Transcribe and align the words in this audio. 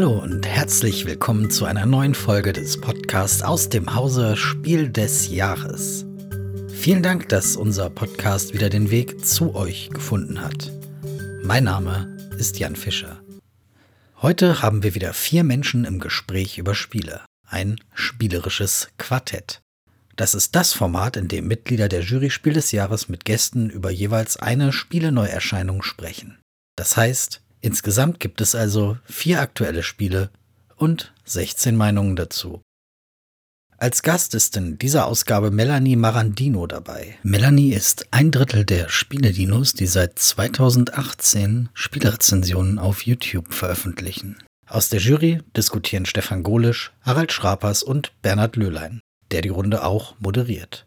Hallo 0.00 0.18
und 0.18 0.46
herzlich 0.46 1.04
willkommen 1.04 1.50
zu 1.50 1.66
einer 1.66 1.84
neuen 1.84 2.14
Folge 2.14 2.54
des 2.54 2.80
Podcasts 2.80 3.42
aus 3.42 3.68
dem 3.68 3.94
Hause 3.94 4.34
Spiel 4.34 4.88
des 4.88 5.28
Jahres. 5.28 6.06
Vielen 6.68 7.02
Dank, 7.02 7.28
dass 7.28 7.54
unser 7.54 7.90
Podcast 7.90 8.54
wieder 8.54 8.70
den 8.70 8.90
Weg 8.90 9.26
zu 9.26 9.54
euch 9.54 9.90
gefunden 9.90 10.40
hat. 10.40 10.72
Mein 11.42 11.64
Name 11.64 12.16
ist 12.38 12.58
Jan 12.58 12.76
Fischer. 12.76 13.20
Heute 14.22 14.62
haben 14.62 14.82
wir 14.82 14.94
wieder 14.94 15.12
vier 15.12 15.44
Menschen 15.44 15.84
im 15.84 16.00
Gespräch 16.00 16.56
über 16.56 16.74
Spiele. 16.74 17.20
Ein 17.46 17.76
spielerisches 17.92 18.88
Quartett. 18.96 19.60
Das 20.16 20.34
ist 20.34 20.56
das 20.56 20.72
Format, 20.72 21.18
in 21.18 21.28
dem 21.28 21.46
Mitglieder 21.46 21.90
der 21.90 22.00
Jury 22.00 22.30
Spiel 22.30 22.54
des 22.54 22.72
Jahres 22.72 23.10
mit 23.10 23.26
Gästen 23.26 23.68
über 23.68 23.90
jeweils 23.90 24.38
eine 24.38 24.72
Spieleneuerscheinung 24.72 25.82
sprechen. 25.82 26.38
Das 26.74 26.96
heißt, 26.96 27.42
insgesamt 27.60 28.20
gibt 28.20 28.40
es 28.40 28.54
also 28.54 28.98
vier 29.04 29.40
aktuelle 29.40 29.82
Spiele 29.82 30.30
und 30.76 31.12
16 31.24 31.76
Meinungen 31.76 32.16
dazu. 32.16 32.62
Als 33.76 34.02
Gast 34.02 34.34
ist 34.34 34.56
in 34.56 34.76
dieser 34.76 35.06
Ausgabe 35.06 35.50
Melanie 35.50 35.96
Marandino 35.96 36.66
dabei. 36.66 37.18
Melanie 37.22 37.72
ist 37.72 38.06
ein 38.10 38.30
Drittel 38.30 38.66
der 38.66 38.90
Spieledinos, 38.90 39.72
die 39.72 39.86
seit 39.86 40.18
2018 40.18 41.70
Spielrezensionen 41.72 42.78
auf 42.78 43.02
YouTube 43.02 43.54
veröffentlichen. 43.54 44.36
Aus 44.66 44.90
der 44.90 45.00
Jury 45.00 45.40
diskutieren 45.56 46.04
Stefan 46.04 46.42
Golisch, 46.42 46.92
Harald 47.00 47.32
Schrapers 47.32 47.82
und 47.82 48.12
Bernhard 48.20 48.56
Löhlein 48.56 49.00
der 49.30 49.42
die 49.42 49.48
Runde 49.48 49.84
auch 49.84 50.18
moderiert. 50.18 50.86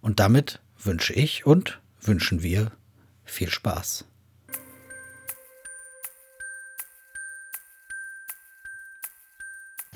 Und 0.00 0.20
damit 0.20 0.60
wünsche 0.78 1.14
ich 1.14 1.46
und 1.46 1.80
wünschen 2.00 2.42
wir 2.42 2.72
viel 3.24 3.50
Spaß. 3.50 4.04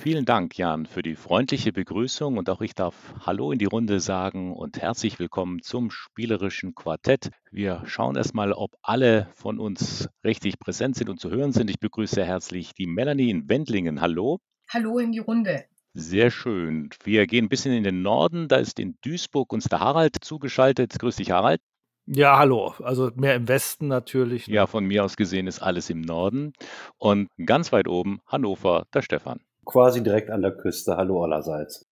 Vielen 0.02 0.24
Dank, 0.24 0.56
Jan, 0.56 0.86
für 0.86 1.02
die 1.02 1.14
freundliche 1.14 1.74
Begrüßung 1.74 2.38
und 2.38 2.48
auch 2.48 2.62
ich 2.62 2.74
darf 2.74 2.94
Hallo 3.26 3.52
in 3.52 3.58
die 3.58 3.66
Runde 3.66 4.00
sagen 4.00 4.56
und 4.56 4.80
herzlich 4.80 5.18
willkommen 5.18 5.60
zum 5.60 5.90
spielerischen 5.90 6.74
Quartett. 6.74 7.28
Wir 7.50 7.82
schauen 7.84 8.16
erstmal, 8.16 8.54
ob 8.54 8.70
alle 8.80 9.28
von 9.34 9.58
uns 9.58 10.08
richtig 10.24 10.58
präsent 10.58 10.96
sind 10.96 11.10
und 11.10 11.20
zu 11.20 11.28
hören 11.28 11.52
sind. 11.52 11.68
Ich 11.68 11.78
begrüße 11.78 12.24
herzlich 12.24 12.72
die 12.72 12.86
Melanie 12.86 13.28
in 13.28 13.50
Wendlingen. 13.50 14.00
Hallo. 14.00 14.38
Hallo 14.70 14.98
in 14.98 15.12
die 15.12 15.18
Runde. 15.18 15.66
Sehr 15.92 16.30
schön. 16.30 16.88
Wir 17.04 17.26
gehen 17.26 17.44
ein 17.44 17.50
bisschen 17.50 17.74
in 17.74 17.84
den 17.84 18.00
Norden. 18.00 18.48
Da 18.48 18.56
ist 18.56 18.78
in 18.80 18.96
Duisburg 19.04 19.52
uns 19.52 19.64
der 19.64 19.80
Harald 19.80 20.16
zugeschaltet. 20.22 20.98
Grüß 20.98 21.16
dich, 21.16 21.30
Harald. 21.30 21.60
Ja, 22.06 22.38
hallo. 22.38 22.72
Also 22.82 23.10
mehr 23.16 23.34
im 23.34 23.48
Westen 23.48 23.88
natürlich. 23.88 24.48
Ne? 24.48 24.54
Ja, 24.54 24.66
von 24.66 24.86
mir 24.86 25.04
aus 25.04 25.16
gesehen 25.16 25.46
ist 25.46 25.60
alles 25.60 25.90
im 25.90 26.00
Norden. 26.00 26.54
Und 26.96 27.28
ganz 27.44 27.70
weit 27.70 27.86
oben 27.86 28.20
Hannover, 28.26 28.86
der 28.94 29.02
Stefan. 29.02 29.40
Quasi 29.70 30.02
direkt 30.02 30.30
an 30.30 30.42
der 30.42 30.56
Küste. 30.56 30.96
Hallo 30.96 31.22
allerseits. 31.22 31.86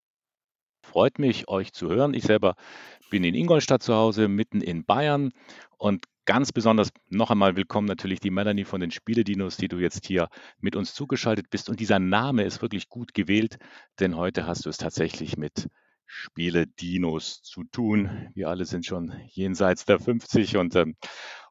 Freut 0.82 1.18
mich, 1.18 1.48
euch 1.48 1.72
zu 1.72 1.88
hören. 1.88 2.12
Ich 2.12 2.24
selber 2.24 2.56
bin 3.10 3.22
in 3.24 3.34
Ingolstadt 3.34 3.82
zu 3.82 3.94
Hause, 3.94 4.26
mitten 4.26 4.60
in 4.60 4.84
Bayern. 4.84 5.30
Und 5.76 6.04
Ganz 6.28 6.52
besonders 6.52 6.90
noch 7.08 7.30
einmal 7.30 7.56
willkommen 7.56 7.86
natürlich 7.86 8.20
die 8.20 8.30
Melanie 8.30 8.66
von 8.66 8.82
den 8.82 8.90
Spieledinos, 8.90 9.56
die 9.56 9.68
du 9.68 9.78
jetzt 9.78 10.04
hier 10.04 10.28
mit 10.60 10.76
uns 10.76 10.92
zugeschaltet 10.92 11.48
bist. 11.48 11.70
Und 11.70 11.80
dieser 11.80 11.98
Name 11.98 12.44
ist 12.44 12.60
wirklich 12.60 12.90
gut 12.90 13.14
gewählt, 13.14 13.56
denn 13.98 14.14
heute 14.14 14.46
hast 14.46 14.66
du 14.66 14.68
es 14.68 14.76
tatsächlich 14.76 15.38
mit 15.38 15.70
Spieledinos 16.04 17.40
zu 17.40 17.64
tun. 17.64 18.28
Wir 18.34 18.50
alle 18.50 18.66
sind 18.66 18.84
schon 18.84 19.14
jenseits 19.28 19.86
der 19.86 20.00
50 20.00 20.58
und 20.58 20.76
ähm, 20.76 20.96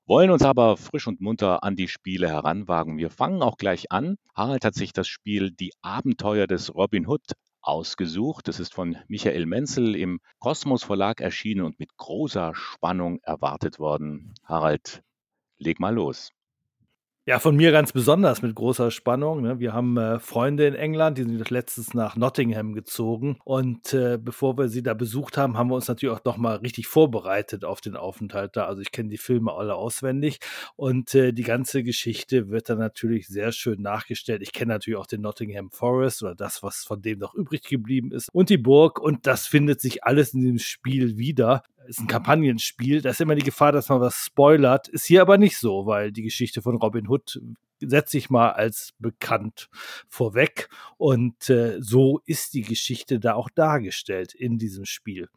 wollen 0.07 0.31
uns 0.31 0.43
aber 0.43 0.77
frisch 0.77 1.05
und 1.07 1.19
munter 1.19 1.63
an 1.63 1.75
die 1.75 1.89
Spiele 1.89 2.29
heranwagen. 2.29 2.97
Wir 2.97 3.09
fangen 3.09 3.41
auch 3.41 3.57
gleich 3.57 3.91
an. 3.91 4.17
Harald 4.33 4.63
hat 4.63 4.73
sich 4.73 4.93
das 4.93 5.07
Spiel 5.07 5.51
Die 5.51 5.73
Abenteuer 5.81 6.47
des 6.47 6.73
Robin 6.73 7.07
Hood 7.07 7.33
ausgesucht. 7.61 8.47
Das 8.47 8.61
ist 8.61 8.73
von 8.73 8.97
Michael 9.09 9.45
Menzel 9.45 9.95
im 9.95 10.19
Kosmos 10.39 10.85
Verlag 10.85 11.19
erschienen 11.19 11.65
und 11.65 11.79
mit 11.79 11.97
großer 11.97 12.55
Spannung 12.55 13.19
erwartet 13.23 13.79
worden. 13.79 14.33
Harald, 14.45 15.03
leg 15.57 15.79
mal 15.81 15.93
los. 15.93 16.31
Ja, 17.27 17.39
von 17.39 17.57
mir 17.57 17.73
ganz 17.73 17.91
besonders 17.91 18.41
mit 18.41 18.55
großer 18.55 18.89
Spannung. 18.89 19.41
Ne? 19.41 19.59
Wir 19.59 19.73
haben 19.73 19.97
äh, 19.97 20.17
Freunde 20.17 20.65
in 20.65 20.75
England, 20.75 21.17
die 21.17 21.23
sind 21.23 21.49
letztens 21.49 21.93
nach 21.93 22.15
Nottingham 22.15 22.71
gezogen. 22.71 23.37
Und 23.43 23.93
äh, 23.93 24.17
bevor 24.17 24.57
wir 24.57 24.69
sie 24.69 24.81
da 24.81 24.93
besucht 24.93 25.37
haben, 25.37 25.57
haben 25.57 25.69
wir 25.69 25.75
uns 25.75 25.89
natürlich 25.89 26.15
auch 26.15 26.23
nochmal 26.23 26.55
richtig 26.59 26.87
vorbereitet 26.87 27.65
auf 27.65 27.81
den 27.81 27.97
Aufenthalt 27.97 28.55
da. 28.55 28.67
Also 28.67 28.81
ich 28.81 28.93
kenne 28.93 29.09
die 29.09 29.17
Filme 29.17 29.51
alle 29.51 29.75
auswendig. 29.75 30.39
Und 30.77 31.13
äh, 31.15 31.33
die 31.33 31.43
ganze 31.43 31.83
Geschichte 31.83 32.47
wird 32.47 32.69
dann 32.69 32.79
natürlich 32.79 33.27
sehr 33.27 33.51
schön 33.51 33.81
nachgestellt. 33.81 34.41
Ich 34.41 34.53
kenne 34.53 34.71
natürlich 34.71 34.97
auch 34.97 35.05
den 35.05 35.19
Nottingham 35.19 35.69
Forest 35.69 36.23
oder 36.23 36.33
das, 36.33 36.63
was 36.63 36.85
von 36.85 37.01
dem 37.01 37.19
noch 37.19 37.33
übrig 37.33 37.63
geblieben 37.63 38.13
ist. 38.13 38.29
Und 38.31 38.49
die 38.49 38.57
Burg. 38.57 39.01
Und 39.01 39.27
das 39.27 39.47
findet 39.47 39.81
sich 39.81 40.05
alles 40.05 40.33
in 40.33 40.45
dem 40.45 40.59
Spiel 40.59 41.17
wieder 41.17 41.63
ist 41.87 41.99
ein 41.99 42.07
Kampagnenspiel. 42.07 43.01
Da 43.01 43.09
ist 43.09 43.21
immer 43.21 43.35
die 43.35 43.43
Gefahr, 43.43 43.71
dass 43.71 43.89
man 43.89 44.01
was 44.01 44.15
spoilert. 44.15 44.87
Ist 44.87 45.05
hier 45.05 45.21
aber 45.21 45.37
nicht 45.37 45.57
so, 45.57 45.85
weil 45.85 46.11
die 46.11 46.23
Geschichte 46.23 46.61
von 46.61 46.75
Robin 46.75 47.07
Hood 47.07 47.39
setze 47.79 48.17
ich 48.17 48.29
mal 48.29 48.51
als 48.51 48.93
bekannt 48.99 49.69
vorweg. 50.07 50.69
Und 50.97 51.49
äh, 51.49 51.77
so 51.79 52.21
ist 52.25 52.53
die 52.53 52.63
Geschichte 52.63 53.19
da 53.19 53.33
auch 53.33 53.49
dargestellt 53.49 54.33
in 54.33 54.57
diesem 54.57 54.85
Spiel. 54.85 55.29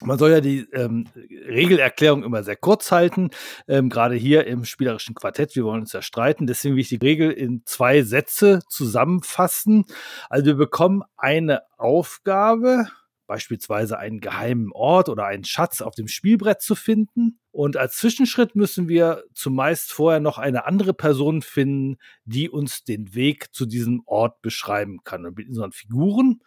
Man 0.00 0.16
soll 0.16 0.30
ja 0.30 0.40
die 0.40 0.60
ähm, 0.72 1.06
Regelerklärung 1.16 2.22
immer 2.22 2.44
sehr 2.44 2.54
kurz 2.54 2.92
halten, 2.92 3.30
ähm, 3.66 3.88
gerade 3.88 4.14
hier 4.14 4.46
im 4.46 4.64
spielerischen 4.64 5.16
Quartett. 5.16 5.56
Wir 5.56 5.64
wollen 5.64 5.80
uns 5.80 5.92
ja 5.92 6.02
streiten. 6.02 6.46
Deswegen 6.46 6.76
will 6.76 6.82
ich 6.82 6.88
die 6.88 6.96
Regel 6.96 7.32
in 7.32 7.62
zwei 7.64 8.02
Sätze 8.02 8.60
zusammenfassen. 8.68 9.86
Also 10.30 10.46
wir 10.46 10.54
bekommen 10.54 11.02
eine 11.16 11.62
Aufgabe 11.78 12.86
beispielsweise 13.28 13.98
einen 13.98 14.18
geheimen 14.18 14.72
Ort 14.72 15.08
oder 15.08 15.26
einen 15.26 15.44
Schatz 15.44 15.80
auf 15.80 15.94
dem 15.94 16.08
Spielbrett 16.08 16.60
zu 16.60 16.74
finden. 16.74 17.38
Und 17.52 17.76
als 17.76 17.98
Zwischenschritt 17.98 18.56
müssen 18.56 18.88
wir 18.88 19.22
zumeist 19.34 19.92
vorher 19.92 20.18
noch 20.18 20.38
eine 20.38 20.66
andere 20.66 20.94
Person 20.94 21.42
finden, 21.42 21.98
die 22.24 22.50
uns 22.50 22.82
den 22.82 23.14
Weg 23.14 23.54
zu 23.54 23.66
diesem 23.66 24.02
Ort 24.06 24.42
beschreiben 24.42 25.04
kann. 25.04 25.24
Und 25.26 25.36
mit 25.36 25.46
unseren 25.48 25.72
Figuren 25.72 26.40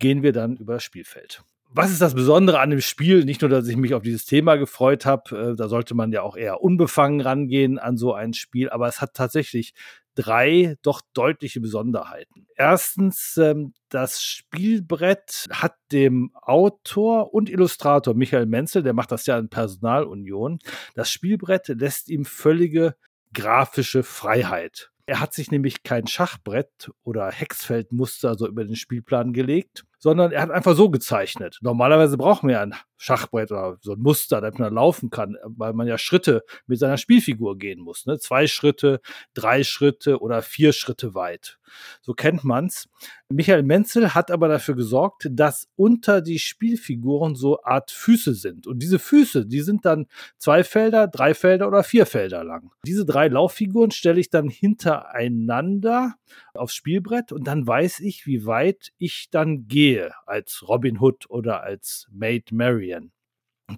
gehen 0.00 0.24
wir 0.24 0.32
dann 0.32 0.56
über 0.56 0.74
das 0.74 0.82
Spielfeld 0.82 1.44
was 1.74 1.90
ist 1.90 2.00
das 2.00 2.14
Besondere 2.14 2.60
an 2.60 2.70
dem 2.70 2.80
Spiel? 2.80 3.24
Nicht 3.24 3.40
nur, 3.40 3.50
dass 3.50 3.66
ich 3.66 3.76
mich 3.76 3.94
auf 3.94 4.02
dieses 4.02 4.24
Thema 4.24 4.54
gefreut 4.54 5.04
habe, 5.04 5.52
äh, 5.52 5.56
da 5.56 5.68
sollte 5.68 5.94
man 5.94 6.12
ja 6.12 6.22
auch 6.22 6.36
eher 6.36 6.62
unbefangen 6.62 7.20
rangehen 7.20 7.80
an 7.80 7.96
so 7.96 8.14
ein 8.14 8.32
Spiel, 8.32 8.70
aber 8.70 8.86
es 8.86 9.00
hat 9.00 9.14
tatsächlich 9.14 9.74
drei 10.14 10.76
doch 10.82 11.00
deutliche 11.14 11.60
Besonderheiten. 11.60 12.46
Erstens, 12.54 13.36
ähm, 13.38 13.74
das 13.88 14.22
Spielbrett 14.22 15.46
hat 15.50 15.74
dem 15.90 16.30
Autor 16.40 17.34
und 17.34 17.50
Illustrator 17.50 18.14
Michael 18.14 18.46
Menzel, 18.46 18.84
der 18.84 18.92
macht 18.92 19.10
das 19.10 19.26
ja 19.26 19.36
in 19.36 19.48
Personalunion, 19.48 20.60
das 20.94 21.10
Spielbrett 21.10 21.68
lässt 21.68 22.08
ihm 22.08 22.24
völlige 22.24 22.94
grafische 23.32 24.04
Freiheit. 24.04 24.92
Er 25.06 25.20
hat 25.20 25.34
sich 25.34 25.50
nämlich 25.50 25.82
kein 25.82 26.06
Schachbrett 26.06 26.90
oder 27.02 27.30
Hexfeldmuster 27.30 28.36
so 28.36 28.46
über 28.46 28.64
den 28.64 28.76
Spielplan 28.76 29.32
gelegt, 29.32 29.84
sondern 30.04 30.32
er 30.32 30.42
hat 30.42 30.50
einfach 30.50 30.76
so 30.76 30.90
gezeichnet. 30.90 31.58
Normalerweise 31.62 32.18
brauchen 32.18 32.46
wir 32.46 32.60
ein 32.60 32.74
Schachbrett 32.96 33.50
oder 33.50 33.76
so 33.80 33.92
ein 33.92 34.00
Muster, 34.00 34.40
damit 34.40 34.58
man 34.58 34.74
laufen 34.74 35.10
kann, 35.10 35.36
weil 35.44 35.72
man 35.72 35.86
ja 35.86 35.98
Schritte 35.98 36.42
mit 36.66 36.78
seiner 36.78 36.96
Spielfigur 36.96 37.58
gehen 37.58 37.80
muss. 37.80 38.06
Ne? 38.06 38.18
Zwei 38.18 38.46
Schritte, 38.46 39.00
drei 39.34 39.64
Schritte 39.64 40.20
oder 40.20 40.42
vier 40.42 40.72
Schritte 40.72 41.14
weit. 41.14 41.58
So 42.02 42.14
kennt 42.14 42.44
man's. 42.44 42.88
Michael 43.28 43.62
Menzel 43.62 44.14
hat 44.14 44.30
aber 44.30 44.48
dafür 44.48 44.76
gesorgt, 44.76 45.28
dass 45.30 45.68
unter 45.76 46.20
die 46.20 46.38
Spielfiguren 46.38 47.34
so 47.34 47.62
Art 47.62 47.90
Füße 47.90 48.34
sind. 48.34 48.66
Und 48.66 48.80
diese 48.80 48.98
Füße, 48.98 49.46
die 49.46 49.60
sind 49.60 49.84
dann 49.84 50.06
zwei 50.38 50.62
Felder, 50.62 51.08
drei 51.08 51.34
Felder 51.34 51.66
oder 51.66 51.82
vier 51.82 52.06
Felder 52.06 52.44
lang. 52.44 52.70
Diese 52.86 53.04
drei 53.04 53.28
Lauffiguren 53.28 53.90
stelle 53.90 54.20
ich 54.20 54.30
dann 54.30 54.48
hintereinander 54.48 56.14
aufs 56.54 56.74
Spielbrett 56.74 57.32
und 57.32 57.46
dann 57.46 57.66
weiß 57.66 58.00
ich, 58.00 58.26
wie 58.26 58.46
weit 58.46 58.92
ich 58.98 59.28
dann 59.30 59.66
gehe 59.66 60.12
als 60.26 60.64
Robin 60.68 61.00
Hood 61.00 61.28
oder 61.28 61.62
als 61.62 62.06
Maid 62.12 62.52
Marian. 62.84 63.12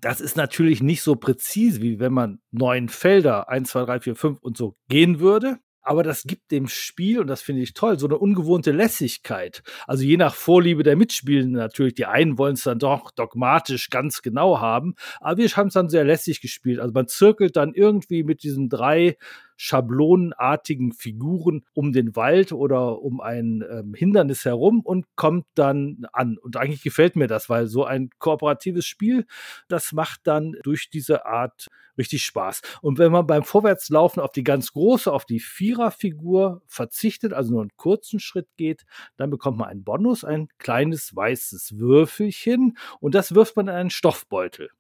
Das 0.01 0.21
ist 0.21 0.37
natürlich 0.37 0.83
nicht 0.83 1.03
so 1.03 1.15
präzise, 1.15 1.81
wie 1.81 2.01
wenn 2.01 2.13
man 2.13 2.41
neun 2.51 2.89
Felder, 2.89 3.49
eins, 3.49 3.71
zwei, 3.71 3.85
drei, 3.85 4.01
vier, 4.01 4.17
fünf 4.17 4.39
und 4.41 4.57
so 4.57 4.77
gehen 4.89 5.21
würde. 5.21 5.59
Aber 5.81 6.03
das 6.03 6.25
gibt 6.25 6.51
dem 6.51 6.67
Spiel, 6.67 7.21
und 7.21 7.29
das 7.29 7.43
finde 7.43 7.63
ich 7.63 7.73
toll, 7.73 7.97
so 7.97 8.09
eine 8.09 8.19
ungewohnte 8.19 8.73
Lässigkeit. 8.73 9.63
Also 9.87 10.03
je 10.03 10.17
nach 10.17 10.35
Vorliebe 10.35 10.83
der 10.83 10.97
Mitspielenden 10.97 11.55
natürlich. 11.55 11.95
Die 11.95 12.07
einen 12.07 12.39
wollen 12.39 12.55
es 12.55 12.65
dann 12.65 12.81
doch 12.81 13.13
dogmatisch 13.13 13.89
ganz 13.91 14.21
genau 14.21 14.59
haben. 14.59 14.97
Aber 15.21 15.37
wir 15.37 15.49
haben 15.51 15.69
es 15.69 15.75
dann 15.75 15.89
sehr 15.89 16.03
lässig 16.03 16.41
gespielt. 16.41 16.81
Also 16.81 16.93
man 16.93 17.07
zirkelt 17.07 17.55
dann 17.55 17.73
irgendwie 17.73 18.25
mit 18.25 18.43
diesen 18.43 18.69
drei 18.69 19.17
schablonenartigen 19.57 20.93
Figuren 20.93 21.65
um 21.75 21.93
den 21.93 22.15
Wald 22.17 22.53
oder 22.53 23.01
um 23.01 23.21
ein 23.21 23.65
ähm, 23.69 23.95
Hindernis 23.95 24.45
herum 24.45 24.81
und 24.81 25.07
kommt 25.17 25.47
dann 25.55 26.07
an. 26.13 26.39
Und 26.39 26.57
eigentlich 26.57 26.83
gefällt 26.83 27.17
mir 27.17 27.27
das, 27.27 27.49
weil 27.49 27.67
so 27.67 27.85
ein 27.85 28.11
kooperatives 28.19 28.87
Spiel, 28.87 29.27
das 29.69 29.93
macht 29.93 30.21
dann 30.25 30.57
durch 30.63 30.91
diese 30.91 31.27
Art 31.27 31.69
richtig 31.99 32.25
Spaß. 32.25 32.61
Und 32.83 32.99
wenn 32.99 33.13
man 33.13 33.27
beim 33.27 33.43
Vorwärtslaufen 33.43 34.23
auf 34.23 34.33
die 34.33 34.45
ganz 34.45 34.73
große, 34.73 35.13
auf 35.13 35.25
die 35.25 35.41
Viererfigur 35.41 36.63
verzichtet, 36.67 37.33
also 37.33 37.53
nur 37.53 37.63
einen 37.63 37.77
kurzen 37.77 38.21
Schritt 38.21 38.49
geht, 38.57 38.85
dann 39.17 39.31
bekommt 39.31 39.59
man 39.59 39.69
einen 39.69 39.85
Bonus, 39.85 40.25
ein 40.25 40.49
kleines 40.59 41.15
weißes 41.15 41.79
Würfelchen 41.79 42.77
und 43.01 43.15
das 43.15 43.35
wirft 43.35 43.57
man 43.57 43.69
in 43.69 43.75
einen 43.75 43.91
Stoffbeutel. 43.91 44.71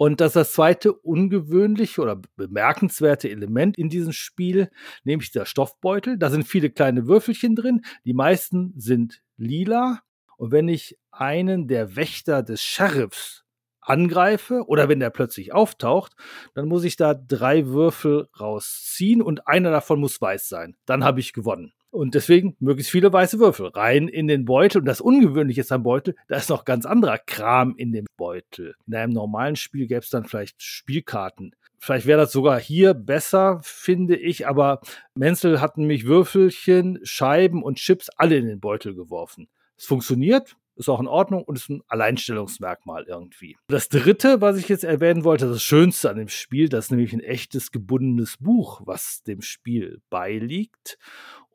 Und 0.00 0.22
das 0.22 0.28
ist 0.28 0.36
das 0.36 0.52
zweite 0.52 0.94
ungewöhnliche 0.94 2.00
oder 2.00 2.22
bemerkenswerte 2.34 3.28
Element 3.28 3.76
in 3.76 3.90
diesem 3.90 4.14
Spiel, 4.14 4.70
nämlich 5.04 5.30
der 5.30 5.44
Stoffbeutel. 5.44 6.16
Da 6.16 6.30
sind 6.30 6.48
viele 6.48 6.70
kleine 6.70 7.06
Würfelchen 7.06 7.54
drin. 7.54 7.82
Die 8.06 8.14
meisten 8.14 8.72
sind 8.78 9.20
lila. 9.36 10.00
Und 10.38 10.52
wenn 10.52 10.68
ich 10.68 10.98
einen 11.10 11.68
der 11.68 11.96
Wächter 11.96 12.42
des 12.42 12.62
Sheriffs 12.62 13.44
angreife 13.82 14.64
oder 14.66 14.88
wenn 14.88 15.00
der 15.00 15.10
plötzlich 15.10 15.52
auftaucht, 15.52 16.14
dann 16.54 16.66
muss 16.66 16.84
ich 16.84 16.96
da 16.96 17.12
drei 17.12 17.66
Würfel 17.66 18.30
rausziehen 18.40 19.20
und 19.20 19.46
einer 19.48 19.70
davon 19.70 20.00
muss 20.00 20.18
weiß 20.18 20.48
sein. 20.48 20.78
Dann 20.86 21.04
habe 21.04 21.20
ich 21.20 21.34
gewonnen. 21.34 21.74
Und 21.90 22.14
deswegen 22.14 22.56
möglichst 22.60 22.92
viele 22.92 23.12
weiße 23.12 23.40
Würfel 23.40 23.66
rein 23.66 24.06
in 24.06 24.28
den 24.28 24.44
Beutel. 24.44 24.78
Und 24.78 24.84
das 24.84 25.00
Ungewöhnliche 25.00 25.62
ist 25.62 25.72
am 25.72 25.82
Beutel, 25.82 26.14
da 26.28 26.36
ist 26.36 26.48
noch 26.48 26.64
ganz 26.64 26.86
anderer 26.86 27.18
Kram 27.18 27.74
in 27.76 27.92
dem 27.92 28.06
Beutel. 28.16 28.76
In 28.86 28.94
einem 28.94 29.12
normalen 29.12 29.56
Spiel 29.56 29.88
gäbe 29.88 30.00
es 30.00 30.10
dann 30.10 30.24
vielleicht 30.24 30.62
Spielkarten. 30.62 31.54
Vielleicht 31.78 32.06
wäre 32.06 32.20
das 32.20 32.32
sogar 32.32 32.60
hier 32.60 32.94
besser, 32.94 33.60
finde 33.62 34.14
ich, 34.14 34.46
aber 34.46 34.80
Menzel 35.14 35.60
hat 35.60 35.78
nämlich 35.78 36.04
Würfelchen, 36.04 37.00
Scheiben 37.02 37.62
und 37.62 37.78
Chips 37.78 38.10
alle 38.16 38.36
in 38.36 38.46
den 38.46 38.60
Beutel 38.60 38.94
geworfen. 38.94 39.48
Es 39.76 39.86
funktioniert, 39.86 40.56
ist 40.76 40.90
auch 40.90 41.00
in 41.00 41.08
Ordnung 41.08 41.42
und 41.42 41.56
ist 41.56 41.70
ein 41.70 41.82
Alleinstellungsmerkmal 41.88 43.04
irgendwie. 43.08 43.56
Das 43.68 43.88
dritte, 43.88 44.42
was 44.42 44.58
ich 44.58 44.68
jetzt 44.68 44.84
erwähnen 44.84 45.24
wollte, 45.24 45.48
das 45.48 45.62
Schönste 45.62 46.10
an 46.10 46.18
dem 46.18 46.28
Spiel, 46.28 46.68
das 46.68 46.86
ist 46.86 46.90
nämlich 46.90 47.14
ein 47.14 47.20
echtes 47.20 47.72
gebundenes 47.72 48.36
Buch, 48.38 48.82
was 48.84 49.22
dem 49.22 49.40
Spiel 49.40 50.02
beiliegt 50.10 50.98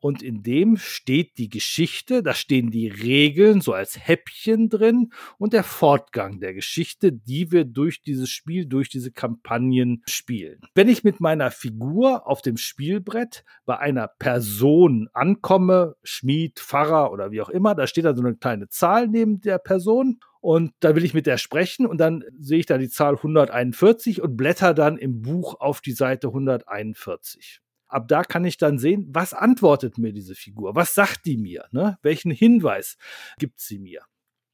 und 0.05 0.21
in 0.21 0.43
dem 0.43 0.77
steht 0.77 1.39
die 1.39 1.49
Geschichte, 1.49 2.21
da 2.21 2.35
stehen 2.35 2.69
die 2.69 2.89
Regeln 2.89 3.59
so 3.59 3.73
als 3.73 4.07
Häppchen 4.07 4.69
drin 4.69 5.11
und 5.39 5.51
der 5.51 5.63
Fortgang 5.63 6.39
der 6.39 6.53
Geschichte, 6.53 7.11
die 7.11 7.51
wir 7.51 7.65
durch 7.65 8.03
dieses 8.03 8.29
Spiel, 8.29 8.67
durch 8.67 8.87
diese 8.89 9.11
Kampagnen 9.11 10.03
spielen. 10.07 10.61
Wenn 10.75 10.89
ich 10.89 11.03
mit 11.03 11.21
meiner 11.21 11.49
Figur 11.49 12.27
auf 12.27 12.43
dem 12.43 12.57
Spielbrett 12.57 13.43
bei 13.65 13.79
einer 13.79 14.07
Person 14.07 15.09
ankomme, 15.11 15.95
Schmied, 16.03 16.59
Pfarrer 16.59 17.11
oder 17.11 17.31
wie 17.31 17.41
auch 17.41 17.49
immer, 17.49 17.73
da 17.73 17.87
steht 17.87 18.05
da 18.05 18.13
so 18.13 18.21
eine 18.21 18.35
kleine 18.35 18.69
Zahl 18.69 19.07
neben 19.07 19.41
der 19.41 19.57
Person 19.57 20.19
und 20.39 20.73
da 20.81 20.95
will 20.95 21.03
ich 21.03 21.15
mit 21.15 21.25
der 21.25 21.39
sprechen 21.39 21.87
und 21.87 21.97
dann 21.97 22.23
sehe 22.39 22.59
ich 22.59 22.67
da 22.67 22.77
die 22.77 22.89
Zahl 22.89 23.15
141 23.15 24.21
und 24.21 24.37
blätter 24.37 24.75
dann 24.75 24.99
im 24.99 25.23
Buch 25.23 25.59
auf 25.59 25.81
die 25.81 25.93
Seite 25.93 26.27
141 26.27 27.63
ab 27.95 28.07
da 28.07 28.23
kann 28.23 28.43
ich 28.43 28.57
dann 28.57 28.77
sehen, 28.77 29.07
was 29.09 29.33
antwortet 29.33 29.97
mir 29.97 30.11
diese 30.11 30.35
Figur? 30.35 30.75
Was 30.75 30.93
sagt 30.93 31.25
die 31.25 31.37
mir? 31.37 31.65
Ne? 31.71 31.97
Welchen 32.01 32.31
Hinweis 32.31 32.97
gibt 33.39 33.59
sie 33.59 33.79
mir? 33.79 34.01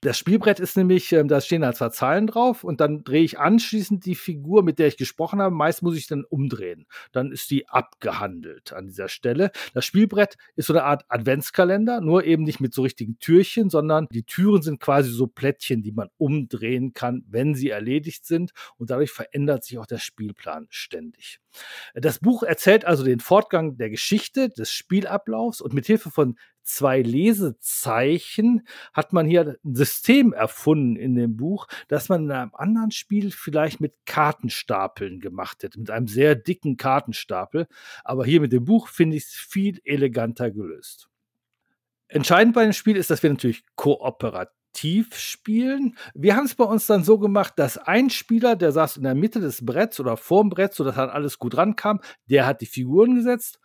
Das 0.03 0.18
Spielbrett 0.18 0.59
ist 0.59 0.77
nämlich, 0.77 1.12
ähm, 1.12 1.27
da 1.27 1.39
stehen 1.42 1.63
halt 1.63 1.75
zwar 1.75 1.92
Zahlen 1.92 2.25
drauf 2.25 2.63
und 2.63 2.81
dann 2.81 3.03
drehe 3.03 3.24
ich 3.24 3.38
anschließend 3.38 4.03
die 4.03 4.15
Figur, 4.15 4.63
mit 4.63 4.80
der 4.80 4.88
ich 4.88 4.98
gesprochen 4.98 5.39
habe. 5.39 5.53
Meist 5.53 5.83
muss 5.83 5.95
ich 5.95 6.07
dann 6.07 6.25
umdrehen. 6.25 6.88
Dann 7.12 7.31
ist 7.31 7.51
die 7.51 7.69
abgehandelt 7.69 8.74
an 8.74 8.88
dieser 8.88 9.09
Stelle. 9.09 9.51
Das 9.75 9.86
Spielbrett 9.86 10.38
ist 10.56 10.65
so 10.65 10.74
eine 10.74 10.86
Art 10.86 11.06
Adventskalender, 11.07 12.01
nur 12.01 12.24
eben 12.24 12.44
nicht 12.44 12.59
mit 12.59 12.74
so 12.74 12.81
richtigen 12.81 13.19
Türchen, 13.19 13.69
sondern 13.69 14.07
die 14.12 14.24
Türen 14.24 14.63
sind 14.63 14.80
quasi 14.80 15.12
so 15.12 15.27
Plättchen, 15.27 15.83
die 15.83 15.92
man 15.92 16.09
umdrehen 16.18 16.94
kann, 16.94 17.24
wenn 17.27 17.54
sie 17.54 17.69
erledigt 17.69 18.25
sind. 18.25 18.54
Und 18.77 18.89
dadurch 18.89 19.12
verändert 19.12 19.63
sich 19.65 19.77
auch 19.77 19.86
der 19.86 20.00
Spielplan 20.00 20.65
ständig. 20.71 21.39
Das 21.94 22.19
Buch 22.19 22.44
erzählt 22.44 22.86
also 22.86 23.04
den 23.04 23.19
Fortgang 23.19 23.77
der 23.77 23.89
Geschichte, 23.89 24.50
des 24.50 24.71
Spielablaufs 24.71 25.62
und 25.62 25.74
mit 25.74 25.86
Hilfe 25.86 26.09
von 26.09 26.38
zwei 26.63 27.02
Lesezeichen 27.02 28.68
hat 28.94 29.13
man 29.13 29.28
hier 29.28 29.58
ein 29.63 29.75
System 29.75 30.34
erfunden 30.34 30.96
in 30.96 31.16
dem 31.16 31.38
Buch, 31.38 31.68
das 31.88 32.10
man 32.10 32.25
in 32.25 32.31
einem 32.31 32.56
anderen 32.56 32.92
Spiel 32.92 33.31
vielleicht 33.31 33.81
mit 33.81 33.94
Kartenstapeln 34.06 35.19
gemacht 35.19 35.63
hätte, 35.63 35.80
mit 35.80 35.90
einem 35.90 36.08
sehr 36.08 36.36
dicken 36.36 36.78
Kartenstapel. 36.78 37.68
Aber 38.04 38.25
hier 38.25 38.42
mit 38.42 38.54
dem 38.54 38.66
Buch 38.66 38.88
finde 38.88 39.18
ich 39.18 39.24
es 39.24 39.34
viel 39.34 39.80
eleganter 39.84 40.52
gelöst. 40.52 41.10
Entscheidend 42.08 42.54
bei 42.54 42.64
dem 42.64 42.74
Spiel 42.74 42.98
ist, 42.98 43.10
dass 43.10 43.24
wir 43.24 43.30
natürlich 43.30 43.64
kooperativ 43.75 45.16
spielen. 45.16 45.96
Wir 46.14 46.36
haben 46.36 46.46
es 46.46 46.56
bei 46.56 46.66
uns 46.66 46.86
dann 46.86 47.06
so 47.06 47.18
gemacht, 47.18 47.54
dass 47.56 47.78
ein 47.78 48.10
Spieler, 48.10 48.57
der 48.57 48.74
saß 48.74 48.98
in 48.98 49.04
der 49.04 49.16
Mitte 49.16 49.40
des 49.40 49.66
Bretts 49.66 50.00
oder 50.00 50.18
vorm 50.18 50.50
Brett, 50.50 50.74
sodass 50.74 50.96
dann 50.96 51.10
alles 51.10 51.40
gut 51.40 51.56
rankam, 51.56 52.02
der 52.25 52.46
hat 52.46 52.60
die 52.60 52.66
Figuren 52.66 53.16
gesetzt. 53.16 53.60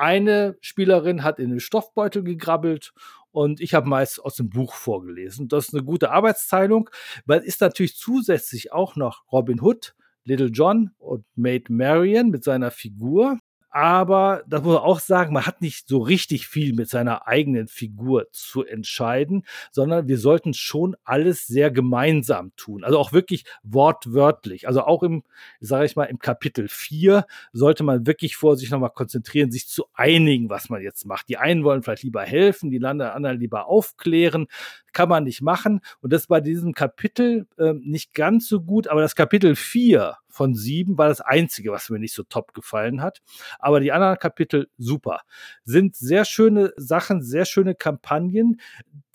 Eine 0.00 0.56
Spielerin 0.62 1.22
hat 1.24 1.38
in 1.38 1.50
den 1.50 1.60
Stoffbeutel 1.60 2.24
gegrabbelt 2.24 2.94
und 3.32 3.60
ich 3.60 3.74
habe 3.74 3.86
meist 3.86 4.18
aus 4.24 4.34
dem 4.34 4.48
Buch 4.48 4.72
vorgelesen. 4.72 5.46
Das 5.46 5.68
ist 5.68 5.74
eine 5.74 5.84
gute 5.84 6.10
Arbeitsteilung, 6.10 6.88
weil 7.26 7.40
ist 7.40 7.60
natürlich 7.60 7.98
zusätzlich 7.98 8.72
auch 8.72 8.96
noch 8.96 9.30
Robin 9.30 9.60
Hood, 9.60 9.94
Little 10.24 10.46
John 10.46 10.92
und 10.96 11.26
Maid 11.34 11.68
Marian 11.68 12.30
mit 12.30 12.44
seiner 12.44 12.70
Figur 12.70 13.39
aber 13.70 14.42
das 14.48 14.62
muss 14.62 14.74
man 14.74 14.82
auch 14.82 14.98
sagen, 14.98 15.32
man 15.32 15.46
hat 15.46 15.60
nicht 15.62 15.88
so 15.88 15.98
richtig 15.98 16.48
viel 16.48 16.74
mit 16.74 16.88
seiner 16.88 17.28
eigenen 17.28 17.68
Figur 17.68 18.26
zu 18.32 18.64
entscheiden, 18.64 19.44
sondern 19.70 20.08
wir 20.08 20.18
sollten 20.18 20.54
schon 20.54 20.96
alles 21.04 21.46
sehr 21.46 21.70
gemeinsam 21.70 22.52
tun. 22.56 22.82
Also 22.82 22.98
auch 22.98 23.12
wirklich 23.12 23.44
wortwörtlich. 23.62 24.66
Also 24.66 24.82
auch 24.82 25.04
im, 25.04 25.22
sage 25.60 25.86
ich 25.86 25.94
mal, 25.94 26.06
im 26.06 26.18
Kapitel 26.18 26.66
4 26.68 27.24
sollte 27.52 27.84
man 27.84 28.06
wirklich 28.06 28.36
vor 28.36 28.56
sich 28.56 28.70
nochmal 28.70 28.90
konzentrieren, 28.90 29.52
sich 29.52 29.68
zu 29.68 29.84
einigen, 29.94 30.50
was 30.50 30.68
man 30.68 30.82
jetzt 30.82 31.06
macht. 31.06 31.28
Die 31.28 31.36
einen 31.36 31.62
wollen 31.62 31.82
vielleicht 31.84 32.02
lieber 32.02 32.22
helfen, 32.22 32.70
die 32.70 32.84
anderen 32.84 33.38
lieber 33.38 33.66
aufklären. 33.66 34.48
Kann 34.92 35.08
man 35.08 35.22
nicht 35.22 35.42
machen. 35.42 35.80
Und 36.00 36.12
das 36.12 36.26
bei 36.26 36.40
diesem 36.40 36.74
Kapitel 36.74 37.46
äh, 37.56 37.74
nicht 37.74 38.14
ganz 38.14 38.48
so 38.48 38.60
gut, 38.60 38.88
aber 38.88 39.00
das 39.00 39.14
Kapitel 39.14 39.54
4 39.54 40.16
von 40.30 40.54
sieben 40.54 40.98
war 40.98 41.08
das 41.08 41.20
einzige, 41.20 41.72
was 41.72 41.90
mir 41.90 41.98
nicht 41.98 42.14
so 42.14 42.22
top 42.22 42.54
gefallen 42.54 43.02
hat. 43.02 43.22
Aber 43.58 43.80
die 43.80 43.92
anderen 43.92 44.18
Kapitel 44.18 44.68
super. 44.78 45.20
Sind 45.64 45.96
sehr 45.96 46.24
schöne 46.24 46.72
Sachen, 46.76 47.22
sehr 47.22 47.44
schöne 47.44 47.74
Kampagnen. 47.74 48.60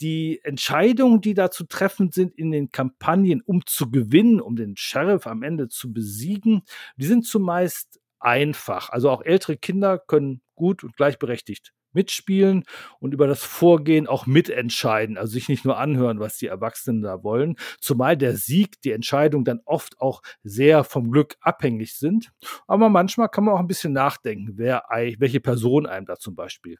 Die 0.01 0.39
Entscheidungen, 0.43 1.21
die 1.21 1.33
da 1.33 1.51
zu 1.51 1.65
treffen 1.65 2.11
sind 2.11 2.33
in 2.33 2.51
den 2.51 2.71
Kampagnen, 2.71 3.41
um 3.41 3.65
zu 3.65 3.89
gewinnen, 3.89 4.41
um 4.41 4.55
den 4.55 4.75
Sheriff 4.77 5.27
am 5.27 5.43
Ende 5.43 5.67
zu 5.69 5.93
besiegen, 5.93 6.63
die 6.97 7.05
sind 7.05 7.25
zumeist 7.25 7.99
einfach. 8.19 8.89
Also 8.89 9.09
auch 9.09 9.23
ältere 9.23 9.57
Kinder 9.57 9.99
können 9.99 10.41
gut 10.55 10.83
und 10.83 10.95
gleichberechtigt 10.95 11.73
mitspielen 11.95 12.63
und 12.99 13.13
über 13.13 13.27
das 13.27 13.43
Vorgehen 13.43 14.07
auch 14.07 14.25
mitentscheiden, 14.27 15.17
also 15.17 15.33
sich 15.33 15.49
nicht 15.49 15.65
nur 15.65 15.77
anhören, 15.77 16.19
was 16.19 16.37
die 16.37 16.47
Erwachsenen 16.47 17.01
da 17.01 17.23
wollen, 17.23 17.55
zumal 17.79 18.17
der 18.17 18.35
Sieg, 18.35 18.81
die 18.81 18.91
Entscheidung 18.91 19.45
dann 19.45 19.61
oft 19.65 19.99
auch 19.99 20.21
sehr 20.43 20.83
vom 20.83 21.11
Glück 21.11 21.35
abhängig 21.41 21.95
sind. 21.95 22.31
Aber 22.67 22.89
manchmal 22.89 23.29
kann 23.29 23.45
man 23.45 23.55
auch 23.55 23.59
ein 23.59 23.67
bisschen 23.67 23.93
nachdenken, 23.93 24.53
wer, 24.55 24.83
welche 25.17 25.39
Personen 25.39 25.85
einem 25.85 26.05
da 26.05 26.17
zum 26.17 26.35
Beispiel 26.35 26.77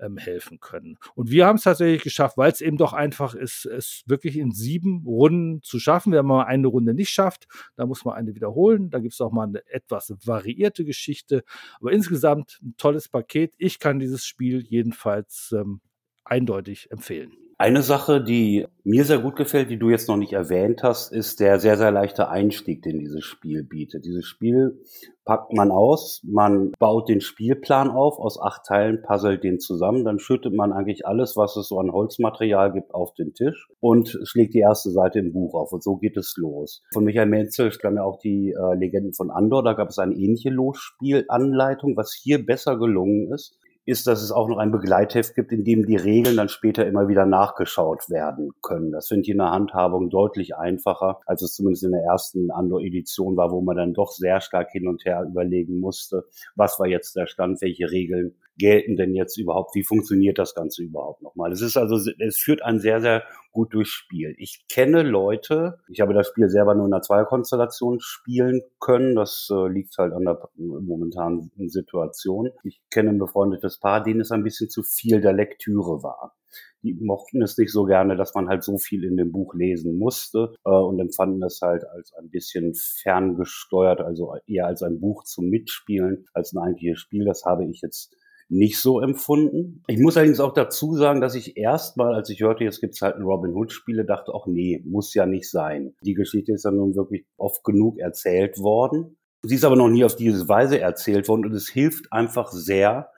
ähm, 0.00 0.18
helfen 0.18 0.60
können. 0.60 0.98
Und 1.14 1.30
wir 1.30 1.46
haben 1.46 1.56
es 1.56 1.62
tatsächlich 1.62 2.02
geschafft, 2.02 2.36
weil 2.36 2.50
es 2.50 2.60
eben 2.60 2.76
doch 2.76 2.92
einfach 2.92 3.34
ist, 3.34 3.66
es 3.66 4.02
wirklich 4.06 4.36
in 4.36 4.52
sieben 4.52 5.04
Runden 5.06 5.62
zu 5.62 5.78
schaffen. 5.78 6.12
Wenn 6.12 6.26
man 6.26 6.46
eine 6.46 6.66
Runde 6.66 6.94
nicht 6.94 7.10
schafft, 7.10 7.46
dann 7.76 7.88
muss 7.88 8.04
man 8.04 8.14
eine 8.14 8.34
wiederholen. 8.34 8.90
Da 8.90 8.98
gibt 8.98 9.14
es 9.14 9.20
auch 9.20 9.32
mal 9.32 9.44
eine 9.44 9.66
etwas 9.66 10.12
variierte 10.24 10.84
Geschichte. 10.84 11.44
Aber 11.80 11.92
insgesamt 11.92 12.58
ein 12.62 12.74
tolles 12.76 13.08
Paket. 13.08 13.54
Ich 13.58 13.78
kann 13.78 13.98
dieses 13.98 14.24
Spiel 14.24 14.55
Spiel 14.56 14.66
jedenfalls 14.68 15.54
ähm, 15.56 15.80
eindeutig 16.24 16.90
empfehlen. 16.90 17.32
Eine 17.58 17.80
Sache, 17.80 18.22
die 18.22 18.66
mir 18.84 19.04
sehr 19.04 19.18
gut 19.18 19.34
gefällt, 19.34 19.70
die 19.70 19.78
du 19.78 19.88
jetzt 19.88 20.08
noch 20.08 20.18
nicht 20.18 20.34
erwähnt 20.34 20.82
hast, 20.82 21.10
ist 21.10 21.40
der 21.40 21.58
sehr, 21.58 21.78
sehr 21.78 21.90
leichte 21.90 22.28
Einstieg, 22.28 22.82
den 22.82 22.98
dieses 22.98 23.24
Spiel 23.24 23.64
bietet. 23.64 24.04
Dieses 24.04 24.26
Spiel 24.26 24.78
packt 25.24 25.54
man 25.54 25.70
aus, 25.70 26.20
man 26.22 26.72
baut 26.78 27.08
den 27.08 27.22
Spielplan 27.22 27.88
auf, 27.88 28.18
aus 28.18 28.38
acht 28.38 28.66
Teilen 28.66 29.00
puzzelt 29.00 29.42
den 29.42 29.58
zusammen, 29.58 30.04
dann 30.04 30.18
schüttet 30.18 30.52
man 30.52 30.74
eigentlich 30.74 31.06
alles, 31.06 31.34
was 31.34 31.56
es 31.56 31.68
so 31.68 31.80
an 31.80 31.92
Holzmaterial 31.92 32.74
gibt, 32.74 32.94
auf 32.94 33.14
den 33.14 33.32
Tisch 33.32 33.68
und 33.80 34.18
schlägt 34.24 34.52
die 34.52 34.60
erste 34.60 34.90
Seite 34.90 35.18
im 35.18 35.32
Buch 35.32 35.54
auf 35.54 35.72
und 35.72 35.82
so 35.82 35.96
geht 35.96 36.18
es 36.18 36.34
los. 36.36 36.82
Von 36.92 37.04
Michael 37.04 37.26
Menzel 37.26 37.72
stammen 37.72 37.96
ja 37.96 38.04
auch 38.04 38.18
die 38.18 38.52
äh, 38.52 38.74
Legenden 38.74 39.14
von 39.14 39.30
Andor, 39.30 39.64
da 39.64 39.72
gab 39.72 39.88
es 39.88 39.98
eine 39.98 40.14
ähnliche 40.14 40.50
Losspielanleitung, 40.50 41.96
was 41.96 42.12
hier 42.12 42.44
besser 42.44 42.76
gelungen 42.76 43.32
ist 43.32 43.58
ist, 43.86 44.06
dass 44.08 44.20
es 44.20 44.32
auch 44.32 44.48
noch 44.48 44.58
ein 44.58 44.72
Begleitheft 44.72 45.34
gibt, 45.34 45.52
in 45.52 45.64
dem 45.64 45.86
die 45.86 45.96
Regeln 45.96 46.36
dann 46.36 46.48
später 46.48 46.86
immer 46.86 47.08
wieder 47.08 47.24
nachgeschaut 47.24 48.10
werden 48.10 48.50
können. 48.60 48.90
Das 48.90 49.06
finde 49.06 49.22
ich 49.22 49.28
in 49.30 49.38
der 49.38 49.52
Handhabung 49.52 50.10
deutlich 50.10 50.56
einfacher, 50.56 51.20
als 51.24 51.42
es 51.42 51.54
zumindest 51.54 51.84
in 51.84 51.92
der 51.92 52.02
ersten 52.02 52.50
Andor-Edition 52.50 53.36
war, 53.36 53.52
wo 53.52 53.62
man 53.62 53.76
dann 53.76 53.94
doch 53.94 54.10
sehr 54.10 54.40
stark 54.40 54.70
hin 54.72 54.88
und 54.88 55.04
her 55.04 55.24
überlegen 55.28 55.78
musste, 55.78 56.24
was 56.56 56.78
war 56.80 56.88
jetzt 56.88 57.14
der 57.14 57.26
Stand, 57.26 57.62
welche 57.62 57.90
Regeln 57.90 58.34
gelten 58.58 58.96
denn 58.96 59.14
jetzt 59.14 59.38
überhaupt, 59.38 59.74
wie 59.74 59.84
funktioniert 59.84 60.38
das 60.38 60.54
Ganze 60.54 60.82
überhaupt 60.82 61.22
nochmal. 61.22 61.52
Es 61.52 61.60
ist 61.60 61.76
also, 61.76 61.96
es 62.18 62.38
führt 62.38 62.62
ein 62.62 62.80
sehr, 62.80 63.00
sehr 63.00 63.24
gut 63.52 63.74
durchs 63.74 63.90
Spiel. 63.90 64.34
Ich 64.38 64.66
kenne 64.68 65.02
Leute, 65.02 65.78
ich 65.88 66.00
habe 66.00 66.14
das 66.14 66.28
Spiel 66.28 66.48
selber 66.48 66.74
nur 66.74 66.86
in 66.86 66.92
einer 66.92 67.02
Zweierkonstellation 67.02 68.00
spielen 68.00 68.62
können, 68.80 69.14
das 69.14 69.48
äh, 69.50 69.68
liegt 69.68 69.96
halt 69.98 70.12
an 70.12 70.24
der 70.24 70.48
momentanen 70.56 71.50
Situation. 71.68 72.50
Ich 72.64 72.82
kenne 72.90 73.10
ein 73.10 73.18
befreundetes 73.18 73.78
Paar, 73.78 74.02
denen 74.02 74.20
es 74.20 74.30
ein 74.30 74.42
bisschen 74.42 74.68
zu 74.68 74.82
viel 74.82 75.20
der 75.20 75.32
Lektüre 75.32 76.02
war 76.02 76.34
die 76.82 76.94
mochten 76.94 77.42
es 77.42 77.58
nicht 77.58 77.72
so 77.72 77.84
gerne, 77.84 78.16
dass 78.16 78.34
man 78.34 78.48
halt 78.48 78.62
so 78.62 78.78
viel 78.78 79.04
in 79.04 79.16
dem 79.16 79.32
Buch 79.32 79.54
lesen 79.54 79.98
musste 79.98 80.54
äh, 80.64 80.70
und 80.70 81.00
empfanden 81.00 81.42
es 81.42 81.60
halt 81.60 81.84
als 81.84 82.12
ein 82.14 82.30
bisschen 82.30 82.74
ferngesteuert, 82.74 84.00
also 84.00 84.34
eher 84.46 84.66
als 84.66 84.82
ein 84.82 85.00
Buch 85.00 85.24
zum 85.24 85.48
Mitspielen 85.48 86.26
als 86.32 86.52
ein 86.52 86.58
eigentliches 86.58 87.00
Spiel. 87.00 87.24
Das 87.24 87.44
habe 87.44 87.64
ich 87.66 87.80
jetzt 87.82 88.14
nicht 88.48 88.80
so 88.80 89.00
empfunden. 89.00 89.82
Ich 89.88 89.98
muss 89.98 90.16
allerdings 90.16 90.40
auch 90.40 90.52
dazu 90.52 90.94
sagen, 90.94 91.20
dass 91.20 91.34
ich 91.34 91.56
erstmal, 91.56 92.14
als 92.14 92.30
ich 92.30 92.40
hörte, 92.40 92.64
jetzt 92.64 92.80
gibt's 92.80 93.02
halt 93.02 93.16
ein 93.16 93.22
Robin 93.22 93.54
Hood-Spiele, 93.54 94.04
dachte 94.04 94.32
auch, 94.32 94.46
nee, 94.46 94.82
muss 94.84 95.14
ja 95.14 95.26
nicht 95.26 95.50
sein. 95.50 95.94
Die 96.02 96.14
Geschichte 96.14 96.52
ist 96.52 96.64
ja 96.64 96.70
nun 96.70 96.94
wirklich 96.94 97.26
oft 97.36 97.64
genug 97.64 97.98
erzählt 97.98 98.58
worden. 98.58 99.16
Sie 99.42 99.54
ist 99.54 99.64
aber 99.64 99.76
noch 99.76 99.88
nie 99.88 100.04
auf 100.04 100.16
diese 100.16 100.48
Weise 100.48 100.80
erzählt 100.80 101.28
worden 101.28 101.46
und 101.46 101.54
es 101.54 101.68
hilft 101.68 102.12
einfach 102.12 102.50
sehr, 102.50 103.10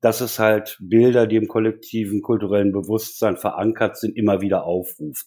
dass 0.00 0.20
es 0.20 0.38
halt 0.38 0.78
Bilder, 0.80 1.26
die 1.26 1.36
im 1.36 1.48
kollektiven 1.48 2.22
kulturellen 2.22 2.72
Bewusstsein 2.72 3.36
verankert 3.36 3.96
sind, 3.96 4.16
immer 4.16 4.40
wieder 4.40 4.64
aufruft. 4.64 5.26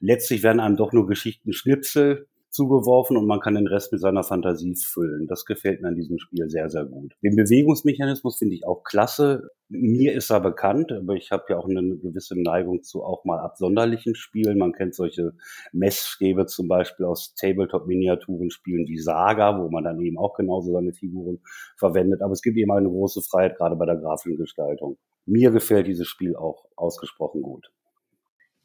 Letztlich 0.00 0.42
werden 0.42 0.60
einem 0.60 0.76
doch 0.76 0.92
nur 0.92 1.06
Geschichten 1.06 1.52
Schnipsel 1.52 2.26
zugeworfen 2.50 3.16
und 3.16 3.26
man 3.26 3.40
kann 3.40 3.54
den 3.54 3.66
Rest 3.66 3.92
mit 3.92 4.00
seiner 4.00 4.22
Fantasie 4.22 4.74
füllen. 4.76 5.26
Das 5.26 5.44
gefällt 5.44 5.82
mir 5.82 5.88
an 5.88 5.94
diesem 5.94 6.18
Spiel 6.18 6.48
sehr, 6.48 6.68
sehr 6.68 6.84
gut. 6.84 7.14
Den 7.22 7.36
Bewegungsmechanismus 7.36 8.38
finde 8.38 8.54
ich 8.54 8.66
auch 8.66 8.82
klasse. 8.84 9.50
Mir 9.68 10.14
ist 10.14 10.30
er 10.30 10.40
bekannt, 10.40 10.92
aber 10.92 11.14
ich 11.14 11.30
habe 11.30 11.44
ja 11.50 11.58
auch 11.58 11.68
eine 11.68 11.82
gewisse 11.98 12.40
Neigung 12.40 12.82
zu 12.82 13.02
auch 13.02 13.24
mal 13.24 13.38
absonderlichen 13.38 14.14
Spielen. 14.14 14.58
Man 14.58 14.72
kennt 14.72 14.94
solche 14.94 15.34
Messstäbe 15.72 16.46
zum 16.46 16.68
Beispiel 16.68 17.04
aus 17.04 17.34
Tabletop-Miniaturenspielen 17.34 18.86
wie 18.88 18.98
Saga, 18.98 19.60
wo 19.60 19.68
man 19.68 19.84
dann 19.84 20.00
eben 20.00 20.18
auch 20.18 20.34
genauso 20.34 20.72
seine 20.72 20.94
Figuren 20.94 21.40
verwendet. 21.76 22.22
Aber 22.22 22.32
es 22.32 22.42
gibt 22.42 22.56
eben 22.56 22.72
eine 22.72 22.88
große 22.88 23.20
Freiheit, 23.20 23.56
gerade 23.56 23.76
bei 23.76 23.84
der 23.84 23.96
grafischen 23.96 24.38
Gestaltung. 24.38 24.96
Mir 25.26 25.50
gefällt 25.50 25.86
dieses 25.86 26.08
Spiel 26.08 26.34
auch 26.34 26.64
ausgesprochen 26.74 27.42
gut. 27.42 27.70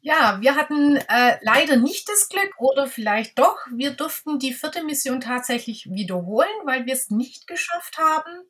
Ja, 0.06 0.36
wir 0.42 0.54
hatten 0.54 0.98
äh, 0.98 1.38
leider 1.40 1.76
nicht 1.76 2.10
das 2.10 2.28
Glück 2.28 2.52
oder 2.58 2.86
vielleicht 2.86 3.38
doch, 3.38 3.56
wir 3.74 3.92
durften 3.92 4.38
die 4.38 4.52
vierte 4.52 4.84
Mission 4.84 5.22
tatsächlich 5.22 5.88
wiederholen, 5.90 6.46
weil 6.66 6.84
wir 6.84 6.92
es 6.92 7.08
nicht 7.08 7.46
geschafft 7.46 7.96
haben. 7.96 8.42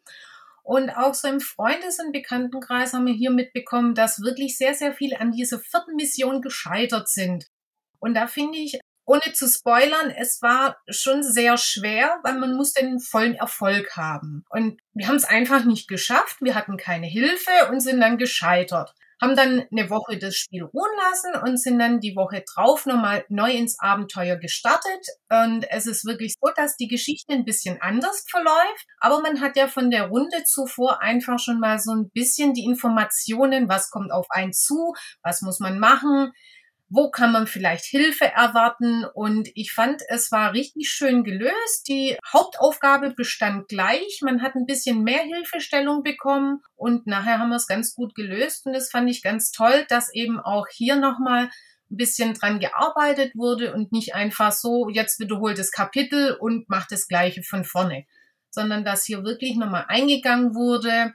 Und 0.65 0.91
auch 0.91 1.15
so 1.15 1.29
im 1.29 1.39
Freundes- 1.39 2.01
und 2.01 2.11
Bekanntenkreis 2.11 2.93
haben 2.93 3.07
wir 3.07 3.15
hier 3.15 3.31
mitbekommen, 3.31 3.95
dass 3.95 4.21
wirklich 4.21 4.59
sehr, 4.59 4.75
sehr 4.75 4.95
viel 4.95 5.15
an 5.15 5.31
dieser 5.31 5.61
vierten 5.61 5.95
Mission 5.95 6.43
gescheitert 6.43 7.09
sind. 7.09 7.47
Und 8.01 8.15
da 8.15 8.27
finde 8.27 8.59
ich, 8.59 8.81
ohne 9.07 9.33
zu 9.33 9.47
spoilern, 9.47 10.11
es 10.11 10.43
war 10.43 10.79
schon 10.89 11.23
sehr 11.23 11.57
schwer, 11.57 12.19
weil 12.25 12.37
man 12.37 12.57
muss 12.57 12.73
den 12.73 12.99
vollen 12.99 13.37
Erfolg 13.37 13.97
haben. 13.97 14.45
Und 14.49 14.81
wir 14.93 15.07
haben 15.07 15.17
es 15.17 15.25
einfach 15.25 15.65
nicht 15.65 15.87
geschafft. 15.87 16.39
Wir 16.41 16.57
hatten 16.57 16.79
keine 16.79 17.07
Hilfe 17.07 17.69
und 17.71 17.79
sind 17.79 18.01
dann 18.01 18.19
gescheitert 18.19 18.93
haben 19.21 19.37
dann 19.37 19.65
eine 19.71 19.91
Woche 19.91 20.19
das 20.19 20.37
Spiel 20.37 20.65
ruhen 20.65 20.91
lassen 21.11 21.43
und 21.43 21.61
sind 21.61 21.79
dann 21.79 22.01
die 22.01 22.17
Woche 22.17 22.43
drauf 22.53 22.87
nochmal 22.87 23.25
neu 23.29 23.51
ins 23.51 23.79
Abenteuer 23.79 24.37
gestartet. 24.37 25.07
Und 25.29 25.67
es 25.71 25.87
ist 25.87 26.05
wirklich 26.05 26.35
so, 26.41 26.51
dass 26.57 26.77
die 26.77 26.89
Geschichte 26.89 27.33
ein 27.33 27.45
bisschen 27.45 27.81
anders 27.81 28.25
verläuft. 28.29 28.87
Aber 28.99 29.21
man 29.21 29.41
hat 29.41 29.57
ja 29.57 29.69
von 29.69 29.91
der 29.91 30.09
Runde 30.09 30.45
zuvor 30.45 31.01
einfach 31.01 31.39
schon 31.39 31.61
mal 31.61 31.79
so 31.79 31.93
ein 31.93 32.11
bisschen 32.11 32.55
die 32.55 32.65
Informationen, 32.65 33.69
was 33.69 33.91
kommt 33.91 34.13
auf 34.13 34.27
einen 34.31 34.53
zu, 34.53 34.95
was 35.23 35.43
muss 35.43 35.61
man 35.61 35.79
machen 35.79 36.33
wo 36.95 37.11
kann 37.11 37.33
man 37.33 37.49
vielleicht 37.49 37.85
Hilfe 37.85 38.27
erwarten. 38.27 39.05
Und 39.05 39.49
ich 39.55 39.73
fand, 39.73 40.03
es 40.09 40.31
war 40.31 40.53
richtig 40.53 40.89
schön 40.89 41.25
gelöst. 41.25 41.89
Die 41.89 42.17
Hauptaufgabe 42.33 43.11
bestand 43.11 43.67
gleich. 43.67 44.21
Man 44.23 44.43
hat 44.43 44.55
ein 44.55 44.65
bisschen 44.65 45.03
mehr 45.03 45.23
Hilfestellung 45.23 46.05
bekommen 46.05 46.63
und 46.77 47.09
nachher 47.09 47.41
haben 47.41 47.49
wir 47.49 47.57
es 47.57 47.67
ganz 47.67 47.95
gut 47.95 48.15
gelöst. 48.15 48.67
Und 48.67 48.75
das 48.75 48.91
fand 48.91 49.11
ich 49.11 49.23
ganz 49.23 49.51
toll, 49.51 49.85
dass 49.89 50.15
eben 50.15 50.39
auch 50.39 50.67
hier 50.71 50.95
nochmal 50.95 51.51
ein 51.91 51.97
bisschen 51.97 52.33
dran 52.33 52.61
gearbeitet 52.61 53.33
wurde 53.35 53.75
und 53.75 53.91
nicht 53.91 54.15
einfach 54.15 54.53
so, 54.53 54.89
jetzt 54.89 55.19
wiederholt 55.19 55.59
das 55.59 55.73
Kapitel 55.73 56.37
und 56.39 56.69
macht 56.69 56.93
das 56.93 57.09
Gleiche 57.09 57.43
von 57.43 57.65
vorne, 57.65 58.07
sondern 58.51 58.85
dass 58.85 59.05
hier 59.05 59.25
wirklich 59.25 59.57
nochmal 59.57 59.87
eingegangen 59.89 60.55
wurde. 60.55 61.13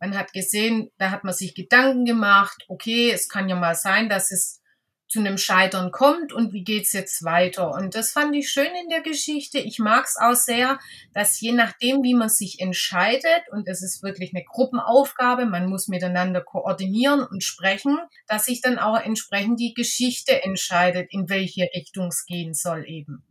Man 0.00 0.16
hat 0.16 0.32
gesehen, 0.32 0.90
da 0.96 1.10
hat 1.10 1.24
man 1.24 1.34
sich 1.34 1.54
Gedanken 1.54 2.06
gemacht, 2.06 2.64
okay, 2.68 3.10
es 3.10 3.28
kann 3.28 3.48
ja 3.48 3.56
mal 3.56 3.74
sein, 3.74 4.08
dass 4.08 4.30
es 4.30 4.62
zu 5.08 5.20
einem 5.20 5.38
Scheitern 5.38 5.90
kommt 5.90 6.32
und 6.32 6.52
wie 6.52 6.62
geht's 6.62 6.92
jetzt 6.92 7.24
weiter. 7.24 7.72
Und 7.72 7.94
das 7.94 8.12
fand 8.12 8.36
ich 8.36 8.50
schön 8.50 8.70
in 8.82 8.90
der 8.90 9.00
Geschichte. 9.00 9.58
Ich 9.58 9.78
mag 9.78 10.04
es 10.04 10.16
auch 10.20 10.34
sehr, 10.34 10.78
dass 11.14 11.40
je 11.40 11.52
nachdem, 11.52 12.02
wie 12.02 12.14
man 12.14 12.28
sich 12.28 12.60
entscheidet, 12.60 13.48
und 13.50 13.66
es 13.68 13.82
ist 13.82 14.02
wirklich 14.02 14.34
eine 14.34 14.44
Gruppenaufgabe, 14.44 15.46
man 15.46 15.68
muss 15.68 15.88
miteinander 15.88 16.42
koordinieren 16.42 17.22
und 17.22 17.42
sprechen, 17.42 17.98
dass 18.26 18.44
sich 18.44 18.60
dann 18.60 18.78
auch 18.78 19.00
entsprechend 19.00 19.58
die 19.58 19.72
Geschichte 19.74 20.42
entscheidet, 20.42 21.08
in 21.10 21.28
welche 21.28 21.68
Richtung 21.74 22.08
es 22.08 22.26
gehen 22.26 22.52
soll 22.52 22.84
eben. 22.86 23.24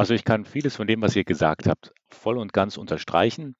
Also 0.00 0.14
ich 0.14 0.24
kann 0.24 0.46
vieles 0.46 0.76
von 0.76 0.86
dem, 0.86 1.02
was 1.02 1.14
ihr 1.14 1.24
gesagt 1.24 1.66
habt, 1.66 1.92
voll 2.08 2.38
und 2.38 2.54
ganz 2.54 2.78
unterstreichen. 2.78 3.54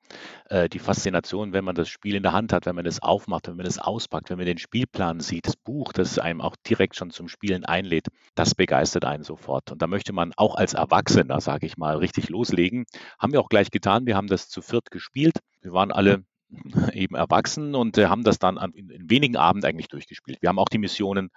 Äh, 0.48 0.70
die 0.70 0.78
Faszination, 0.78 1.52
wenn 1.52 1.66
man 1.66 1.74
das 1.74 1.90
Spiel 1.90 2.14
in 2.14 2.22
der 2.22 2.32
Hand 2.32 2.54
hat, 2.54 2.64
wenn 2.64 2.76
man 2.76 2.86
es 2.86 3.02
aufmacht, 3.02 3.46
wenn 3.46 3.58
man 3.58 3.66
es 3.66 3.78
auspackt, 3.78 4.30
wenn 4.30 4.38
man 4.38 4.46
den 4.46 4.56
Spielplan 4.56 5.20
sieht, 5.20 5.46
das 5.46 5.56
Buch, 5.56 5.92
das 5.92 6.18
einem 6.18 6.40
auch 6.40 6.56
direkt 6.66 6.96
schon 6.96 7.10
zum 7.10 7.28
Spielen 7.28 7.66
einlädt, 7.66 8.06
das 8.36 8.54
begeistert 8.54 9.04
einen 9.04 9.22
sofort. 9.22 9.70
Und 9.70 9.82
da 9.82 9.86
möchte 9.86 10.14
man 10.14 10.32
auch 10.38 10.54
als 10.54 10.72
Erwachsener, 10.72 11.42
sage 11.42 11.66
ich 11.66 11.76
mal, 11.76 11.98
richtig 11.98 12.30
loslegen. 12.30 12.86
Haben 13.18 13.34
wir 13.34 13.42
auch 13.42 13.50
gleich 13.50 13.70
getan. 13.70 14.06
Wir 14.06 14.16
haben 14.16 14.28
das 14.28 14.48
zu 14.48 14.62
viert 14.62 14.90
gespielt. 14.90 15.40
Wir 15.60 15.74
waren 15.74 15.92
alle 15.92 16.24
eben 16.94 17.16
erwachsen 17.16 17.74
und 17.74 17.98
äh, 17.98 18.06
haben 18.06 18.24
das 18.24 18.38
dann 18.38 18.56
in, 18.72 18.88
in 18.88 19.10
wenigen 19.10 19.36
Abenden 19.36 19.68
eigentlich 19.68 19.88
durchgespielt. 19.88 20.38
Wir 20.40 20.48
haben 20.48 20.58
auch 20.58 20.70
die 20.70 20.78
Missionen 20.78 21.28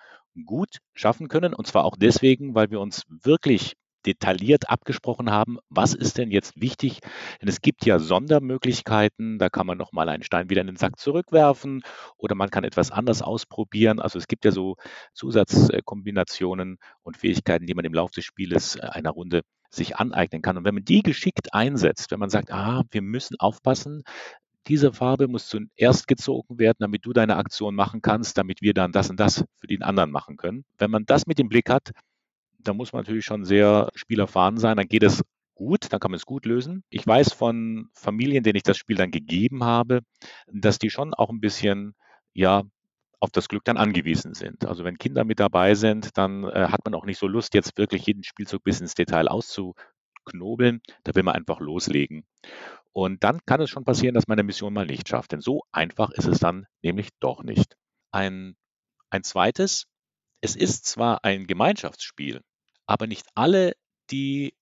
gut 0.46 0.78
schaffen 0.94 1.28
können 1.28 1.54
und 1.54 1.68
zwar 1.68 1.84
auch 1.84 1.98
deswegen, 1.98 2.56
weil 2.56 2.72
wir 2.72 2.80
uns 2.80 3.04
wirklich 3.10 3.74
detailliert 4.06 4.70
abgesprochen 4.70 5.32
haben, 5.32 5.58
was 5.70 5.94
ist 5.94 6.18
denn 6.18 6.32
jetzt 6.32 6.60
wichtig? 6.60 7.00
Denn 7.42 7.50
es 7.50 7.62
gibt 7.62 7.86
ja 7.86 8.00
Sondermöglichkeiten, 8.00 9.40
da 9.40 9.50
kann 9.50 9.68
man 9.68 9.78
nochmal 9.78 10.10
einen 10.10 10.24
Stein 10.24 10.50
wieder 10.50 10.62
in 10.62 10.68
den 10.68 10.76
Sack 10.78 11.00
zurückwerfen 11.00 11.82
oder 12.18 12.36
man 12.36 12.50
kann 12.50 12.64
etwas 12.64 12.92
anders 12.92 13.22
ausprobieren. 13.22 14.00
Also 14.00 14.20
es 14.20 14.28
gibt 14.28 14.46
ja 14.46 14.52
so 14.52 14.76
Zusatzkombinationen 15.14 16.78
und 17.04 17.18
Fähigkeiten, 17.18 17.66
die 17.66 17.74
man 17.74 17.86
im 17.86 17.94
Laufe 17.94 18.14
des 18.14 18.26
Spieles 18.26 18.76
äh, 18.76 18.82
einer 18.82 19.12
Runde 19.12 19.42
sich 19.70 19.98
aneignen 19.98 20.42
kann. 20.42 20.58
Und 20.58 20.66
wenn 20.66 20.76
man 20.76 20.86
die 20.86 21.02
geschickt 21.02 21.54
einsetzt, 21.54 22.12
wenn 22.12 22.20
man 22.20 22.30
sagt, 22.30 22.52
ah, 22.52 22.84
wir 22.92 23.02
müssen 23.02 23.40
aufpassen, 23.40 24.04
diese 24.68 24.94
Farbe 24.94 25.28
muss 25.28 25.48
zuerst 25.48 26.08
gezogen 26.08 26.58
werden, 26.58 26.78
damit 26.80 27.06
du 27.06 27.12
deine 27.12 27.36
Aktion 27.36 27.76
machen 27.76 28.02
kannst, 28.02 28.38
damit 28.38 28.62
wir 28.62 28.74
dann 28.74 28.92
das 28.92 29.10
und 29.10 29.20
das 29.20 29.44
für 29.58 29.68
den 29.68 29.84
anderen 29.84 30.12
machen 30.12 30.38
können. 30.38 30.64
Wenn 30.78 30.92
man 30.92 31.06
das 31.06 31.28
mit 31.28 31.40
im 31.40 31.50
Blick 31.50 31.70
hat, 31.70 31.92
da 32.64 32.74
muss 32.74 32.94
man 32.94 33.02
natürlich 33.02 33.26
schon 33.26 33.46
sehr 33.46 33.90
spielerfahren 33.96 34.58
sein. 34.58 34.78
Dann 34.78 34.88
geht 34.88 35.04
es 35.04 35.24
gut, 35.56 35.92
dann 35.92 36.00
kann 36.00 36.12
man 36.12 36.18
es 36.18 36.26
gut 36.26 36.46
lösen. 36.46 36.84
Ich 36.90 37.06
weiß 37.06 37.34
von 37.34 37.90
Familien, 37.94 38.44
denen 38.44 38.56
ich 38.56 38.64
das 38.64 38.78
Spiel 38.78 38.98
dann 38.98 39.12
gegeben 39.12 39.64
habe, 39.64 40.02
dass 40.52 40.80
die 40.80 40.90
schon 40.90 41.14
auch 41.14 41.30
ein 41.30 41.40
bisschen, 41.40 41.96
ja, 42.34 42.64
auf 43.20 43.32
das 43.32 43.48
Glück 43.48 43.64
dann 43.64 43.78
angewiesen 43.78 44.34
sind. 44.34 44.66
Also 44.66 44.84
wenn 44.84 44.98
Kinder 44.98 45.24
mit 45.24 45.40
dabei 45.40 45.76
sind, 45.76 46.18
dann 46.18 46.44
äh, 46.44 46.68
hat 46.68 46.84
man 46.84 46.94
auch 46.94 47.06
nicht 47.06 47.18
so 47.18 47.28
Lust, 47.28 47.54
jetzt 47.54 47.78
wirklich 47.78 48.06
jeden 48.06 48.24
Spielzug 48.24 48.64
bis 48.66 48.82
ins 48.82 48.96
Detail 48.96 49.30
auszuknobeln. 49.30 50.82
Da 51.06 51.16
will 51.16 51.24
man 51.24 51.36
einfach 51.36 51.62
loslegen. 51.62 52.26
Und 52.92 53.24
dann 53.24 53.40
kann 53.46 53.62
es 53.62 53.70
schon 53.70 53.86
passieren, 53.86 54.14
dass 54.14 54.28
man 54.28 54.38
eine 54.38 54.44
Mission 54.46 54.74
mal 54.74 54.86
nicht 54.86 55.08
schafft. 55.08 55.32
Denn 55.32 55.40
so 55.40 55.62
einfach 55.72 56.10
ist 56.12 56.28
es 56.28 56.40
dann 56.40 56.68
nämlich 56.82 57.10
doch 57.22 57.44
nicht. 57.44 57.78
Ein, 58.12 58.58
ein 59.10 59.24
zweites, 59.24 59.86
es 60.42 60.58
ist 60.58 60.86
zwar 60.86 61.24
ein 61.24 61.48
Gemeinschaftsspiel, 61.48 62.42
aber 62.86 63.08
nicht 63.08 63.28
alle, 63.36 63.74
die 64.12 64.54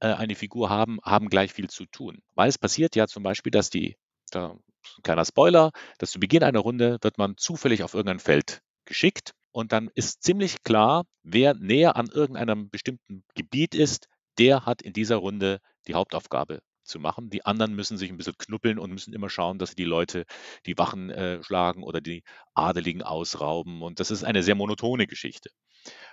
äh, 0.00 0.12
eine 0.12 0.34
Figur 0.34 0.70
haben, 0.70 0.98
haben 1.02 1.28
gleich 1.28 1.52
viel 1.52 1.70
zu 1.70 1.86
tun. 1.86 2.22
Weil 2.34 2.48
es 2.48 2.58
passiert 2.58 2.96
ja 2.96 3.06
zum 3.06 3.22
Beispiel, 3.22 3.50
dass 3.50 3.70
die, 3.70 3.96
da, 4.30 4.50
ein 4.50 5.02
kleiner 5.02 5.24
Spoiler, 5.24 5.72
dass 5.98 6.10
zu 6.10 6.20
Beginn 6.20 6.42
einer 6.42 6.60
Runde 6.60 6.98
wird 7.02 7.18
man 7.18 7.36
zufällig 7.36 7.82
auf 7.82 7.94
irgendein 7.94 8.20
Feld 8.20 8.62
geschickt 8.84 9.34
und 9.52 9.72
dann 9.72 9.90
ist 9.94 10.22
ziemlich 10.22 10.62
klar, 10.62 11.04
wer 11.22 11.54
näher 11.54 11.96
an 11.96 12.08
irgendeinem 12.08 12.70
bestimmten 12.70 13.24
Gebiet 13.34 13.74
ist, 13.74 14.08
der 14.38 14.66
hat 14.66 14.82
in 14.82 14.92
dieser 14.92 15.16
Runde 15.16 15.60
die 15.86 15.94
Hauptaufgabe 15.94 16.60
zu 16.88 16.98
machen. 16.98 17.30
Die 17.30 17.44
anderen 17.46 17.74
müssen 17.74 17.98
sich 17.98 18.10
ein 18.10 18.16
bisschen 18.16 18.36
knuppeln 18.38 18.78
und 18.78 18.90
müssen 18.90 19.14
immer 19.14 19.30
schauen, 19.30 19.58
dass 19.58 19.70
sie 19.70 19.76
die 19.76 19.84
Leute, 19.84 20.24
die 20.66 20.76
Wachen 20.78 21.10
äh, 21.10 21.42
schlagen 21.42 21.82
oder 21.82 22.00
die 22.00 22.24
Adeligen 22.54 23.02
ausrauben. 23.02 23.82
Und 23.82 24.00
das 24.00 24.10
ist 24.10 24.24
eine 24.24 24.42
sehr 24.42 24.54
monotone 24.54 25.06
Geschichte. 25.06 25.50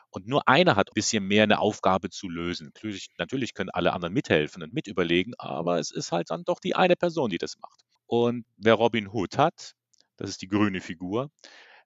Und 0.10 0.28
nur 0.28 0.48
einer 0.48 0.76
hat 0.76 0.90
ein 0.90 0.94
bisschen 0.94 1.26
mehr 1.26 1.44
eine 1.44 1.60
Aufgabe 1.60 2.10
zu 2.10 2.30
lösen. 2.30 2.72
Natürlich 3.18 3.54
können 3.54 3.70
alle 3.72 3.94
anderen 3.94 4.14
mithelfen 4.14 4.64
und 4.64 4.74
mitüberlegen, 4.74 5.34
aber 5.38 5.80
es 5.80 5.92
ist 5.92 6.12
halt 6.12 6.30
dann 6.30 6.44
doch 6.44 6.60
die 6.60 6.76
eine 6.76 6.96
Person, 6.96 7.30
die 7.30 7.38
das 7.38 7.58
macht. 7.60 7.82
Und 8.08 8.46
wer 8.58 8.76
Robin 8.76 9.08
Hood 9.08 9.38
hat, 9.38 9.74
das 10.18 10.30
ist 10.30 10.42
die 10.42 10.48
grüne 10.48 10.80
Figur, 10.80 11.32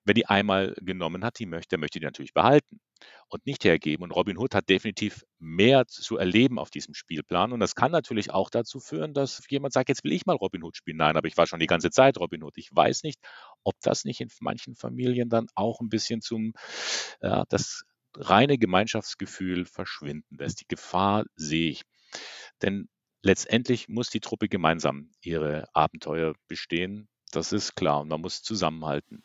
wer 0.09 0.15
die 0.15 0.25
einmal 0.25 0.73
genommen 0.81 1.23
hat, 1.23 1.37
die 1.37 1.45
möchte, 1.45 1.77
möchte 1.77 1.99
die 1.99 2.05
natürlich 2.05 2.33
behalten 2.33 2.79
und 3.27 3.45
nicht 3.45 3.63
hergeben. 3.63 4.03
Und 4.03 4.11
Robin 4.11 4.39
Hood 4.39 4.55
hat 4.55 4.67
definitiv 4.67 5.23
mehr 5.37 5.85
zu 5.85 6.17
erleben 6.17 6.57
auf 6.57 6.71
diesem 6.71 6.95
Spielplan. 6.95 7.53
Und 7.53 7.59
das 7.59 7.75
kann 7.75 7.91
natürlich 7.91 8.31
auch 8.31 8.49
dazu 8.49 8.79
führen, 8.79 9.13
dass 9.13 9.43
jemand 9.49 9.71
sagt, 9.71 9.87
jetzt 9.87 10.03
will 10.03 10.11
ich 10.11 10.25
mal 10.25 10.35
Robin 10.35 10.63
Hood 10.63 10.75
spielen. 10.75 10.97
Nein, 10.97 11.15
aber 11.15 11.27
ich 11.27 11.37
war 11.37 11.45
schon 11.45 11.59
die 11.59 11.67
ganze 11.67 11.91
Zeit 11.91 12.17
Robin 12.17 12.43
Hood. 12.43 12.57
Ich 12.57 12.69
weiß 12.73 13.03
nicht, 13.03 13.19
ob 13.63 13.75
das 13.81 14.03
nicht 14.03 14.19
in 14.19 14.29
manchen 14.39 14.75
Familien 14.75 15.29
dann 15.29 15.45
auch 15.53 15.79
ein 15.79 15.89
bisschen 15.89 16.21
zum, 16.21 16.53
ja, 17.21 17.43
das 17.49 17.83
reine 18.15 18.57
Gemeinschaftsgefühl 18.57 19.65
verschwinden 19.65 20.37
lässt. 20.37 20.61
Die 20.61 20.67
Gefahr 20.67 21.25
sehe 21.35 21.69
ich. 21.69 21.83
Denn 22.63 22.89
letztendlich 23.21 23.89
muss 23.89 24.09
die 24.09 24.21
Truppe 24.21 24.49
gemeinsam 24.49 25.11
ihre 25.21 25.67
Abenteuer 25.73 26.33
bestehen. 26.47 27.07
Das 27.31 27.53
ist 27.53 27.75
klar 27.75 28.01
und 28.01 28.07
man 28.07 28.21
muss 28.21 28.41
zusammenhalten. 28.41 29.23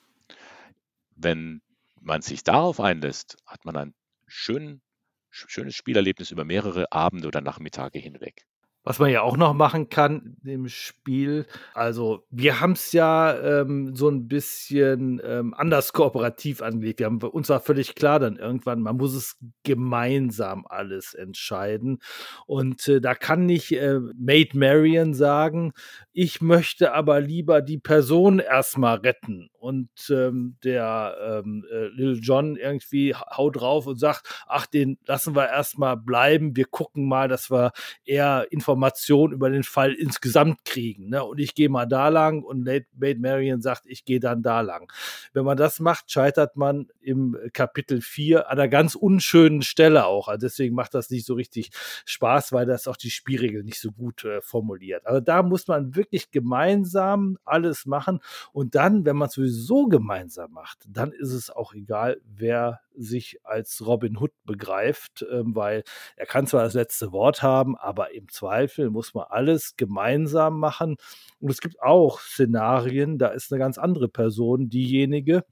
Wenn 1.17 1.63
man 2.01 2.23
sich 2.23 2.45
darauf 2.45 2.81
einlässt, 2.81 3.37
hat 3.47 3.65
man 3.65 3.77
ein 3.77 3.95
schön, 4.27 4.83
schönes 5.31 5.75
Spielerlebnis 5.75 6.31
über 6.31 6.45
mehrere 6.45 6.93
Abende 6.93 7.29
oder 7.29 7.41
Nachmittage 7.41 7.99
hinweg. 7.99 8.47
Was 8.87 8.99
man 8.99 9.09
ja 9.09 9.23
auch 9.23 9.39
noch 9.39 9.55
machen 9.55 9.89
kann 9.89 10.37
im 10.45 10.69
Spiel, 10.69 11.47
also 11.73 12.27
wir 12.29 12.61
haben 12.61 12.73
es 12.73 12.93
ja 12.93 13.35
ähm, 13.63 13.97
so 13.97 14.11
ein 14.11 14.29
bisschen 14.29 15.23
ähm, 15.25 15.55
anders 15.55 15.95
kooperativ 15.95 16.61
angelegt. 16.61 16.99
Wir 16.99 17.07
haben 17.07 17.17
uns 17.23 17.49
war 17.49 17.61
völlig 17.61 17.95
klar 17.95 18.19
dann 18.19 18.37
irgendwann, 18.37 18.83
man 18.83 18.99
muss 18.99 19.15
es 19.15 19.39
gemeinsam 19.63 20.67
alles 20.69 21.15
entscheiden. 21.15 21.99
Und 22.47 22.87
äh, 22.87 23.01
da 23.01 23.15
kann 23.15 23.47
nicht 23.47 23.73
äh, 23.73 24.01
Maid 24.19 24.55
Marian 24.55 25.15
sagen, 25.15 25.73
ich 26.13 26.43
möchte 26.43 26.93
aber 26.93 27.23
lieber 27.23 27.63
die 27.63 27.79
Person 27.79 28.39
erstmal 28.39 28.99
retten. 28.99 29.49
Und 29.65 29.89
ähm, 30.11 30.59
der 30.63 31.17
ähm, 31.43 31.65
äh, 31.73 31.87
Lil 31.87 32.19
John 32.21 32.57
irgendwie 32.57 33.15
haut 33.15 33.57
drauf 33.57 33.87
und 33.87 33.99
sagt, 33.99 34.45
ach, 34.47 34.67
den 34.67 34.99
lassen 35.07 35.35
wir 35.35 35.49
erstmal 35.49 35.97
bleiben. 35.97 36.55
Wir 36.55 36.67
gucken 36.67 37.09
mal, 37.09 37.29
dass 37.29 37.51
wir 37.51 37.73
eher 38.05 38.47
Informationen 38.51 39.33
über 39.33 39.49
den 39.49 39.63
Fall 39.63 39.95
insgesamt 39.95 40.67
kriegen. 40.67 41.09
Ne? 41.09 41.25
Und 41.25 41.41
ich 41.41 41.55
gehe 41.55 41.71
mal 41.71 41.87
da 41.87 42.09
lang 42.09 42.43
und 42.43 42.63
Maid 42.63 43.21
Marian 43.21 43.63
sagt, 43.63 43.87
ich 43.87 44.05
gehe 44.05 44.21
dann 44.21 44.43
da 44.43 44.61
lang. 44.61 44.93
Wenn 45.33 45.47
man 45.47 45.57
das 45.57 45.81
macht, 45.81 46.11
scheitert 46.11 46.57
man 46.57 46.89
im 47.01 47.35
Kapitel 47.55 48.03
4 48.03 48.51
an 48.51 48.59
einer 48.59 48.69
ganz 48.69 48.95
unschönen 48.95 49.63
Stelle 49.63 50.05
auch. 50.05 50.29
Also 50.29 50.47
deswegen 50.47 50.75
macht 50.75 50.93
das 50.93 51.09
nicht 51.09 51.25
so 51.25 51.33
richtig 51.33 51.71
Spaß, 52.05 52.53
weil 52.53 52.67
das 52.67 52.87
auch 52.87 52.99
die 52.99 53.11
Spielregeln 53.11 53.65
nicht 53.65 53.81
so 53.81 53.93
gut 53.93 54.27
äh, 54.27 54.43
formuliert. 54.43 55.07
Also 55.07 55.21
da 55.21 55.43
muss 55.43 55.67
man 55.69 55.97
wirklich 55.97 56.31
gemeinsam 56.33 57.39
alles 57.47 57.87
machen. 57.87 58.21
Und 58.53 58.75
dann, 58.75 59.07
wenn 59.07 59.17
man 59.17 59.29
es 59.29 59.54
sowieso 59.55 59.87
gemeinsam 59.87 60.53
macht, 60.53 60.85
dann 60.89 61.13
ist 61.13 61.33
es 61.33 61.51
auch 61.51 61.75
egal, 61.75 62.21
wer 62.25 62.81
sich 62.97 63.39
als 63.45 63.85
Robin 63.87 64.19
Hood 64.19 64.33
begreift, 64.45 65.25
ähm, 65.31 65.55
weil 65.55 65.85
er 66.17 66.27
kann 66.27 66.47
zwar 66.47 66.63
das 66.65 66.75
letzte 66.75 67.13
Wort 67.13 67.43
haben, 67.43 67.77
aber 67.77 68.15
im 68.15 68.29
Zweifel 68.29 68.91
muss 68.91 69.15
man 69.15 69.25
alles 69.29 69.77
gemeinsam 69.77 70.59
machen. 70.59 70.97
Und 71.41 71.51
es 71.51 71.61
gibt 71.61 71.81
auch 71.81 72.21
Szenarien, 72.21 73.19
da 73.19 73.29
ist 73.29 73.53
eine 73.53 73.59
ganz 73.59 73.79
andere 73.79 74.09
Person 74.09 74.69
diejenige, 74.69 75.45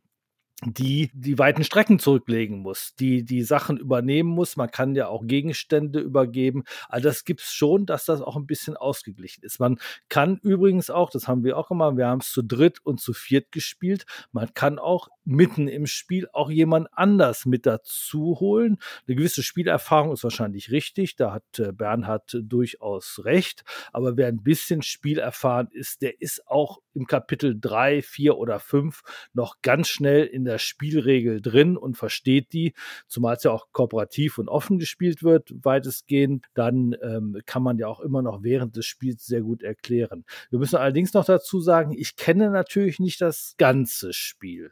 die 0.65 1.11
die 1.15 1.39
weiten 1.39 1.65
Strecken 1.65 1.99
zurücklegen 1.99 2.59
muss, 2.59 2.95
die 2.95 3.25
die 3.25 3.43
Sachen 3.43 3.77
übernehmen 3.77 4.31
muss. 4.31 4.57
Man 4.57 4.71
kann 4.71 4.95
ja 4.95 5.09
auch 5.09 5.27
Gegenstände 5.27 6.01
übergeben. 6.01 6.65
Also 6.89 7.09
das 7.09 7.25
gibt's 7.25 7.53
schon, 7.53 7.87
dass 7.87 8.05
das 8.05 8.21
auch 8.21 8.37
ein 8.37 8.47
bisschen 8.47 8.77
ausgeglichen 8.77 9.43
ist. 9.45 9.59
Man 9.59 9.79
kann 10.09 10.39
übrigens 10.43 10.91
auch, 10.91 11.11
das 11.11 11.27
haben 11.27 11.45
wir 11.45 11.59
auch 11.59 11.69
gemacht, 11.69 11.97
wir 11.97 12.07
haben 12.07 12.21
es 12.21 12.31
zu 12.31 12.43
dritt 12.43 12.79
und 12.85 13.01
zu 13.01 13.13
viert 13.13 13.51
gespielt. 13.51 14.05
Man 14.31 14.55
kann 14.55 14.79
auch 14.79 15.09
mitten 15.25 15.69
im 15.69 15.87
Spiel 15.87 16.29
auch 16.33 16.51
jemand 16.51 16.89
anders 16.93 17.47
mit 17.47 17.67
dazu 17.67 18.39
holen. 18.41 18.79
Eine 19.07 19.17
gewisse 19.17 19.43
Spielerfahrung 19.43 20.13
ist 20.13 20.25
wahrscheinlich 20.25 20.71
richtig. 20.71 21.17
Da 21.17 21.33
hat 21.33 21.59
äh, 21.59 21.73
Bernhard 21.73 22.37
durchaus 22.43 23.21
recht. 23.25 23.65
Aber 23.93 24.17
wer 24.17 24.29
ein 24.29 24.43
bisschen 24.43 24.83
spielerfahren 24.83 25.69
ist, 25.73 26.03
der 26.03 26.21
ist 26.21 26.47
auch 26.47 26.81
im 26.95 27.07
Kapitel 27.07 27.59
drei, 27.59 28.03
vier 28.03 28.37
oder 28.37 28.59
fünf 28.59 29.03
noch 29.33 29.57
ganz 29.63 29.89
schnell 29.89 30.25
in 30.25 30.45
der 30.45 30.52
Spielregel 30.59 31.41
drin 31.41 31.77
und 31.77 31.97
versteht 31.97 32.53
die, 32.53 32.75
zumal 33.07 33.37
es 33.37 33.45
ja 33.45 33.51
auch 33.51 33.69
kooperativ 33.73 34.39
und 34.39 34.49
offen 34.49 34.79
gespielt 34.79 35.23
wird, 35.23 35.53
weitestgehend, 35.63 36.47
dann 36.55 36.97
ähm, 37.03 37.39
kann 37.47 37.63
man 37.63 37.79
ja 37.79 37.89
auch 37.89 38.01
immer 38.01 38.23
noch 38.23 38.43
während 38.43 38.77
des 38.77 38.87
Spiels 38.87 39.25
sehr 39.27 39.43
gut 39.43 39.63
erklären. 39.63 40.25
Wir 40.51 40.59
müssen 40.59 40.77
allerdings 40.77 41.15
noch 41.15 41.25
dazu 41.25 41.61
sagen, 41.61 41.93
ich 41.97 42.17
kenne 42.17 42.51
natürlich 42.51 42.99
nicht 42.99 43.21
das 43.21 43.55
ganze 43.59 44.13
Spiel. 44.13 44.71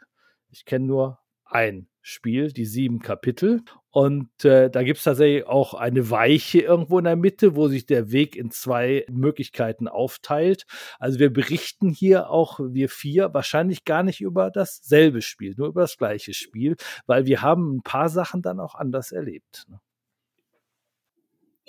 Ich 0.50 0.64
kenne 0.64 0.86
nur 0.86 1.18
ein 1.50 1.88
Spiel, 2.02 2.52
die 2.52 2.64
sieben 2.64 3.00
Kapitel. 3.00 3.62
Und 3.90 4.44
äh, 4.44 4.70
da 4.70 4.82
gibt 4.82 4.98
es 4.98 5.04
tatsächlich 5.04 5.46
auch 5.46 5.74
eine 5.74 6.10
Weiche 6.10 6.60
irgendwo 6.60 6.98
in 6.98 7.04
der 7.04 7.16
Mitte, 7.16 7.56
wo 7.56 7.68
sich 7.68 7.86
der 7.86 8.12
Weg 8.12 8.36
in 8.36 8.50
zwei 8.50 9.04
Möglichkeiten 9.10 9.88
aufteilt. 9.88 10.64
Also 10.98 11.18
wir 11.18 11.32
berichten 11.32 11.90
hier 11.90 12.30
auch, 12.30 12.60
wir 12.60 12.88
vier, 12.88 13.34
wahrscheinlich 13.34 13.84
gar 13.84 14.02
nicht 14.02 14.20
über 14.20 14.50
dasselbe 14.50 15.22
Spiel, 15.22 15.54
nur 15.56 15.68
über 15.68 15.82
das 15.82 15.98
gleiche 15.98 16.34
Spiel, 16.34 16.76
weil 17.06 17.26
wir 17.26 17.42
haben 17.42 17.76
ein 17.76 17.82
paar 17.82 18.08
Sachen 18.08 18.42
dann 18.42 18.60
auch 18.60 18.74
anders 18.74 19.12
erlebt. 19.12 19.66
Ne? 19.68 19.80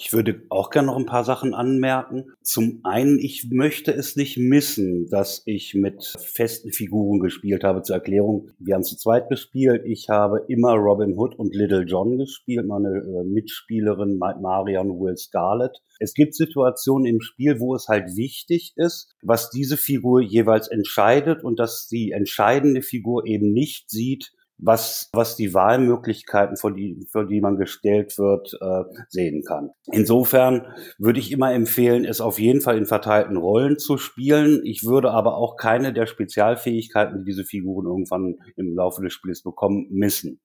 Ich 0.03 0.13
würde 0.13 0.41
auch 0.49 0.71
gerne 0.71 0.87
noch 0.87 0.97
ein 0.97 1.05
paar 1.05 1.23
Sachen 1.23 1.53
anmerken. 1.53 2.33
Zum 2.41 2.79
einen, 2.81 3.19
ich 3.19 3.51
möchte 3.51 3.91
es 3.91 4.15
nicht 4.15 4.35
missen, 4.35 5.07
dass 5.09 5.43
ich 5.45 5.75
mit 5.75 6.03
festen 6.17 6.71
Figuren 6.71 7.19
gespielt 7.19 7.63
habe. 7.63 7.83
Zur 7.83 7.97
Erklärung, 7.97 8.49
wir 8.57 8.73
haben 8.73 8.83
zu 8.83 8.97
zweit 8.97 9.29
gespielt. 9.29 9.83
Ich 9.85 10.09
habe 10.09 10.43
immer 10.47 10.73
Robin 10.73 11.15
Hood 11.15 11.37
und 11.37 11.53
Little 11.53 11.83
John 11.83 12.17
gespielt, 12.17 12.65
meine 12.65 12.89
äh, 12.89 13.23
Mitspielerin 13.25 14.17
Marion 14.17 14.99
Will 14.99 15.17
Scarlett. 15.17 15.83
Es 15.99 16.15
gibt 16.15 16.33
Situationen 16.33 17.05
im 17.05 17.21
Spiel, 17.21 17.59
wo 17.59 17.75
es 17.75 17.87
halt 17.87 18.15
wichtig 18.15 18.73
ist, 18.77 19.13
was 19.21 19.51
diese 19.51 19.77
Figur 19.77 20.19
jeweils 20.19 20.67
entscheidet 20.67 21.43
und 21.43 21.59
dass 21.59 21.87
die 21.87 22.09
entscheidende 22.09 22.81
Figur 22.81 23.27
eben 23.27 23.53
nicht 23.53 23.91
sieht, 23.91 24.31
was, 24.61 25.09
was 25.11 25.35
die 25.35 25.53
Wahlmöglichkeiten, 25.53 26.55
für 26.55 26.71
die, 26.71 27.07
für 27.11 27.25
die 27.25 27.41
man 27.41 27.57
gestellt 27.57 28.17
wird, 28.17 28.57
äh, 28.61 28.83
sehen 29.09 29.43
kann. 29.43 29.71
Insofern 29.91 30.67
würde 30.99 31.19
ich 31.19 31.31
immer 31.31 31.51
empfehlen, 31.51 32.05
es 32.05 32.21
auf 32.21 32.39
jeden 32.39 32.61
Fall 32.61 32.77
in 32.77 32.85
verteilten 32.85 33.37
Rollen 33.37 33.79
zu 33.79 33.97
spielen. 33.97 34.61
Ich 34.63 34.85
würde 34.85 35.11
aber 35.11 35.35
auch 35.35 35.57
keine 35.57 35.93
der 35.93 36.05
Spezialfähigkeiten, 36.05 37.19
die 37.19 37.25
diese 37.25 37.43
Figuren 37.43 37.87
irgendwann 37.87 38.37
im 38.55 38.75
Laufe 38.75 39.01
des 39.01 39.13
Spiels 39.13 39.41
bekommen, 39.41 39.87
missen. 39.89 40.39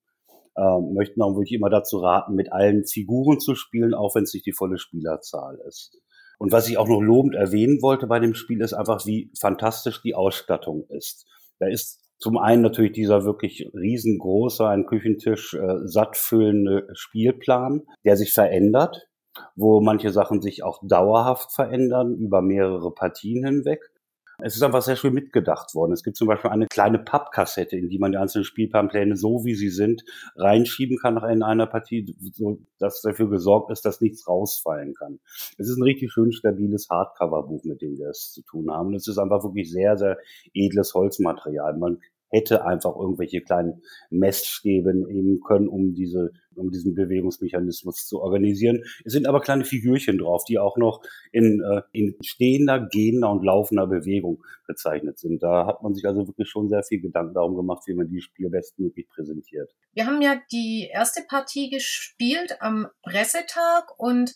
Ähm, 0.57 0.93
möchten 0.95 1.21
auch 1.21 1.35
wirklich 1.35 1.53
immer 1.53 1.69
dazu 1.69 1.99
raten, 1.99 2.33
mit 2.33 2.51
allen 2.51 2.85
Figuren 2.85 3.39
zu 3.39 3.53
spielen, 3.53 3.93
auch 3.93 4.15
wenn 4.15 4.23
es 4.23 4.33
nicht 4.33 4.47
die 4.47 4.53
volle 4.53 4.79
Spielerzahl 4.79 5.59
ist. 5.67 5.95
Und 6.39 6.51
was 6.51 6.67
ich 6.67 6.77
auch 6.77 6.87
noch 6.87 7.01
lobend 7.01 7.35
erwähnen 7.35 7.81
wollte 7.81 8.07
bei 8.07 8.19
dem 8.19 8.33
Spiel, 8.33 8.61
ist 8.61 8.73
einfach, 8.73 9.05
wie 9.05 9.31
fantastisch 9.39 10.01
die 10.01 10.15
Ausstattung 10.15 10.85
ist. 10.89 11.25
Da 11.59 11.67
ist 11.67 12.06
zum 12.19 12.37
einen 12.37 12.63
natürlich 12.63 12.93
dieser 12.93 13.25
wirklich 13.25 13.69
riesengroße, 13.73 14.67
ein 14.67 14.85
Küchentisch 14.85 15.53
äh, 15.53 15.87
sattfüllende 15.87 16.87
Spielplan, 16.93 17.83
der 18.05 18.17
sich 18.17 18.33
verändert, 18.33 19.07
wo 19.55 19.81
manche 19.81 20.11
Sachen 20.11 20.41
sich 20.41 20.63
auch 20.63 20.79
dauerhaft 20.83 21.51
verändern 21.51 22.15
über 22.15 22.41
mehrere 22.41 22.91
Partien 22.91 23.45
hinweg. 23.45 23.91
Es 24.39 24.55
ist 24.55 24.61
einfach 24.61 24.83
sehr 24.83 24.95
schön 24.95 25.15
mitgedacht 25.15 25.73
worden. 25.73 25.93
Es 25.93 26.03
gibt 26.03 26.15
zum 26.15 26.27
Beispiel 26.27 26.51
eine 26.51 26.67
kleine 26.67 26.99
Pappkassette, 26.99 27.75
in 27.75 27.89
die 27.89 27.97
man 27.97 28.11
die 28.11 28.19
einzelnen 28.19 28.45
Spielplanpläne 28.45 29.15
so 29.15 29.45
wie 29.45 29.55
sie 29.55 29.71
sind 29.71 30.03
reinschieben 30.35 30.99
kann 30.99 31.17
in 31.29 31.41
einer 31.41 31.65
Partie, 31.65 32.15
so 32.33 32.59
dass 32.77 33.01
dafür 33.01 33.31
gesorgt 33.31 33.71
ist, 33.71 33.83
dass 33.83 33.99
nichts 33.99 34.27
rausfallen 34.27 34.93
kann. 34.93 35.19
Es 35.57 35.67
ist 35.67 35.77
ein 35.77 35.83
richtig 35.83 36.11
schön 36.11 36.31
stabiles 36.31 36.87
Hardcover-Buch, 36.87 37.63
mit 37.63 37.81
dem 37.81 37.97
wir 37.97 38.09
es 38.09 38.31
zu 38.31 38.43
tun 38.43 38.69
haben. 38.69 38.89
Und 38.89 38.95
es 38.95 39.07
ist 39.07 39.17
einfach 39.17 39.43
wirklich 39.43 39.71
sehr, 39.71 39.97
sehr 39.97 40.19
edles 40.53 40.93
Holzmaterial. 40.93 41.75
Man 41.75 41.99
hätte 42.29 42.65
einfach 42.65 42.95
irgendwelche 42.95 43.41
kleinen 43.41 43.81
Messstäbe 44.09 44.93
nehmen 44.93 45.39
können, 45.41 45.67
um 45.67 45.93
diese, 45.93 46.31
um 46.55 46.71
diesen 46.71 46.95
Bewegungsmechanismus 46.95 48.07
zu 48.07 48.21
organisieren. 48.21 48.83
Es 49.05 49.13
sind 49.13 49.27
aber 49.27 49.41
kleine 49.41 49.63
Figürchen 49.65 50.17
drauf, 50.17 50.43
die 50.45 50.59
auch 50.59 50.77
noch 50.77 51.01
in, 51.31 51.61
äh, 51.61 51.81
in 51.91 52.15
stehender, 52.21 52.87
gehender 52.91 53.31
und 53.31 53.43
laufender 53.43 53.87
Bewegung 53.87 54.43
bezeichnet 54.67 55.19
sind. 55.19 55.41
Da 55.41 55.65
hat 55.65 55.83
man 55.83 55.93
sich 55.93 56.05
also 56.05 56.27
wirklich 56.27 56.49
schon 56.49 56.69
sehr 56.69 56.83
viel 56.83 56.99
Gedanken 56.99 57.33
darum 57.33 57.55
gemacht, 57.55 57.83
wie 57.87 57.93
man 57.93 58.09
die 58.09 58.21
Spiele 58.21 58.49
bestmöglich 58.49 59.07
präsentiert. 59.09 59.71
Wir 59.93 60.05
haben 60.05 60.21
ja 60.21 60.39
die 60.51 60.89
erste 60.91 61.21
Partie 61.27 61.69
gespielt 61.69 62.57
am 62.59 62.87
Pressetag 63.03 63.97
und 63.97 64.33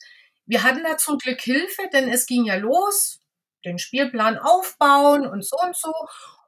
Wir 0.47 0.63
hatten 0.63 0.83
da 0.83 0.97
zum 0.97 1.17
Glück 1.17 1.39
Hilfe, 1.39 1.83
denn 1.93 2.09
es 2.09 2.25
ging 2.25 2.43
ja 2.43 2.55
los, 2.55 3.21
den 3.63 3.77
Spielplan 3.77 4.37
aufbauen 4.37 5.25
und 5.25 5.45
so 5.45 5.55
und 5.65 5.77
so. 5.77 5.93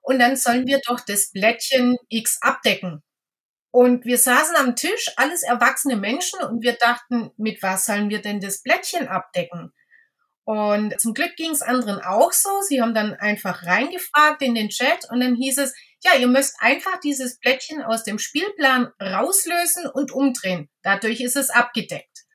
Und 0.04 0.20
dann 0.20 0.36
sollen 0.36 0.68
wir 0.68 0.80
doch 0.86 1.00
das 1.00 1.32
Blättchen 1.32 1.98
X 2.10 2.38
abdecken. 2.42 3.02
Und 3.72 4.06
wir 4.06 4.20
saßen 4.20 4.56
am 4.58 4.76
Tisch, 4.76 5.10
alles 5.16 5.42
erwachsene 5.42 5.96
Menschen, 5.96 6.40
und 6.42 6.62
wir 6.62 6.74
dachten, 6.74 7.32
mit 7.38 7.64
was 7.64 7.88
sollen 7.88 8.10
wir 8.10 8.22
denn 8.22 8.40
das 8.40 8.62
Blättchen 8.62 9.08
abdecken? 9.08 9.74
Und 10.46 11.00
zum 11.00 11.14
Glück 11.14 11.36
ging 11.38 11.52
es 11.52 11.62
anderen 11.62 12.02
auch 12.02 12.34
so. 12.34 12.50
Sie 12.62 12.82
haben 12.82 12.94
dann 12.94 13.14
einfach 13.16 13.64
reingefragt 13.66 14.42
in 14.42 14.56
den 14.56 14.70
Chat 14.70 15.10
und 15.10 15.22
dann 15.22 15.36
hieß 15.36 15.58
es, 15.58 15.74
ja, 16.04 16.16
ihr 16.20 16.28
müsst 16.28 16.56
einfach 16.60 17.00
dieses 17.00 17.40
Blättchen 17.40 17.82
aus 17.82 18.04
dem 18.04 18.20
Spielplan 18.20 18.92
rauslösen 19.02 19.88
und 19.88 20.12
umdrehen. 20.12 20.70
Dadurch 20.82 21.22
ist 21.22 21.38
es 21.38 21.50
abgedeckt. 21.50 22.26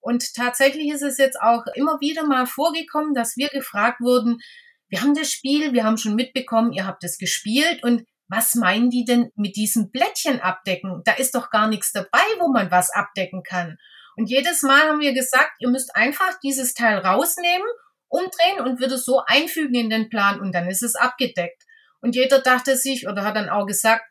Und 0.00 0.34
tatsächlich 0.34 0.92
ist 0.92 1.02
es 1.02 1.18
jetzt 1.18 1.40
auch 1.40 1.64
immer 1.74 2.00
wieder 2.00 2.24
mal 2.24 2.46
vorgekommen, 2.46 3.12
dass 3.12 3.36
wir 3.36 3.48
gefragt 3.48 4.00
wurden, 4.00 4.38
wir 4.88 5.02
haben 5.02 5.14
das 5.14 5.30
Spiel, 5.30 5.72
wir 5.72 5.84
haben 5.84 5.98
schon 5.98 6.14
mitbekommen, 6.14 6.72
ihr 6.72 6.86
habt 6.86 7.04
es 7.04 7.18
gespielt 7.18 7.82
und 7.82 8.04
was 8.28 8.54
meinen 8.54 8.90
die 8.90 9.04
denn 9.04 9.30
mit 9.36 9.56
diesem 9.56 9.90
Blättchen 9.90 10.40
abdecken? 10.40 11.02
Da 11.04 11.12
ist 11.12 11.34
doch 11.34 11.50
gar 11.50 11.66
nichts 11.66 11.92
dabei, 11.92 12.24
wo 12.40 12.48
man 12.48 12.70
was 12.70 12.90
abdecken 12.90 13.42
kann. 13.42 13.78
Und 14.16 14.28
jedes 14.28 14.62
Mal 14.62 14.82
haben 14.82 15.00
wir 15.00 15.14
gesagt, 15.14 15.52
ihr 15.60 15.68
müsst 15.68 15.94
einfach 15.96 16.38
dieses 16.42 16.74
Teil 16.74 16.98
rausnehmen, 16.98 17.66
umdrehen 18.08 18.60
und 18.60 18.80
wird 18.80 18.92
es 18.92 19.04
so 19.04 19.22
einfügen 19.26 19.74
in 19.74 19.90
den 19.90 20.10
Plan 20.10 20.40
und 20.40 20.52
dann 20.54 20.68
ist 20.68 20.82
es 20.82 20.94
abgedeckt. 20.94 21.62
Und 22.00 22.14
jeder 22.14 22.40
dachte 22.40 22.76
sich 22.76 23.08
oder 23.08 23.24
hat 23.24 23.36
dann 23.36 23.48
auch 23.48 23.66
gesagt, 23.66 24.02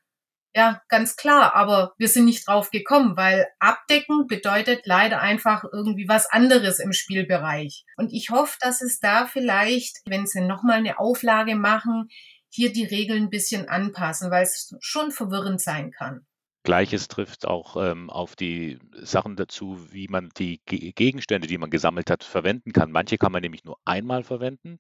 ja, 0.58 0.82
ganz 0.90 1.16
klar, 1.18 1.54
aber 1.54 1.94
wir 2.00 2.08
sind 2.08 2.26
nicht 2.26 2.48
drauf 2.48 2.72
gekommen, 2.72 3.16
weil 3.16 3.46
abdecken 3.60 4.26
bedeutet 4.26 4.88
leider 4.88 5.22
einfach 5.22 5.64
irgendwie 5.72 6.08
was 6.08 6.26
anderes 6.26 6.80
im 6.80 6.94
Spielbereich. 6.94 7.86
Und 7.96 8.12
ich 8.12 8.32
hoffe, 8.32 8.58
dass 8.62 8.82
es 8.82 9.00
da 9.00 9.28
vielleicht, 9.28 9.98
wenn 10.08 10.26
sie 10.26 10.42
nochmal 10.42 10.80
eine 10.80 10.98
Auflage 10.98 11.56
machen, 11.56 12.08
hier 12.50 12.74
die 12.74 12.86
Regeln 12.86 13.26
ein 13.26 13.30
bisschen 13.30 13.70
anpassen, 13.70 14.32
weil 14.32 14.46
es 14.46 14.76
schon 14.80 15.12
verwirrend 15.12 15.62
sein 15.62 15.92
kann. 15.92 16.26
Gleiches 16.64 17.08
trifft 17.08 17.46
auch 17.46 17.78
ähm, 17.78 18.10
auf 18.10 18.36
die 18.36 18.80
Sachen 18.94 19.36
dazu, 19.36 19.78
wie 19.92 20.08
man 20.08 20.30
die 20.40 20.60
Ge 20.66 20.92
Gegenstände, 20.92 21.48
die 21.48 21.60
man 21.60 21.70
gesammelt 21.70 22.10
hat, 22.10 22.24
verwenden 22.24 22.74
kann. 22.74 22.92
Manche 22.92 23.20
kann 23.20 23.32
man 23.32 23.44
nämlich 23.44 23.64
nur 23.64 23.78
einmal 23.86 24.24
verwenden 24.24 24.80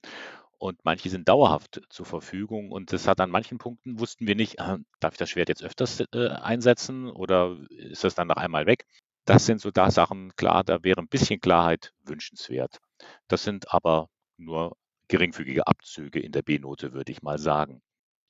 und 0.60 0.80
manche 0.84 1.10
sind 1.10 1.28
dauerhaft 1.28 1.82
zur 1.90 2.06
Verfügung. 2.06 2.72
Und 2.72 2.94
das 2.94 3.08
hat 3.08 3.20
an 3.20 3.30
manchen 3.30 3.58
Punkten 3.58 4.00
wussten 4.00 4.28
wir 4.28 4.36
nicht, 4.36 4.60
äh, 4.60 4.78
darf 5.00 5.14
ich 5.14 5.18
das 5.18 5.30
Schwert 5.30 5.50
jetzt 5.50 5.64
öfters 5.64 6.04
äh, 6.14 6.30
einsetzen 6.30 7.10
oder 7.10 7.58
ist 7.70 8.04
das 8.04 8.16
dann 8.16 8.28
noch 8.28 8.38
einmal 8.38 8.66
weg? 8.66 8.86
Das 9.26 9.46
sind 9.46 9.62
so 9.62 9.72
da 9.72 9.92
Sachen, 9.92 10.36
klar, 10.36 10.64
da 10.64 10.84
wäre 10.84 11.02
ein 11.02 11.10
bisschen 11.10 11.42
Klarheit 11.42 11.94
wünschenswert. 12.04 12.80
Das 13.28 13.44
sind 13.44 13.74
aber 13.74 14.10
nur 14.38 14.78
geringfügige 15.10 15.68
Abzüge 15.68 16.20
in 16.20 16.32
der 16.32 16.42
B-Note, 16.44 16.94
würde 16.94 17.12
ich 17.12 17.22
mal 17.22 17.38
sagen. 17.38 17.82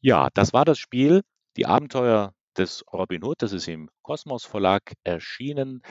Ja, 0.01 0.29
das 0.33 0.53
war 0.53 0.65
das 0.65 0.79
Spiel. 0.79 1.21
Die 1.55 1.65
Abenteuer 1.65 2.33
des 2.57 2.83
Robin 2.91 3.23
Hood, 3.23 3.41
das 3.41 3.51
ist 3.51 3.67
im 3.67 3.89
Kosmos 4.01 4.45
Verlag 4.45 4.93
erschienen. 5.03 5.81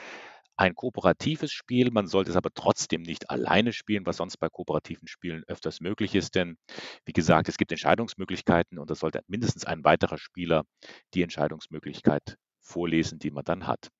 Ein 0.56 0.74
kooperatives 0.74 1.52
Spiel, 1.52 1.90
man 1.90 2.06
sollte 2.06 2.30
es 2.30 2.36
aber 2.36 2.50
trotzdem 2.54 3.02
nicht 3.02 3.30
alleine 3.30 3.72
spielen, 3.72 4.06
was 4.06 4.16
sonst 4.16 4.38
bei 4.38 4.48
kooperativen 4.48 5.06
Spielen 5.06 5.44
öfters 5.46 5.80
möglich 5.80 6.14
ist, 6.14 6.34
denn 6.34 6.56
wie 7.04 7.12
gesagt, 7.12 7.48
es 7.48 7.58
gibt 7.58 7.72
Entscheidungsmöglichkeiten 7.72 8.78
und 8.78 8.88
da 8.90 8.94
sollte 8.94 9.20
mindestens 9.26 9.66
ein 9.66 9.84
weiterer 9.84 10.18
Spieler 10.18 10.64
die 11.12 11.22
Entscheidungsmöglichkeit 11.22 12.38
vorlesen, 12.60 13.18
die 13.18 13.30
man 13.30 13.44
dann 13.44 13.66
hat. 13.66 13.90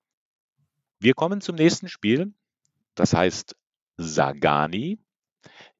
Wir 0.98 1.12
kommen 1.12 1.42
zum 1.42 1.56
nächsten 1.56 1.88
Spiel, 1.88 2.32
das 2.94 3.12
heißt 3.12 3.54
Sagani 3.98 4.98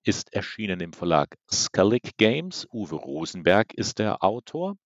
ist 0.05 0.33
erschienen 0.33 0.81
im 0.81 0.93
Verlag 0.93 1.37
Skellig 1.53 2.17
Games. 2.17 2.67
Uwe 2.73 2.95
Rosenberg 2.95 3.75
ist 3.75 3.99
der 3.99 4.23
Autor. 4.23 4.77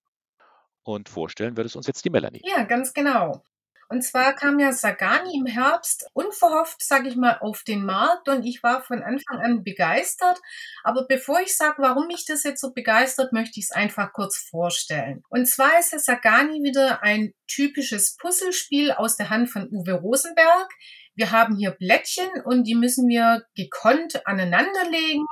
Und 0.83 1.09
vorstellen 1.09 1.57
wird 1.57 1.66
es 1.66 1.76
uns 1.76 1.87
jetzt 1.87 2.05
die 2.05 2.11
Melanie. 2.11 2.40
Ja, 2.44 2.64
ganz 2.64 2.94
genau. 2.94 3.44
Und 3.90 4.03
zwar 4.03 4.35
kam 4.35 4.61
ja 4.61 4.72
Sagani 4.72 5.37
im 5.37 5.46
Herbst 5.46 6.07
unverhofft, 6.12 6.81
sage 6.81 7.09
ich 7.09 7.16
mal, 7.16 7.38
auf 7.40 7.64
den 7.64 7.85
Markt 7.85 8.29
und 8.29 8.44
ich 8.44 8.62
war 8.62 8.85
von 8.85 9.03
Anfang 9.03 9.40
an 9.40 9.64
begeistert. 9.64 10.38
Aber 10.85 11.07
bevor 11.09 11.40
ich 11.40 11.57
sage, 11.57 11.83
warum 11.83 12.07
mich 12.07 12.24
das 12.24 12.44
jetzt 12.44 12.61
so 12.61 12.72
begeistert, 12.72 13.33
möchte 13.33 13.59
ich 13.59 13.66
es 13.66 13.72
einfach 13.72 14.12
kurz 14.12 14.38
vorstellen. 14.38 15.24
Und 15.29 15.46
zwar 15.46 15.81
ist 15.81 15.92
das 15.92 16.05
Sagani 16.05 16.62
wieder 16.62 17.03
ein 17.03 17.33
typisches 17.48 18.16
Puzzlespiel 18.16 18.92
aus 18.92 19.16
der 19.16 19.29
Hand 19.29 19.50
von 19.50 19.68
Uwe 19.72 19.94
Rosenberg. 19.94 20.70
Wir 21.16 21.33
haben 21.33 21.57
hier 21.57 21.72
Blättchen 21.72 22.31
und 22.44 22.68
die 22.68 22.76
müssen 22.76 23.09
wir 23.09 23.42
gekonnt 23.57 24.24
aneinanderlegen. 24.24 25.26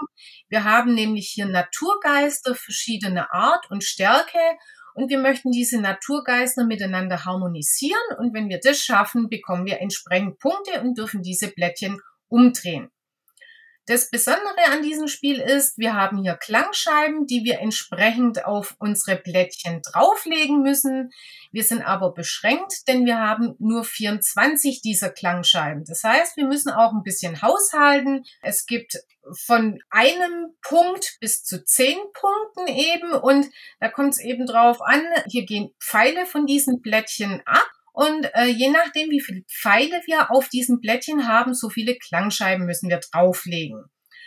Wir 0.49 0.65
haben 0.65 0.95
nämlich 0.95 1.31
hier 1.33 1.47
Naturgeister 1.47 2.57
verschiedener 2.57 3.33
Art 3.33 3.71
und 3.71 3.85
Stärke 3.85 4.41
und 4.99 5.11
wir 5.11 5.19
möchten 5.19 5.53
diese 5.53 5.81
Naturgeister 5.81 6.65
miteinander 6.65 7.25
harmonisieren 7.25 8.01
und 8.19 8.35
wenn 8.35 8.49
wir 8.49 8.59
das 8.61 8.79
schaffen, 8.79 9.29
bekommen 9.29 9.65
wir 9.65 9.81
entsprechend 9.81 10.41
Punkte 10.41 10.81
und 10.81 10.99
dürfen 10.99 11.23
diese 11.23 11.49
Blättchen 11.49 12.01
umdrehen. 12.27 12.91
Das 13.89 14.11
Besondere 14.11 14.67
an 14.71 14.83
diesem 14.83 15.09
Spiel 15.09 15.41
ist, 15.41 15.79
wir 15.79 15.95
haben 15.95 16.23
hier 16.23 16.35
Klangscheiben, 16.35 17.27
die 17.27 17.43
wir 17.45 17.61
entsprechend 17.61 18.45
auf 18.45 18.77
unsere 18.79 19.17
Blättchen 19.17 19.81
drauflegen 19.81 20.63
müssen. 20.63 21.09
Wir 21.53 21.65
sind 21.65 21.81
aber 21.81 22.13
beschränkt, 22.13 22.87
denn 22.87 23.07
wir 23.07 23.19
haben 23.19 23.55
nur 23.59 23.85
24 23.85 24.83
dieser 24.83 25.09
Klangscheiben. 25.09 25.85
Das 25.87 26.05
heißt, 26.05 26.37
wir 26.37 26.45
müssen 26.45 26.71
auch 26.71 26.93
ein 26.93 27.03
bisschen 27.03 27.41
haushalten. 27.41 28.25
Es 28.43 28.67
gibt 28.67 28.99
von 29.47 29.79
einem 29.89 30.55
Punkt 30.61 31.17
bis 31.21 31.43
zu 31.43 31.65
zehn 31.65 31.97
Punkten 32.13 32.67
eben 32.67 33.13
und 33.13 33.47
da 33.81 33.89
kommt 33.89 34.13
es 34.13 34.21
eben 34.21 34.45
drauf 34.45 34.83
an, 34.83 35.03
hier 35.31 35.47
gehen 35.47 35.71
Pfeile 35.81 36.27
von 36.27 36.45
diesen 36.45 36.83
Blättchen 36.83 37.41
ab 37.47 37.71
und 37.99 38.31
äh, 38.35 38.45
je 38.45 38.71
nachdem, 38.71 39.11
wie 39.11 39.21
viele 39.21 39.43
Pfeile 39.51 40.01
wir 40.07 40.31
auf 40.31 40.49
diesen 40.49 40.81
Blättchen 40.81 41.27
haben, 41.27 41.53
so 41.53 41.69
viele 41.69 41.97
Klangscheiben 41.97 42.65
müssen 42.65 42.89
wir 42.89 43.01
drauflegen. 43.01 43.87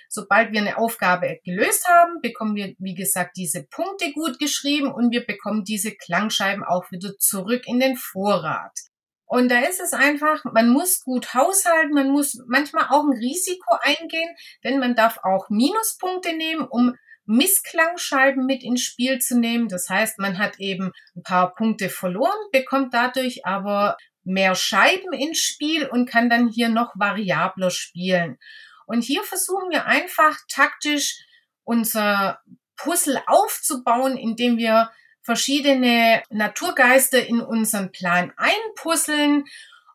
Sobald 0.09 0.51
wir 0.51 0.59
eine 0.59 0.77
Aufgabe 0.77 1.39
gelöst 1.45 1.87
haben, 1.87 2.19
bekommen 2.21 2.57
wir, 2.57 2.75
wie 2.79 2.95
gesagt, 2.95 3.37
diese 3.37 3.63
Punkte 3.63 4.11
gut 4.11 4.39
geschrieben 4.39 4.91
und 4.91 5.11
wir 5.11 5.25
bekommen 5.25 5.63
diese 5.63 5.95
Klangscheiben 5.95 6.65
auch 6.65 6.91
wieder 6.91 7.17
zurück 7.17 7.61
in 7.65 7.79
den 7.79 7.95
Vorrat. 7.95 8.77
Und 9.25 9.49
da 9.49 9.61
ist 9.61 9.79
es 9.79 9.93
einfach, 9.93 10.43
man 10.43 10.67
muss 10.67 10.99
gut 10.99 11.33
haushalten, 11.33 11.93
man 11.93 12.09
muss 12.09 12.43
manchmal 12.47 12.87
auch 12.89 13.05
ein 13.05 13.17
Risiko 13.17 13.77
eingehen, 13.83 14.35
denn 14.65 14.79
man 14.79 14.95
darf 14.97 15.19
auch 15.23 15.49
Minuspunkte 15.49 16.35
nehmen, 16.35 16.67
um 16.69 16.97
Missklangscheiben 17.31 18.45
mit 18.45 18.63
ins 18.63 18.81
Spiel 18.81 19.19
zu 19.19 19.39
nehmen. 19.39 19.67
Das 19.69 19.89
heißt, 19.89 20.19
man 20.19 20.37
hat 20.37 20.59
eben 20.59 20.91
ein 21.15 21.23
paar 21.23 21.55
Punkte 21.55 21.89
verloren, 21.89 22.37
bekommt 22.51 22.93
dadurch 22.93 23.45
aber 23.45 23.97
mehr 24.23 24.53
Scheiben 24.55 25.13
ins 25.13 25.39
Spiel 25.39 25.87
und 25.87 26.09
kann 26.09 26.29
dann 26.29 26.49
hier 26.49 26.69
noch 26.69 26.91
variabler 26.95 27.71
spielen. 27.71 28.37
Und 28.85 29.03
hier 29.03 29.23
versuchen 29.23 29.69
wir 29.69 29.85
einfach 29.85 30.37
taktisch 30.49 31.23
unser 31.63 32.39
Puzzle 32.75 33.21
aufzubauen, 33.27 34.17
indem 34.17 34.57
wir 34.57 34.91
verschiedene 35.21 36.23
Naturgeister 36.29 37.25
in 37.25 37.39
unseren 37.39 37.91
Plan 37.91 38.33
einpuzzeln 38.37 39.45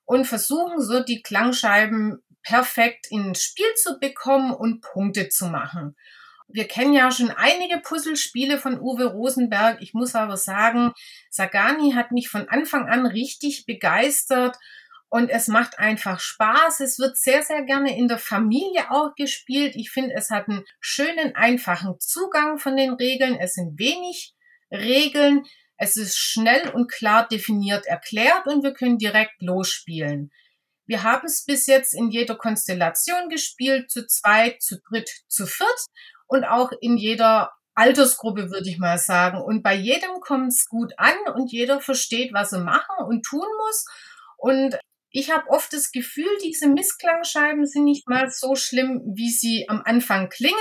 und 0.04 0.24
versuchen 0.24 0.80
so 0.80 1.02
die 1.02 1.20
Klangscheiben 1.20 2.22
perfekt 2.42 3.08
ins 3.10 3.42
Spiel 3.42 3.74
zu 3.74 3.98
bekommen 3.98 4.52
und 4.52 4.80
Punkte 4.80 5.28
zu 5.28 5.46
machen. 5.46 5.96
Wir 6.48 6.68
kennen 6.68 6.92
ja 6.92 7.10
schon 7.10 7.30
einige 7.30 7.78
Puzzlespiele 7.78 8.58
von 8.58 8.80
Uwe 8.80 9.06
Rosenberg. 9.06 9.82
Ich 9.82 9.94
muss 9.94 10.14
aber 10.14 10.36
sagen, 10.36 10.92
Sagani 11.30 11.92
hat 11.92 12.12
mich 12.12 12.28
von 12.28 12.48
Anfang 12.48 12.88
an 12.88 13.04
richtig 13.04 13.66
begeistert 13.66 14.56
und 15.08 15.28
es 15.30 15.48
macht 15.48 15.78
einfach 15.78 16.20
Spaß. 16.20 16.80
Es 16.80 16.98
wird 16.98 17.16
sehr, 17.16 17.42
sehr 17.42 17.62
gerne 17.62 17.96
in 17.96 18.08
der 18.08 18.18
Familie 18.18 18.90
auch 18.90 19.14
gespielt. 19.16 19.74
Ich 19.76 19.90
finde, 19.90 20.14
es 20.14 20.30
hat 20.30 20.48
einen 20.48 20.64
schönen, 20.80 21.34
einfachen 21.34 21.98
Zugang 21.98 22.58
von 22.58 22.76
den 22.76 22.94
Regeln. 22.94 23.36
Es 23.38 23.54
sind 23.54 23.78
wenig 23.78 24.34
Regeln. 24.70 25.44
Es 25.76 25.96
ist 25.96 26.16
schnell 26.16 26.70
und 26.70 26.90
klar 26.90 27.28
definiert 27.28 27.86
erklärt 27.86 28.46
und 28.46 28.62
wir 28.62 28.72
können 28.72 28.98
direkt 28.98 29.42
losspielen. 29.42 30.30
Wir 30.86 31.02
haben 31.02 31.26
es 31.26 31.44
bis 31.44 31.66
jetzt 31.66 31.94
in 31.94 32.10
jeder 32.10 32.36
Konstellation 32.36 33.28
gespielt, 33.28 33.90
zu 33.90 34.06
zweit, 34.06 34.62
zu 34.62 34.80
dritt, 34.88 35.10
zu 35.26 35.46
viert 35.46 35.86
und 36.26 36.44
auch 36.44 36.72
in 36.80 36.96
jeder 36.96 37.52
Altersgruppe, 37.74 38.50
würde 38.50 38.70
ich 38.70 38.78
mal 38.78 38.98
sagen. 38.98 39.40
Und 39.40 39.62
bei 39.62 39.74
jedem 39.74 40.20
kommt 40.20 40.48
es 40.48 40.66
gut 40.66 40.92
an 40.96 41.14
und 41.34 41.52
jeder 41.52 41.80
versteht, 41.80 42.32
was 42.32 42.52
er 42.52 42.60
machen 42.60 43.04
und 43.06 43.24
tun 43.24 43.46
muss. 43.58 43.84
Und 44.38 44.78
ich 45.10 45.30
habe 45.30 45.48
oft 45.50 45.72
das 45.72 45.92
Gefühl, 45.92 46.28
diese 46.42 46.68
Missklangscheiben 46.68 47.66
sind 47.66 47.84
nicht 47.84 48.08
mal 48.08 48.30
so 48.30 48.54
schlimm, 48.54 49.02
wie 49.14 49.30
sie 49.30 49.66
am 49.68 49.82
Anfang 49.84 50.28
klingen. 50.28 50.56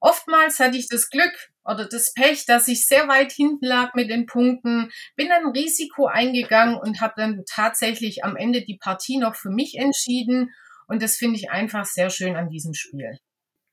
Oftmals 0.00 0.60
hatte 0.60 0.76
ich 0.76 0.88
das 0.88 1.10
Glück 1.10 1.32
oder 1.64 1.86
das 1.88 2.12
Pech, 2.12 2.46
dass 2.46 2.68
ich 2.68 2.86
sehr 2.86 3.08
weit 3.08 3.32
hinten 3.32 3.64
lag 3.66 3.94
mit 3.94 4.08
den 4.08 4.26
Punkten, 4.26 4.90
bin 5.16 5.28
dann 5.28 5.50
Risiko 5.50 6.06
eingegangen 6.06 6.76
und 6.76 7.00
habe 7.00 7.14
dann 7.16 7.42
tatsächlich 7.48 8.24
am 8.24 8.36
Ende 8.36 8.64
die 8.64 8.78
Partie 8.78 9.18
noch 9.18 9.34
für 9.34 9.50
mich 9.50 9.76
entschieden 9.76 10.54
Und 10.86 11.02
das 11.02 11.16
finde 11.16 11.36
ich 11.36 11.50
einfach 11.50 11.84
sehr 11.84 12.10
schön 12.10 12.36
an 12.36 12.48
diesem 12.48 12.74
Spiel. 12.74 13.18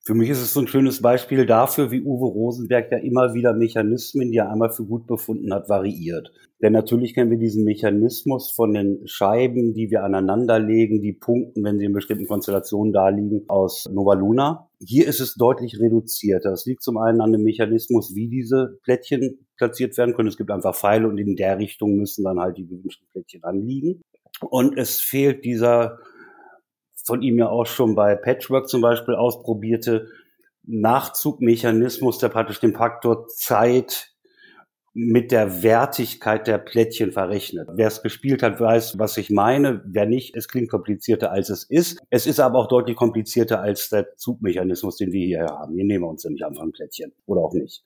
Für 0.06 0.16
mich 0.16 0.30
ist 0.30 0.42
es 0.42 0.54
so 0.54 0.60
ein 0.60 0.68
schönes 0.68 1.02
Beispiel 1.02 1.46
dafür, 1.46 1.90
wie 1.90 2.02
Uwe 2.02 2.26
Rosenberg 2.26 2.92
ja 2.92 2.98
immer 2.98 3.34
wieder 3.34 3.54
Mechanismen, 3.54 4.32
die 4.32 4.38
er 4.38 4.52
einmal 4.52 4.70
für 4.70 4.84
gut 4.84 5.08
befunden 5.08 5.54
hat, 5.54 5.70
variiert. 5.70 6.34
Denn 6.62 6.74
natürlich 6.74 7.14
kennen 7.14 7.32
wir 7.32 7.38
diesen 7.38 7.64
Mechanismus 7.64 8.52
von 8.52 8.74
den 8.74 9.08
Scheiben, 9.08 9.74
die 9.74 9.92
wir 9.92 10.04
aneinanderlegen, 10.04 11.02
die 11.02 11.14
punkten, 11.14 11.64
wenn 11.64 11.80
sie 11.80 11.86
in 11.86 11.94
bestimmten 11.94 12.28
Konstellationen 12.28 12.92
da 12.92 13.08
liegen, 13.08 13.46
aus 13.48 13.90
Nova 13.94 14.16
Luna. 14.16 14.68
Hier 14.86 15.08
ist 15.08 15.22
es 15.22 15.36
deutlich 15.36 15.80
reduzierter. 15.80 16.50
Das 16.50 16.66
liegt 16.66 16.84
zum 16.84 16.98
einen 16.98 17.22
an 17.22 17.32
dem 17.32 17.44
Mechanismus, 17.44 18.14
wie 18.14 18.28
diese 18.28 18.80
Plättchen 18.84 19.48
platziert 19.56 19.98
werden 19.98 20.16
können. 20.16 20.28
Es 20.28 20.38
gibt 20.38 20.52
einfach 20.52 20.76
Pfeile 20.76 21.08
und 21.08 21.18
in 21.18 21.38
der 21.38 21.60
Richtung 21.60 21.96
müssen 21.96 22.26
dann 22.26 22.42
halt 22.42 22.58
die 22.58 22.68
gewünschten 22.68 23.08
Plättchen 23.14 23.46
anliegen. 23.46 24.02
Und 24.42 24.78
es 24.78 25.00
fehlt 25.00 25.46
dieser 25.46 26.00
von 27.04 27.22
ihm 27.22 27.38
ja 27.38 27.50
auch 27.50 27.66
schon 27.66 27.96
bei 27.96 28.16
Patchwork 28.16 28.70
zum 28.70 28.82
Beispiel 28.82 29.16
ausprobierte 29.16 30.08
Nachzugmechanismus, 30.64 32.18
der 32.18 32.30
praktisch 32.30 32.60
den 32.60 32.74
Faktor 32.74 33.28
Zeit 33.28 34.14
mit 34.96 35.32
der 35.32 35.64
Wertigkeit 35.64 36.46
der 36.46 36.60
Plättchen 36.60 37.12
verrechnet. 37.12 37.68
Wer 37.74 37.88
es 37.88 38.04
gespielt 38.04 38.44
hat, 38.44 38.60
weiß, 38.60 39.00
was 39.00 39.18
ich 39.18 39.32
meine. 39.32 39.82
Wer 39.86 40.06
nicht, 40.06 40.36
es 40.36 40.48
klingt 40.48 40.70
komplizierter, 40.70 41.32
als 41.32 41.50
es 41.50 41.64
ist. 41.64 42.00
Es 42.12 42.28
ist 42.28 42.40
aber 42.40 42.60
auch 42.60 42.68
deutlich 42.68 42.96
komplizierter 42.96 43.60
als 43.60 43.90
der 43.90 44.16
Zugmechanismus, 44.16 44.98
den 44.98 45.12
wir 45.12 45.26
hier 45.26 45.46
haben. 45.46 45.74
Hier 45.74 45.86
nehmen 45.86 46.04
wir 46.04 46.10
uns 46.10 46.24
nämlich 46.24 46.46
einfach 46.46 46.62
ein 46.62 46.72
Plättchen. 46.72 47.12
Oder 47.26 47.42
auch 47.42 47.54
nicht. 47.54 47.84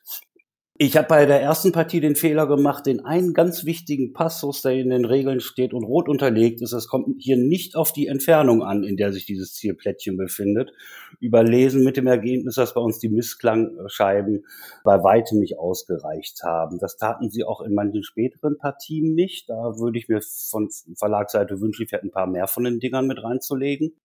Ich 0.79 0.95
habe 0.95 1.07
bei 1.07 1.25
der 1.25 1.41
ersten 1.41 1.71
Partie 1.71 2.01
den 2.01 2.15
Fehler 2.15 2.45
gemacht, 2.45 2.85
den 2.85 3.03
einen 3.03 3.33
ganz 3.33 3.65
wichtigen 3.65 4.13
Passus, 4.13 4.61
der 4.61 4.73
in 4.73 4.91
den 4.91 5.05
Regeln 5.05 5.39
steht 5.39 5.73
und 5.73 5.83
rot 5.83 6.07
unterlegt 6.07 6.61
ist, 6.61 6.71
es 6.71 6.87
kommt 6.87 7.15
hier 7.17 7.35
nicht 7.35 7.75
auf 7.75 7.91
die 7.91 8.05
Entfernung 8.05 8.61
an, 8.61 8.83
in 8.83 8.95
der 8.95 9.11
sich 9.11 9.25
dieses 9.25 9.55
Zielplättchen 9.55 10.17
befindet, 10.17 10.71
überlesen 11.19 11.83
mit 11.83 11.97
dem 11.97 12.05
Ergebnis, 12.05 12.55
dass 12.55 12.75
bei 12.75 12.81
uns 12.81 12.99
die 12.99 13.09
Missklangscheiben 13.09 14.45
bei 14.83 15.03
weitem 15.03 15.39
nicht 15.39 15.57
ausgereicht 15.57 16.43
haben. 16.43 16.77
Das 16.77 16.95
taten 16.95 17.31
sie 17.31 17.43
auch 17.43 17.61
in 17.61 17.73
manchen 17.73 18.03
späteren 18.03 18.59
Partien 18.59 19.15
nicht. 19.15 19.49
Da 19.49 19.79
würde 19.79 19.97
ich 19.97 20.07
mir 20.09 20.21
von 20.21 20.69
Verlagsseite 20.95 21.59
wünschen, 21.59 21.85
ich 21.85 21.91
hätte 21.91 22.05
ein 22.05 22.11
paar 22.11 22.27
mehr 22.27 22.45
von 22.45 22.65
den 22.65 22.79
Dingern 22.79 23.07
mit 23.07 23.23
reinzulegen. 23.23 23.95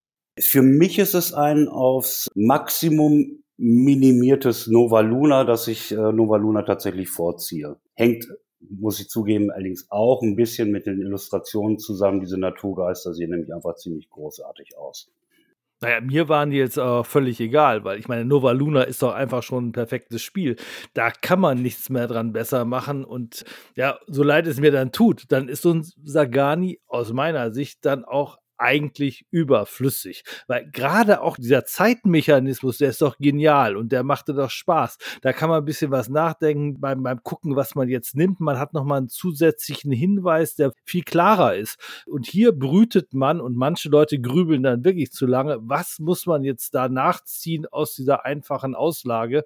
Für 0.40 0.62
mich 0.62 0.98
ist 0.98 1.12
es 1.12 1.34
ein 1.34 1.68
aufs 1.68 2.28
Maximum 2.34 3.42
minimiertes 3.62 4.66
Nova 4.66 5.00
Luna, 5.02 5.44
dass 5.44 5.68
ich 5.68 5.92
äh, 5.92 6.12
Nova 6.12 6.36
Luna 6.36 6.62
tatsächlich 6.62 7.08
vorziehe. 7.08 7.76
Hängt, 7.94 8.26
muss 8.58 8.98
ich 8.98 9.08
zugeben, 9.08 9.52
allerdings 9.52 9.86
auch 9.88 10.20
ein 10.22 10.34
bisschen 10.34 10.72
mit 10.72 10.86
den 10.86 11.00
Illustrationen 11.00 11.78
zusammen. 11.78 12.20
Diese 12.20 12.38
Naturgeister 12.38 13.14
sehen 13.14 13.30
nämlich 13.30 13.54
einfach 13.54 13.76
ziemlich 13.76 14.10
großartig 14.10 14.76
aus. 14.76 15.12
Naja, 15.80 16.00
mir 16.00 16.28
waren 16.28 16.50
die 16.50 16.56
jetzt 16.56 16.78
aber 16.78 17.04
völlig 17.04 17.40
egal, 17.40 17.84
weil 17.84 17.98
ich 18.00 18.08
meine, 18.08 18.24
Nova 18.24 18.50
Luna 18.50 18.82
ist 18.82 19.02
doch 19.02 19.14
einfach 19.14 19.44
schon 19.44 19.68
ein 19.68 19.72
perfektes 19.72 20.22
Spiel. 20.22 20.56
Da 20.94 21.10
kann 21.10 21.40
man 21.40 21.62
nichts 21.62 21.88
mehr 21.88 22.08
dran 22.08 22.32
besser 22.32 22.64
machen. 22.64 23.04
Und 23.04 23.44
ja, 23.76 23.98
so 24.08 24.24
leid 24.24 24.48
es 24.48 24.60
mir 24.60 24.72
dann 24.72 24.90
tut, 24.90 25.24
dann 25.30 25.48
ist 25.48 25.62
so 25.62 25.72
ein 25.72 25.86
Sagani 26.04 26.80
aus 26.88 27.12
meiner 27.12 27.52
Sicht 27.52 27.84
dann 27.84 28.04
auch 28.04 28.38
eigentlich 28.62 29.26
überflüssig. 29.30 30.24
Weil 30.46 30.70
gerade 30.70 31.20
auch 31.20 31.36
dieser 31.36 31.64
Zeitmechanismus, 31.64 32.78
der 32.78 32.90
ist 32.90 33.02
doch 33.02 33.18
genial 33.18 33.76
und 33.76 33.92
der 33.92 34.04
machte 34.04 34.32
doch 34.32 34.50
Spaß. 34.50 34.98
Da 35.20 35.32
kann 35.32 35.50
man 35.50 35.58
ein 35.58 35.64
bisschen 35.64 35.90
was 35.90 36.08
nachdenken 36.08 36.80
beim, 36.80 37.02
beim 37.02 37.22
Gucken, 37.22 37.56
was 37.56 37.74
man 37.74 37.88
jetzt 37.88 38.14
nimmt. 38.14 38.40
Man 38.40 38.58
hat 38.58 38.72
nochmal 38.72 38.98
einen 38.98 39.08
zusätzlichen 39.08 39.92
Hinweis, 39.92 40.54
der 40.54 40.72
viel 40.84 41.02
klarer 41.02 41.56
ist. 41.56 41.76
Und 42.06 42.26
hier 42.26 42.52
brütet 42.52 43.12
man 43.12 43.40
und 43.40 43.56
manche 43.56 43.88
Leute 43.88 44.20
grübeln 44.20 44.62
dann 44.62 44.84
wirklich 44.84 45.10
zu 45.10 45.26
lange. 45.26 45.58
Was 45.60 45.98
muss 45.98 46.26
man 46.26 46.44
jetzt 46.44 46.74
da 46.74 46.88
nachziehen 46.88 47.66
aus 47.66 47.94
dieser 47.94 48.24
einfachen 48.24 48.74
Auslage? 48.74 49.44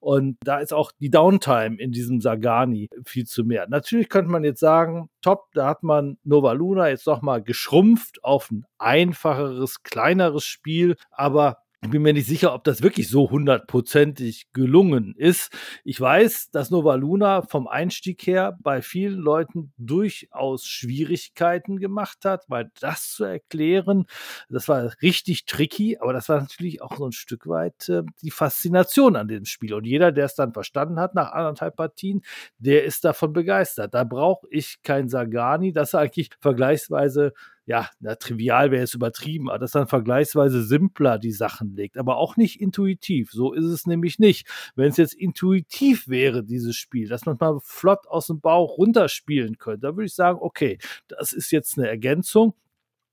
Und 0.00 0.36
da 0.42 0.58
ist 0.58 0.72
auch 0.72 0.92
die 1.00 1.10
Downtime 1.10 1.76
in 1.78 1.92
diesem 1.92 2.20
Sagani 2.20 2.88
viel 3.04 3.26
zu 3.26 3.44
mehr. 3.44 3.66
Natürlich 3.68 4.08
könnte 4.08 4.30
man 4.30 4.44
jetzt 4.44 4.60
sagen, 4.60 5.08
top, 5.26 5.50
da 5.54 5.66
hat 5.66 5.82
man 5.82 6.18
Nova 6.22 6.52
Luna 6.52 6.88
jetzt 6.88 7.06
nochmal 7.06 7.42
geschrumpft 7.42 8.22
auf 8.22 8.52
ein 8.52 8.64
einfacheres, 8.78 9.82
kleineres 9.82 10.44
Spiel, 10.44 10.96
aber 11.10 11.58
ich 11.86 11.92
bin 11.92 12.02
mir 12.02 12.12
nicht 12.12 12.26
sicher, 12.26 12.52
ob 12.52 12.64
das 12.64 12.82
wirklich 12.82 13.08
so 13.08 13.30
hundertprozentig 13.30 14.48
gelungen 14.52 15.14
ist. 15.16 15.52
Ich 15.84 16.00
weiß, 16.00 16.50
dass 16.50 16.70
Nova 16.70 16.96
Luna 16.96 17.42
vom 17.42 17.68
Einstieg 17.68 18.26
her 18.26 18.58
bei 18.60 18.82
vielen 18.82 19.20
Leuten 19.20 19.72
durchaus 19.78 20.66
Schwierigkeiten 20.66 21.78
gemacht 21.78 22.24
hat, 22.24 22.44
weil 22.48 22.72
das 22.80 23.12
zu 23.12 23.22
erklären, 23.22 24.06
das 24.48 24.66
war 24.66 24.94
richtig 25.00 25.46
tricky, 25.46 25.96
aber 26.00 26.12
das 26.12 26.28
war 26.28 26.40
natürlich 26.40 26.82
auch 26.82 26.96
so 26.96 27.06
ein 27.06 27.12
Stück 27.12 27.46
weit 27.46 27.88
äh, 27.88 28.02
die 28.20 28.32
Faszination 28.32 29.14
an 29.14 29.28
dem 29.28 29.44
Spiel. 29.44 29.72
Und 29.72 29.86
jeder, 29.86 30.10
der 30.10 30.24
es 30.24 30.34
dann 30.34 30.52
verstanden 30.52 30.98
hat 30.98 31.14
nach 31.14 31.30
anderthalb 31.30 31.76
Partien, 31.76 32.22
der 32.58 32.82
ist 32.82 33.04
davon 33.04 33.32
begeistert. 33.32 33.94
Da 33.94 34.02
brauche 34.02 34.48
ich 34.50 34.82
kein 34.82 35.08
Sagani, 35.08 35.72
das 35.72 35.94
eigentlich 35.94 36.30
vergleichsweise 36.40 37.32
ja, 37.66 37.90
na, 37.98 38.14
trivial 38.14 38.70
wäre 38.70 38.84
es 38.84 38.94
übertrieben, 38.94 39.50
aber 39.50 39.58
das 39.58 39.72
dann 39.72 39.88
vergleichsweise 39.88 40.62
simpler 40.62 41.18
die 41.18 41.32
Sachen 41.32 41.74
legt, 41.74 41.98
aber 41.98 42.16
auch 42.16 42.36
nicht 42.36 42.60
intuitiv. 42.60 43.32
So 43.32 43.52
ist 43.52 43.64
es 43.64 43.86
nämlich 43.86 44.20
nicht. 44.20 44.46
Wenn 44.76 44.88
es 44.88 44.96
jetzt 44.96 45.14
intuitiv 45.14 46.06
wäre, 46.06 46.44
dieses 46.44 46.76
Spiel, 46.76 47.08
dass 47.08 47.26
man 47.26 47.36
mal 47.40 47.58
flott 47.62 48.06
aus 48.06 48.28
dem 48.28 48.40
Bauch 48.40 48.78
runterspielen 48.78 49.58
könnte, 49.58 49.80
da 49.80 49.96
würde 49.96 50.06
ich 50.06 50.14
sagen, 50.14 50.38
okay, 50.40 50.78
das 51.08 51.32
ist 51.32 51.50
jetzt 51.50 51.76
eine 51.76 51.88
Ergänzung. 51.88 52.54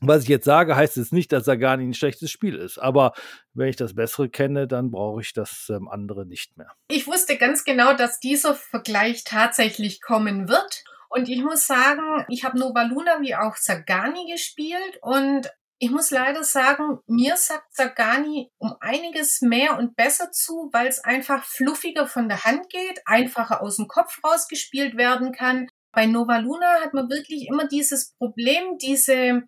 Was 0.06 0.24
ich 0.24 0.30
jetzt 0.30 0.46
sage, 0.46 0.76
heißt 0.76 0.98
es 0.98 1.14
nicht, 1.14 1.32
dass 1.32 1.48
er 1.48 1.58
gar 1.58 1.78
nicht 1.78 1.88
ein 1.88 1.94
schlechtes 1.94 2.30
Spiel 2.30 2.56
ist. 2.56 2.78
Aber 2.78 3.14
wenn 3.54 3.70
ich 3.70 3.78
das 3.78 3.96
Bessere 3.96 4.28
kenne, 4.28 4.68
dann 4.68 4.92
brauche 4.92 5.22
ich 5.22 5.32
das 5.32 5.70
ähm, 5.70 5.88
andere 5.88 6.26
nicht 6.26 6.58
mehr. 6.58 6.72
Ich 6.90 7.08
wusste 7.08 7.38
ganz 7.38 7.64
genau, 7.64 7.94
dass 7.94 8.20
dieser 8.20 8.54
Vergleich 8.54 9.24
tatsächlich 9.24 10.02
kommen 10.02 10.50
wird. 10.50 10.84
Und 11.16 11.30
ich 11.30 11.44
muss 11.44 11.68
sagen, 11.68 12.26
ich 12.28 12.44
habe 12.44 12.58
Nova 12.58 12.82
Luna 12.82 13.22
wie 13.22 13.36
auch 13.36 13.56
Zagani 13.56 14.32
gespielt 14.32 14.98
und 15.04 15.48
ich 15.78 15.92
muss 15.92 16.10
leider 16.10 16.44
sagen, 16.44 17.02
mir 17.06 17.38
sagt 17.38 17.72
Zagani 17.72 18.50
um 18.58 18.76
einiges 18.80 19.42
mehr 19.42 19.78
und 19.78 19.96
besser 19.96 20.32
zu, 20.32 20.72
weil 20.72 20.88
es 20.88 21.04
einfach 21.04 21.44
fluffiger 21.44 22.08
von 22.08 22.30
der 22.30 22.44
Hand 22.46 22.68
geht, 22.70 23.00
einfacher 23.06 23.62
aus 23.62 23.76
dem 23.76 23.88
Kopf 23.88 24.22
rausgespielt 24.24 24.98
werden 24.98 25.34
kann. 25.34 25.68
Bei 25.92 26.08
Nova 26.08 26.38
Luna 26.38 26.82
hat 26.82 26.96
man 26.96 27.08
wirklich 27.12 27.48
immer 27.48 27.68
dieses 27.68 28.16
Problem, 28.18 28.80
diese 28.80 29.44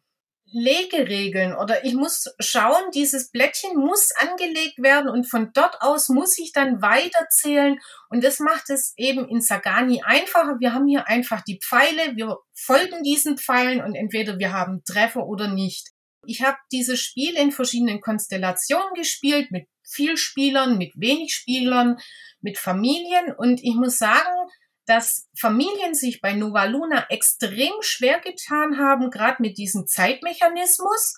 Legeregeln 0.56 1.54
oder 1.54 1.84
ich 1.84 1.94
muss 1.96 2.34
schauen, 2.40 2.90
dieses 2.94 3.30
Blättchen 3.30 3.76
muss 3.76 4.12
angelegt 4.20 4.78
werden 4.78 5.10
und 5.10 5.30
von 5.30 5.52
dort 5.54 5.82
aus 5.82 6.08
muss 6.08 6.38
ich 6.38 6.54
dann 6.54 6.82
weiterzählen 6.82 7.78
und 8.10 8.24
das 8.24 8.40
macht 8.40 8.70
es 8.70 8.94
eben 8.96 9.28
in 9.28 9.42
Sagani 9.42 10.02
einfacher. 10.04 10.56
Wir 10.60 10.74
haben 10.74 10.88
hier 10.88 11.08
einfach 11.10 11.42
die 11.42 11.60
Pfeile, 11.60 12.16
wir 12.16 12.38
folgen 12.54 13.04
diesen 13.04 13.38
Pfeilen 13.38 13.84
und 13.84 13.96
entweder 13.96 14.40
wir 14.40 14.54
haben 14.54 14.82
Treffer 14.86 15.28
oder 15.28 15.50
nicht. 15.50 15.90
Ich 16.26 16.42
habe 16.42 16.58
dieses 16.72 17.02
Spiel 17.02 17.36
in 17.36 17.52
verschiedenen 17.52 18.00
Konstellationen 18.00 18.94
gespielt, 18.96 19.52
mit 19.52 19.68
viel 19.84 20.16
Spielern, 20.16 20.78
mit 20.78 20.94
wenig 20.96 21.36
Spielern, 21.36 21.98
mit 22.40 22.58
Familien 22.58 23.34
und 23.38 23.62
ich 23.62 23.76
muss 23.76 23.98
sagen, 23.98 24.50
dass 24.86 25.28
Familien 25.38 25.94
sich 25.96 26.22
bei 26.22 26.34
Nova 26.34 26.66
Luna 26.66 27.08
extrem 27.10 27.74
schwer 27.82 28.20
getan 28.20 28.78
haben, 28.78 29.10
gerade 29.10 29.42
mit 29.42 29.58
diesem 29.58 29.88
Zeitmechanismus 29.88 31.16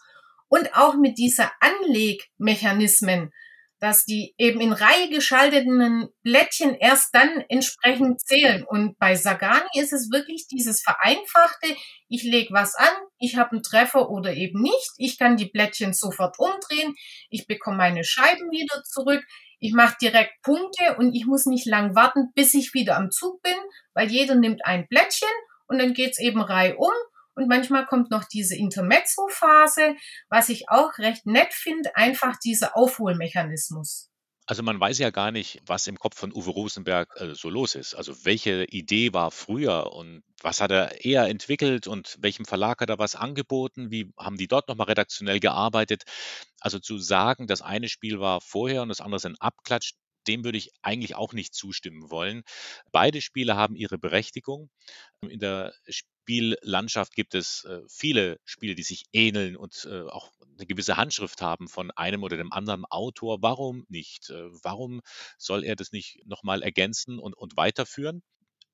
und 0.47 0.73
auch 0.75 0.95
mit 0.95 1.17
dieser 1.17 1.51
Anlegmechanismen, 1.59 3.31
dass 3.79 4.05
die 4.05 4.33
eben 4.37 4.59
in 4.59 4.73
Reihe 4.73 5.09
geschalteten 5.09 6.07
Blättchen 6.23 6.73
erst 6.75 7.13
dann 7.13 7.43
entsprechend 7.47 8.21
zählen. 8.21 8.63
Und 8.63 8.97
bei 8.97 9.15
Sagani 9.15 9.69
ist 9.75 9.93
es 9.93 10.09
wirklich 10.11 10.47
dieses 10.47 10.81
vereinfachte, 10.81 11.75
ich 12.07 12.23
lege 12.23 12.53
was 12.53 12.73
an, 12.75 12.93
ich 13.19 13.35
habe 13.35 13.51
einen 13.51 13.63
Treffer 13.63 14.09
oder 14.09 14.33
eben 14.33 14.61
nicht, 14.61 14.91
ich 14.97 15.19
kann 15.19 15.37
die 15.37 15.49
Blättchen 15.49 15.93
sofort 15.93 16.39
umdrehen, 16.39 16.95
ich 17.29 17.45
bekomme 17.45 17.77
meine 17.77 18.03
Scheiben 18.03 18.49
wieder 18.49 18.83
zurück, 18.83 19.23
ich 19.59 19.73
mache 19.73 19.95
direkt 20.01 20.41
Punkte 20.43 20.97
und 20.97 21.13
ich 21.13 21.25
muss 21.25 21.45
nicht 21.45 21.65
lang 21.65 21.95
warten, 21.95 22.31
bis 22.35 22.53
ich 22.53 22.73
wieder 22.73 22.97
am 22.97 23.11
Zug 23.11 23.41
bin, 23.41 23.55
weil 23.93 24.09
jeder 24.09 24.35
nimmt 24.35 24.65
ein 24.65 24.87
Blättchen 24.87 25.29
und 25.67 25.79
dann 25.79 25.93
geht's 25.93 26.19
eben 26.19 26.41
reihum. 26.41 26.93
Und 27.35 27.47
manchmal 27.47 27.85
kommt 27.85 28.09
noch 28.09 28.23
diese 28.23 28.55
Intermezzo-Phase, 28.55 29.95
was 30.27 30.49
ich 30.49 30.69
auch 30.69 30.97
recht 30.97 31.27
nett 31.27 31.53
finde, 31.53 31.95
einfach 31.95 32.35
dieser 32.39 32.75
Aufholmechanismus. 32.75 34.09
Also 34.49 34.63
man 34.63 34.79
weiß 34.79 34.99
ja 34.99 35.09
gar 35.09 35.31
nicht, 35.31 35.61
was 35.65 35.87
im 35.87 35.97
Kopf 35.99 36.17
von 36.17 36.31
Uwe 36.33 36.51
Rosenberg 36.51 37.13
äh, 37.19 37.35
so 37.35 37.49
los 37.49 37.75
ist. 37.75 37.95
Also 37.95 38.25
welche 38.25 38.63
Idee 38.63 39.11
war 39.13 39.29
früher 39.29 39.91
und 39.91 40.23
was 40.41 40.61
hat 40.61 40.71
er 40.71 41.03
eher 41.03 41.27
entwickelt 41.27 41.85
und 41.87 42.15
welchem 42.21 42.45
Verlag 42.45 42.79
hat 42.79 42.89
er 42.89 42.97
was 42.97 43.15
angeboten? 43.15 43.91
Wie 43.91 44.13
haben 44.17 44.37
die 44.37 44.47
dort 44.47 44.69
nochmal 44.69 44.87
redaktionell 44.87 45.41
gearbeitet? 45.41 46.03
Also 46.61 46.79
zu 46.79 46.97
sagen, 46.97 47.47
das 47.47 47.61
eine 47.61 47.89
Spiel 47.89 48.21
war 48.21 48.39
vorher 48.39 48.83
und 48.83 48.89
das 48.89 49.01
andere 49.01 49.17
ist 49.17 49.25
ein 49.25 49.35
Abklatsch, 49.39 49.93
dem 50.27 50.43
würde 50.43 50.57
ich 50.57 50.71
eigentlich 50.81 51.15
auch 51.15 51.33
nicht 51.33 51.53
zustimmen 51.53 52.09
wollen. 52.09 52.43
Beide 52.91 53.21
Spiele 53.21 53.55
haben 53.55 53.75
ihre 53.75 53.97
Berechtigung. 53.97 54.69
In 55.21 55.39
der 55.39 55.73
Spiellandschaft 55.87 57.15
gibt 57.15 57.35
es 57.35 57.63
äh, 57.65 57.81
viele 57.89 58.39
Spiele, 58.45 58.75
die 58.75 58.83
sich 58.83 59.05
ähneln 59.13 59.55
und 59.55 59.87
äh, 59.89 60.01
auch 60.03 60.31
eine 60.57 60.65
gewisse 60.65 60.97
Handschrift 60.97 61.41
haben 61.41 61.67
von 61.67 61.91
einem 61.91 62.23
oder 62.23 62.37
dem 62.37 62.51
anderen 62.51 62.85
Autor. 62.85 63.41
Warum 63.41 63.85
nicht? 63.89 64.29
Äh, 64.29 64.49
warum 64.63 65.01
soll 65.37 65.63
er 65.63 65.75
das 65.75 65.91
nicht 65.91 66.19
nochmal 66.25 66.63
ergänzen 66.63 67.19
und, 67.19 67.35
und 67.35 67.57
weiterführen? 67.57 68.23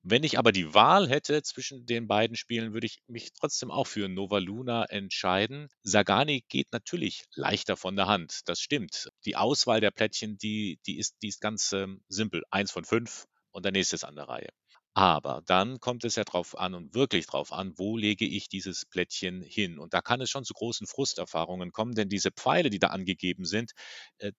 Wenn 0.06 0.22
ich 0.22 0.38
aber 0.38 0.52
die 0.52 0.74
Wahl 0.74 1.08
hätte 1.08 1.42
zwischen 1.42 1.86
den 1.86 2.06
beiden 2.06 2.36
Spielen, 2.36 2.74
würde 2.74 2.86
ich 2.86 2.98
mich 3.06 3.32
trotzdem 3.32 3.70
auch 3.70 3.86
für 3.86 4.06
Nova 4.06 4.36
Luna 4.36 4.84
entscheiden. 4.84 5.68
Sagani 5.82 6.44
geht 6.48 6.72
natürlich 6.72 7.24
leichter 7.34 7.74
von 7.78 7.96
der 7.96 8.06
Hand. 8.06 8.42
Das 8.44 8.60
stimmt. 8.60 9.08
Die 9.24 9.34
Auswahl 9.34 9.80
der 9.80 9.90
Plättchen, 9.90 10.36
die, 10.36 10.78
die, 10.86 10.98
ist, 10.98 11.16
die 11.22 11.28
ist 11.28 11.40
ganz 11.40 11.72
ähm, 11.72 12.02
simpel. 12.08 12.42
Eins 12.50 12.70
von 12.70 12.84
fünf 12.84 13.24
und 13.50 13.64
der 13.64 13.72
nächste 13.72 13.96
ist 13.96 14.04
an 14.04 14.14
der 14.16 14.28
Reihe. 14.28 14.50
Aber 14.92 15.42
dann 15.46 15.80
kommt 15.80 16.04
es 16.04 16.16
ja 16.16 16.24
drauf 16.24 16.56
an 16.58 16.74
und 16.74 16.94
wirklich 16.94 17.26
drauf 17.26 17.50
an, 17.50 17.72
wo 17.78 17.96
lege 17.96 18.26
ich 18.26 18.50
dieses 18.50 18.84
Plättchen 18.84 19.40
hin? 19.40 19.78
Und 19.78 19.94
da 19.94 20.02
kann 20.02 20.20
es 20.20 20.28
schon 20.28 20.44
zu 20.44 20.52
großen 20.52 20.86
Frusterfahrungen 20.86 21.72
kommen, 21.72 21.94
denn 21.94 22.10
diese 22.10 22.30
Pfeile, 22.30 22.68
die 22.68 22.78
da 22.78 22.88
angegeben 22.88 23.46
sind, 23.46 23.72
äh, 24.18 24.32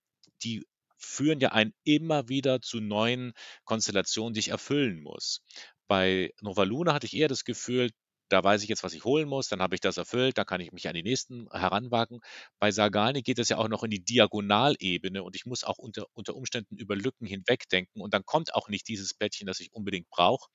die 0.43 0.63
führen 1.05 1.39
ja 1.39 1.51
einen 1.51 1.73
immer 1.83 2.29
wieder 2.29 2.61
zu 2.61 2.79
neuen 2.79 3.33
Konstellationen, 3.63 4.33
die 4.33 4.39
ich 4.41 4.49
erfüllen 4.49 5.01
muss. 5.01 5.41
Bei 5.87 6.31
Nova 6.41 6.63
Luna 6.63 6.93
hatte 6.93 7.05
ich 7.05 7.15
eher 7.15 7.27
das 7.27 7.45
Gefühl, 7.45 7.91
da 8.29 8.43
weiß 8.43 8.63
ich 8.63 8.69
jetzt, 8.69 8.83
was 8.83 8.93
ich 8.93 9.03
holen 9.03 9.27
muss, 9.29 9.49
dann 9.49 9.61
habe 9.61 9.75
ich 9.75 9.81
das 9.81 9.97
erfüllt, 9.97 10.37
dann 10.37 10.45
kann 10.45 10.61
ich 10.61 10.71
mich 10.71 10.87
an 10.87 10.95
die 10.95 11.03
nächsten 11.03 11.47
heranwagen. 11.51 12.21
Bei 12.59 12.71
Sargani 12.71 13.21
geht 13.21 13.39
es 13.39 13.49
ja 13.49 13.57
auch 13.57 13.67
noch 13.67 13.83
in 13.83 13.91
die 13.91 14.03
Diagonalebene 14.03 15.23
und 15.23 15.35
ich 15.35 15.45
muss 15.45 15.63
auch 15.63 15.77
unter, 15.77 16.05
unter 16.13 16.35
Umständen 16.35 16.77
über 16.77 16.95
Lücken 16.95 17.27
hinwegdenken 17.27 18.01
und 18.01 18.13
dann 18.13 18.25
kommt 18.25 18.55
auch 18.55 18.67
nicht 18.67 18.87
dieses 18.87 19.13
Plättchen, 19.13 19.45
das 19.47 19.59
ich 19.59 19.71
unbedingt 19.73 20.09
brauche. 20.09 20.49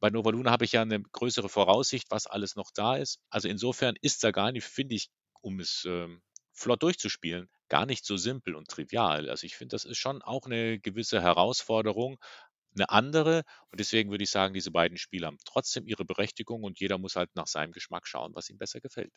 Bei 0.00 0.10
Nova 0.10 0.30
Luna 0.30 0.50
habe 0.50 0.64
ich 0.64 0.72
ja 0.72 0.82
eine 0.82 1.00
größere 1.00 1.48
Voraussicht, 1.48 2.10
was 2.10 2.26
alles 2.26 2.56
noch 2.56 2.70
da 2.74 2.96
ist. 2.96 3.18
Also 3.30 3.48
insofern 3.48 3.96
ist 4.00 4.20
Sargani, 4.20 4.60
finde 4.60 4.94
ich, 4.94 5.08
um 5.42 5.60
es 5.60 5.84
ähm, 5.86 6.22
flott 6.52 6.82
durchzuspielen, 6.82 7.48
gar 7.70 7.86
nicht 7.86 8.04
so 8.06 8.16
simpel 8.18 8.56
und 8.56 8.68
trivial. 8.68 9.30
Also 9.30 9.46
ich 9.46 9.56
finde, 9.56 9.74
das 9.74 9.86
ist 9.86 9.98
schon 9.98 10.22
auch 10.22 10.46
eine 10.46 10.78
gewisse 10.80 11.22
Herausforderung, 11.22 12.18
eine 12.76 12.90
andere. 12.90 13.44
Und 13.70 13.80
deswegen 13.80 14.10
würde 14.10 14.24
ich 14.24 14.30
sagen, 14.30 14.54
diese 14.54 14.70
beiden 14.72 14.98
Spiele 14.98 15.26
haben 15.28 15.38
trotzdem 15.46 15.86
ihre 15.86 16.04
Berechtigung 16.06 16.64
und 16.64 16.80
jeder 16.80 16.98
muss 16.98 17.16
halt 17.16 17.30
nach 17.36 17.46
seinem 17.48 17.72
Geschmack 17.72 18.06
schauen, 18.08 18.34
was 18.34 18.50
ihm 18.50 18.58
besser 18.58 18.80
gefällt. 18.80 19.12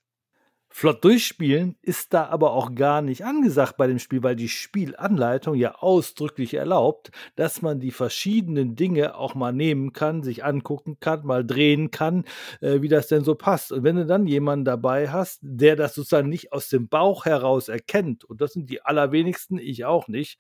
Flott 0.75 1.03
durchspielen 1.03 1.77
ist 1.83 2.15
da 2.15 2.25
aber 2.25 2.53
auch 2.53 2.73
gar 2.73 3.03
nicht 3.03 3.23
angesagt 3.23 3.77
bei 3.77 3.85
dem 3.85 3.99
Spiel, 3.99 4.23
weil 4.23 4.35
die 4.35 4.49
Spielanleitung 4.49 5.53
ja 5.53 5.75
ausdrücklich 5.75 6.55
erlaubt, 6.55 7.11
dass 7.35 7.61
man 7.61 7.79
die 7.79 7.91
verschiedenen 7.91 8.75
Dinge 8.75 9.15
auch 9.15 9.35
mal 9.35 9.53
nehmen 9.53 9.93
kann, 9.93 10.23
sich 10.23 10.43
angucken 10.43 10.97
kann, 10.99 11.27
mal 11.27 11.45
drehen 11.45 11.91
kann, 11.91 12.25
äh, 12.59 12.81
wie 12.81 12.87
das 12.87 13.07
denn 13.07 13.23
so 13.23 13.35
passt. 13.35 13.71
Und 13.71 13.83
wenn 13.83 13.97
du 13.97 14.07
dann 14.07 14.25
jemanden 14.25 14.65
dabei 14.65 15.11
hast, 15.11 15.41
der 15.43 15.75
das 15.75 15.93
sozusagen 15.93 16.27
nicht 16.27 16.51
aus 16.51 16.69
dem 16.69 16.87
Bauch 16.87 17.25
heraus 17.25 17.69
erkennt, 17.69 18.25
und 18.25 18.41
das 18.41 18.53
sind 18.53 18.71
die 18.71 18.81
allerwenigsten, 18.81 19.59
ich 19.59 19.85
auch 19.85 20.07
nicht, 20.07 20.39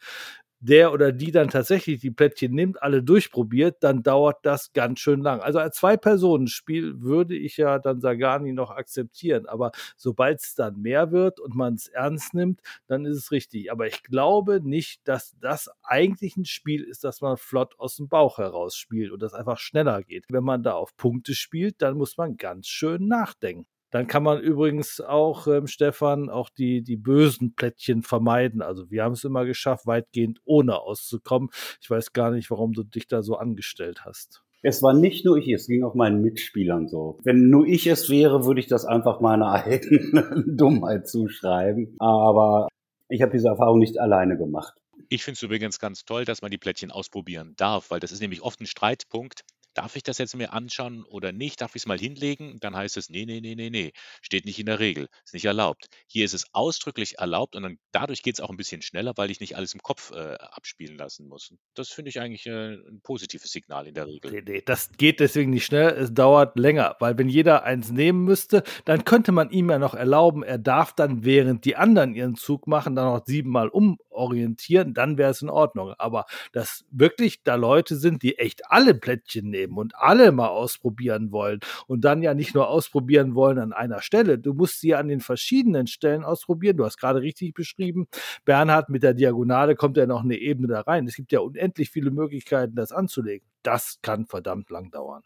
der 0.63 0.93
oder 0.93 1.11
die 1.11 1.31
dann 1.31 1.49
tatsächlich 1.49 1.99
die 1.99 2.11
Plättchen 2.11 2.53
nimmt, 2.53 2.81
alle 2.81 3.03
durchprobiert, 3.03 3.83
dann 3.83 4.01
dauert 4.01 4.45
das 4.45 4.71
ganz 4.71 4.99
schön 4.99 5.21
lang. 5.21 5.41
Also 5.41 5.59
als 5.59 5.75
Zwei-Personen-Spiel 5.77 7.01
würde 7.01 7.35
ich 7.35 7.57
ja 7.57 7.79
dann 7.79 7.99
Sagani 7.99 8.53
noch 8.53 8.71
akzeptieren, 8.71 9.45
aber 9.45 9.71
sobald 9.97 10.39
es 10.39 10.55
dann 10.55 10.81
mehr 10.81 11.11
wird 11.11 11.39
und 11.41 11.53
man 11.55 11.73
es 11.73 11.87
ernst 11.89 12.33
nimmt, 12.33 12.61
dann 12.87 13.05
ist 13.05 13.17
es 13.17 13.31
richtig. 13.31 13.71
Aber 13.71 13.87
ich 13.87 14.03
glaube 14.03 14.61
nicht, 14.63 15.05
dass 15.07 15.35
das 15.41 15.69
eigentlich 15.83 16.37
ein 16.37 16.45
Spiel 16.45 16.83
ist, 16.83 17.03
das 17.03 17.19
man 17.21 17.35
flott 17.37 17.77
aus 17.77 17.97
dem 17.97 18.07
Bauch 18.07 18.37
heraus 18.37 18.75
spielt 18.75 19.11
und 19.11 19.21
das 19.21 19.33
einfach 19.33 19.59
schneller 19.59 20.01
geht. 20.03 20.25
Wenn 20.29 20.43
man 20.43 20.63
da 20.63 20.73
auf 20.73 20.95
Punkte 20.95 21.35
spielt, 21.35 21.81
dann 21.81 21.97
muss 21.97 22.17
man 22.17 22.37
ganz 22.37 22.67
schön 22.67 23.07
nachdenken. 23.07 23.72
Dann 23.93 24.07
kann 24.07 24.23
man 24.23 24.41
übrigens 24.41 25.01
auch, 25.01 25.45
ähm, 25.45 25.67
Stefan, 25.67 26.27
auch 26.27 26.49
die, 26.49 26.81
die 26.81 26.95
bösen 26.97 27.53
Plättchen 27.53 28.01
vermeiden. 28.01 28.63
Also 28.63 28.89
wir 28.89 29.03
haben 29.03 29.11
es 29.11 29.23
immer 29.23 29.45
geschafft, 29.45 29.85
weitgehend 29.85 30.39
ohne 30.45 30.79
auszukommen. 30.79 31.49
Ich 31.79 31.91
weiß 31.91 32.11
gar 32.11 32.31
nicht, 32.31 32.49
warum 32.49 32.73
du 32.73 32.81
dich 32.81 33.07
da 33.07 33.21
so 33.21 33.35
angestellt 33.35 34.03
hast. 34.03 34.41
Es 34.63 34.81
war 34.81 34.95
nicht 34.95 35.25
nur 35.25 35.37
ich, 35.37 35.47
es 35.47 35.67
ging 35.67 35.83
auch 35.83 35.93
meinen 35.93 36.23
Mitspielern 36.23 36.87
so. 36.87 37.19
Wenn 37.23 37.49
nur 37.49 37.67
ich 37.67 37.85
es 37.85 38.09
wäre, 38.09 38.45
würde 38.45 38.61
ich 38.61 38.67
das 38.67 38.83
einfach 38.83 39.21
meiner 39.21 39.51
eigenen 39.63 40.57
Dummheit 40.57 41.07
zuschreiben. 41.07 41.95
Aber 41.99 42.69
ich 43.09 43.21
habe 43.21 43.31
diese 43.31 43.49
Erfahrung 43.49 43.77
nicht 43.77 43.99
alleine 43.99 44.39
gemacht. 44.39 44.73
Ich 45.09 45.23
finde 45.23 45.35
es 45.35 45.43
übrigens 45.43 45.77
ganz 45.77 46.03
toll, 46.03 46.25
dass 46.25 46.41
man 46.41 46.49
die 46.49 46.57
Plättchen 46.57 46.89
ausprobieren 46.89 47.53
darf, 47.57 47.91
weil 47.91 47.99
das 47.99 48.11
ist 48.11 48.21
nämlich 48.21 48.41
oft 48.41 48.59
ein 48.59 48.65
Streitpunkt 48.65 49.43
darf 49.73 49.95
ich 49.95 50.03
das 50.03 50.17
jetzt 50.17 50.35
mir 50.35 50.53
anschauen 50.53 51.03
oder 51.03 51.31
nicht? 51.31 51.61
Darf 51.61 51.75
ich 51.75 51.83
es 51.83 51.85
mal 51.85 51.97
hinlegen? 51.97 52.57
Dann 52.59 52.75
heißt 52.75 52.97
es, 52.97 53.09
nee, 53.09 53.25
nee, 53.25 53.41
nee, 53.41 53.55
nee, 53.55 53.69
nee, 53.69 53.93
steht 54.21 54.45
nicht 54.45 54.59
in 54.59 54.65
der 54.65 54.79
Regel, 54.79 55.07
ist 55.25 55.33
nicht 55.33 55.45
erlaubt. 55.45 55.87
Hier 56.07 56.25
ist 56.25 56.33
es 56.33 56.45
ausdrücklich 56.53 57.19
erlaubt 57.19 57.55
und 57.55 57.63
dann, 57.63 57.79
dadurch 57.91 58.21
geht 58.21 58.35
es 58.35 58.41
auch 58.41 58.49
ein 58.49 58.57
bisschen 58.57 58.81
schneller, 58.81 59.13
weil 59.15 59.31
ich 59.31 59.39
nicht 59.39 59.55
alles 59.55 59.73
im 59.73 59.81
Kopf 59.81 60.11
äh, 60.11 60.35
abspielen 60.35 60.97
lassen 60.97 61.27
muss. 61.27 61.53
Das 61.73 61.89
finde 61.89 62.09
ich 62.09 62.19
eigentlich 62.19 62.45
äh, 62.45 62.73
ein 62.73 63.01
positives 63.03 63.51
Signal 63.51 63.87
in 63.87 63.93
der 63.93 64.07
Regel. 64.07 64.31
Nee, 64.31 64.43
nee, 64.45 64.61
das 64.65 64.91
geht 64.97 65.19
deswegen 65.19 65.51
nicht 65.51 65.65
schnell, 65.65 65.89
es 65.89 66.13
dauert 66.13 66.57
länger, 66.57 66.95
weil 66.99 67.17
wenn 67.17 67.29
jeder 67.29 67.63
eins 67.63 67.91
nehmen 67.91 68.23
müsste, 68.23 68.63
dann 68.85 69.05
könnte 69.05 69.31
man 69.31 69.49
ihm 69.49 69.69
ja 69.69 69.79
noch 69.79 69.93
erlauben, 69.93 70.43
er 70.43 70.57
darf 70.57 70.93
dann, 70.93 71.23
während 71.23 71.65
die 71.65 71.75
anderen 71.75 72.13
ihren 72.13 72.35
Zug 72.35 72.67
machen, 72.67 72.95
dann 72.95 73.05
noch 73.05 73.25
siebenmal 73.25 73.69
umorientieren, 73.69 74.93
dann 74.93 75.17
wäre 75.17 75.31
es 75.31 75.41
in 75.41 75.49
Ordnung. 75.49 75.93
Aber 75.97 76.25
dass 76.51 76.85
wirklich 76.91 77.43
da 77.43 77.55
Leute 77.55 77.95
sind, 77.95 78.23
die 78.23 78.37
echt 78.37 78.69
alle 78.69 78.93
Plättchen 78.93 79.49
nehmen, 79.49 79.62
leben 79.63 79.77
und 79.77 79.95
alle 79.95 80.31
mal 80.31 80.49
ausprobieren 80.49 81.31
wollen 81.31 81.59
und 81.87 82.01
dann 82.01 82.21
ja 82.21 82.33
nicht 82.33 82.53
nur 82.53 82.67
ausprobieren 82.67 83.35
wollen 83.35 83.59
an 83.59 83.73
einer 83.73 84.01
Stelle, 84.01 84.37
du 84.37 84.53
musst 84.53 84.79
sie 84.79 84.95
an 84.95 85.07
den 85.07 85.21
verschiedenen 85.21 85.87
Stellen 85.87 86.23
ausprobieren. 86.23 86.77
Du 86.77 86.85
hast 86.85 86.97
gerade 86.97 87.21
richtig 87.21 87.53
beschrieben, 87.53 88.07
Bernhard 88.45 88.89
mit 88.89 89.03
der 89.03 89.13
Diagonale 89.13 89.75
kommt 89.75 89.97
ja 89.97 90.05
noch 90.05 90.23
eine 90.23 90.37
Ebene 90.37 90.67
da 90.67 90.81
rein. 90.81 91.07
Es 91.07 91.15
gibt 91.15 91.31
ja 91.31 91.39
unendlich 91.39 91.89
viele 91.89 92.11
Möglichkeiten, 92.11 92.75
das 92.75 92.91
anzulegen. 92.91 93.47
Das 93.63 93.99
kann 94.01 94.25
verdammt 94.25 94.69
lang 94.69 94.91
dauern. 94.91 95.23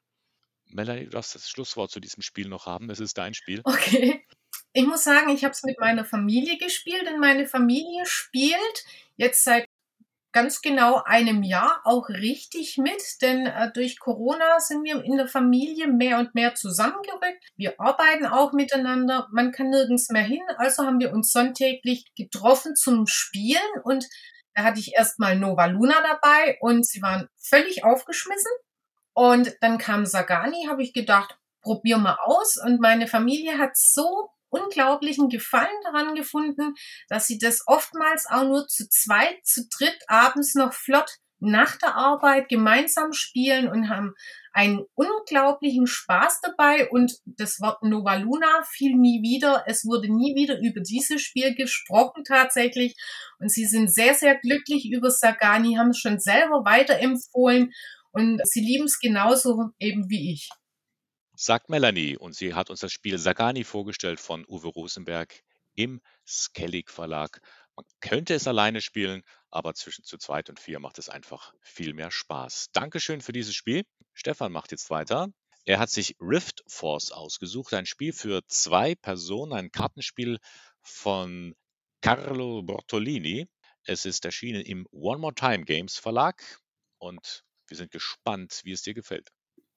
Melanie, 0.70 1.06
du 1.06 1.12
darfst 1.12 1.34
das 1.34 1.50
Schlusswort 1.50 1.92
zu 1.92 2.00
diesem 2.00 2.22
Spiel 2.22 2.50
noch 2.50 2.66
haben. 2.66 2.90
Es 2.90 3.00
ist 3.00 3.18
dein 3.18 3.34
Spiel. 3.34 3.62
Okay. 3.64 4.26
Ich 4.74 4.86
muss 4.86 5.04
sagen, 5.04 5.30
ich 5.30 5.44
habe 5.44 5.54
es 5.54 5.64
mit 5.64 5.80
meiner 5.80 6.06
Familie 6.06 6.58
gespielt 6.58 7.08
und 7.12 7.20
meine 7.20 7.48
Familie 7.48 8.06
spielt 8.06 8.86
jetzt 9.16 9.44
seit 9.44 9.67
ganz 10.38 10.62
genau 10.62 11.02
einem 11.04 11.42
Jahr 11.42 11.82
auch 11.84 12.10
richtig 12.10 12.78
mit, 12.78 13.02
denn 13.24 13.48
äh, 13.48 13.72
durch 13.74 14.00
Corona 14.00 14.60
sind 14.60 14.84
wir 14.84 15.04
in 15.04 15.18
der 15.18 15.28
Familie 15.28 15.88
mehr 15.88 16.20
und 16.20 16.36
mehr 16.36 16.54
zusammengerückt. 16.54 17.44
Wir 17.56 17.80
arbeiten 17.80 18.28
auch 18.28 18.54
miteinander, 18.54 19.28
man 19.32 19.52
kann 19.52 19.72
nirgends 19.72 20.10
mehr 20.12 20.22
hin, 20.22 20.44
also 20.58 20.86
haben 20.86 21.00
wir 21.00 21.12
uns 21.12 21.32
sonntäglich 21.32 22.06
getroffen 22.16 22.76
zum 22.76 23.08
Spielen 23.08 23.82
und 23.84 24.06
da 24.54 24.62
hatte 24.64 24.80
ich 24.80 24.94
erstmal 24.94 25.36
Nova 25.40 25.66
Luna 25.66 25.96
dabei 26.04 26.60
und 26.62 26.86
sie 26.86 27.02
waren 27.02 27.28
völlig 27.42 27.84
aufgeschmissen. 27.84 28.52
Und 29.14 29.56
dann 29.62 29.80
kam 29.80 30.06
Sagani, 30.06 30.68
habe 30.70 30.84
ich 30.84 30.94
gedacht, 30.94 31.36
probier 31.62 31.98
mal 31.98 32.18
aus. 32.22 32.58
Und 32.64 32.80
meine 32.80 33.08
Familie 33.08 33.58
hat 33.58 33.76
so 33.76 34.30
unglaublichen 34.50 35.30
Gefallen 35.30 35.68
daran 35.84 36.16
gefunden, 36.16 36.74
dass 37.10 37.28
sie 37.28 37.38
das 37.38 37.64
oftmals 37.68 38.26
auch 38.30 38.44
nur 38.44 38.68
zu 38.68 38.88
zweit, 38.90 39.46
zu 39.46 39.68
dritt 39.70 39.98
abends 40.08 40.56
noch 40.56 40.74
flott 40.74 41.18
nach 41.40 41.78
der 41.78 41.96
Arbeit 41.96 42.50
gemeinsam 42.50 43.14
spielen 43.14 43.68
und 43.70 43.90
haben 43.90 44.14
einen 44.54 44.84
unglaublichen 44.96 45.86
Spaß 45.86 46.42
dabei. 46.42 46.90
Und 46.90 47.14
das 47.26 47.60
Wort 47.62 47.84
Nova 47.84 48.16
Luna 48.16 48.64
fiel 48.72 48.96
nie 48.96 49.22
wieder. 49.22 49.64
Es 49.68 49.86
wurde 49.86 50.08
nie 50.12 50.36
wieder 50.36 50.60
über 50.60 50.82
dieses 50.82 51.22
Spiel 51.22 51.54
gesprochen 51.54 52.24
tatsächlich. 52.24 52.96
Und 53.40 53.52
sie 53.52 53.66
sind 53.66 53.94
sehr, 53.94 54.16
sehr 54.16 54.40
glücklich 54.40 54.90
über 54.92 55.12
Sagani, 55.12 55.76
haben 55.76 55.92
es 55.92 56.00
schon 56.00 56.20
selber 56.20 56.66
weiterempfohlen. 56.66 57.72
Und 58.12 58.42
sie 58.46 58.62
lieben 58.62 58.86
es 58.86 59.00
genauso 59.00 59.70
eben 59.78 60.10
wie 60.10 60.34
ich 60.34 60.50
sagt 61.40 61.70
Melanie 61.70 62.18
und 62.18 62.36
sie 62.36 62.56
hat 62.56 62.72
uns 62.72 62.80
das 62.80 62.92
Spiel 62.92 63.20
Sagani 63.20 63.64
vorgestellt 63.64 64.20
von 64.20 64.44
Uwe 64.48 64.70
Rosenberg 64.70 65.44
im 65.76 66.02
Skellig 66.26 66.90
Verlag. 66.90 67.42
Man 67.76 67.86
könnte 68.02 68.34
es 68.34 68.48
alleine 68.48 68.82
spielen, 68.82 69.22
aber 69.52 69.76
zwischen 69.76 70.04
zu 70.04 70.18
zweit 70.18 70.50
und 70.50 70.60
vier 70.60 70.80
macht 70.80 70.98
es 70.98 71.10
einfach 71.10 71.54
viel 71.62 71.94
mehr 71.94 72.10
Spaß. 72.10 72.70
Dankeschön 72.74 73.22
für 73.22 73.34
dieses 73.34 73.54
Spiel. 73.54 73.84
Stefan 74.14 74.52
macht 74.52 74.72
jetzt 74.72 74.90
weiter. 74.90 75.28
Er 75.66 75.78
hat 75.78 75.92
sich 75.92 76.16
Rift 76.20 76.64
Force 76.66 77.12
ausgesucht, 77.12 77.74
ein 77.76 77.86
Spiel 77.86 78.14
für 78.14 78.42
zwei 78.48 78.96
Personen, 78.96 79.54
ein 79.54 79.72
Kartenspiel 79.72 80.40
von 80.82 81.56
Carlo 82.02 82.64
Bortolini. 82.64 83.48
Es 83.84 84.06
ist 84.06 84.26
erschienen 84.26 84.62
im 84.62 84.88
One 84.90 85.20
More 85.20 85.36
Time 85.36 85.66
Games 85.66 86.00
Verlag 86.00 86.42
und 86.98 87.44
wir 87.68 87.78
sind 87.78 87.92
gespannt, 87.92 88.62
wie 88.64 88.72
es 88.72 88.82
dir 88.82 88.96
gefällt. 88.96 89.30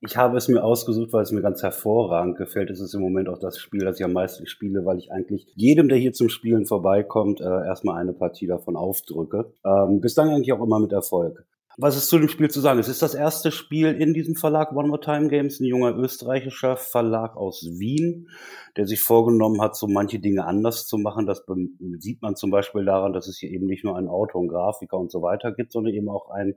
Ich 0.03 0.17
habe 0.17 0.39
es 0.39 0.49
mir 0.49 0.65
ausgesucht, 0.65 1.13
weil 1.13 1.23
es 1.23 1.31
mir 1.31 1.43
ganz 1.43 1.63
hervorragend 1.63 2.39
gefällt. 2.39 2.71
Es 2.71 2.81
ist 2.81 2.95
im 2.95 3.03
Moment 3.03 3.29
auch 3.29 3.39
das 3.39 3.59
Spiel, 3.59 3.85
das 3.85 3.99
ich 3.99 4.05
am 4.05 4.15
meisten 4.15 4.47
spiele, 4.47 4.87
weil 4.87 4.99
ich 4.99 5.13
eigentlich 5.13 5.47
jedem, 5.55 5.91
der 5.91 5.99
hier 5.99 6.15
zum 6.15 6.31
Spielen 6.31 6.65
vorbeikommt, 6.65 7.43
äh, 7.43 7.45
erstmal 7.45 8.01
eine 8.01 8.15
Partie 8.15 8.47
davon 8.47 8.77
aufdrücke. 8.77 9.53
Ähm, 9.63 10.01
bislang 10.01 10.31
eigentlich 10.31 10.55
auch 10.55 10.63
immer 10.63 10.81
mit 10.81 10.93
Erfolg. 10.93 11.45
Was 11.77 11.97
ist 11.97 12.09
zu 12.09 12.19
dem 12.19 12.29
Spiel 12.29 12.51
zu 12.51 12.61
sagen? 12.61 12.79
Es 12.79 12.89
ist 12.89 13.03
das 13.03 13.15
erste 13.15 13.53
Spiel 13.53 13.93
in 13.93 14.13
diesem 14.13 14.37
Verlag 14.37 14.73
One 14.73 14.89
More 14.89 15.01
Time 15.01 15.29
Games, 15.29 15.61
ein 15.61 15.65
junger 15.65 15.97
österreichischer 15.97 16.77
Verlag 16.77 17.37
aus 17.37 17.65
Wien, 17.79 18.29
der 18.77 18.87
sich 18.87 19.01
vorgenommen 19.01 19.61
hat, 19.61 19.77
so 19.77 19.87
manche 19.87 20.19
Dinge 20.19 20.45
anders 20.45 20.87
zu 20.87 20.99
machen. 20.99 21.27
Das 21.27 21.45
sieht 21.99 22.23
man 22.23 22.37
zum 22.37 22.51
Beispiel 22.51 22.85
daran, 22.85 23.13
dass 23.13 23.29
es 23.29 23.39
hier 23.39 23.51
eben 23.51 23.67
nicht 23.67 23.85
nur 23.85 23.97
einen 23.97 24.09
Autor, 24.09 24.41
einen 24.41 24.49
Grafiker 24.49 24.99
und 24.99 25.11
so 25.11 25.23
weiter 25.23 25.53
gibt, 25.53 25.73
sondern 25.73 25.95
eben 25.95 26.09
auch 26.09 26.31
einen 26.31 26.55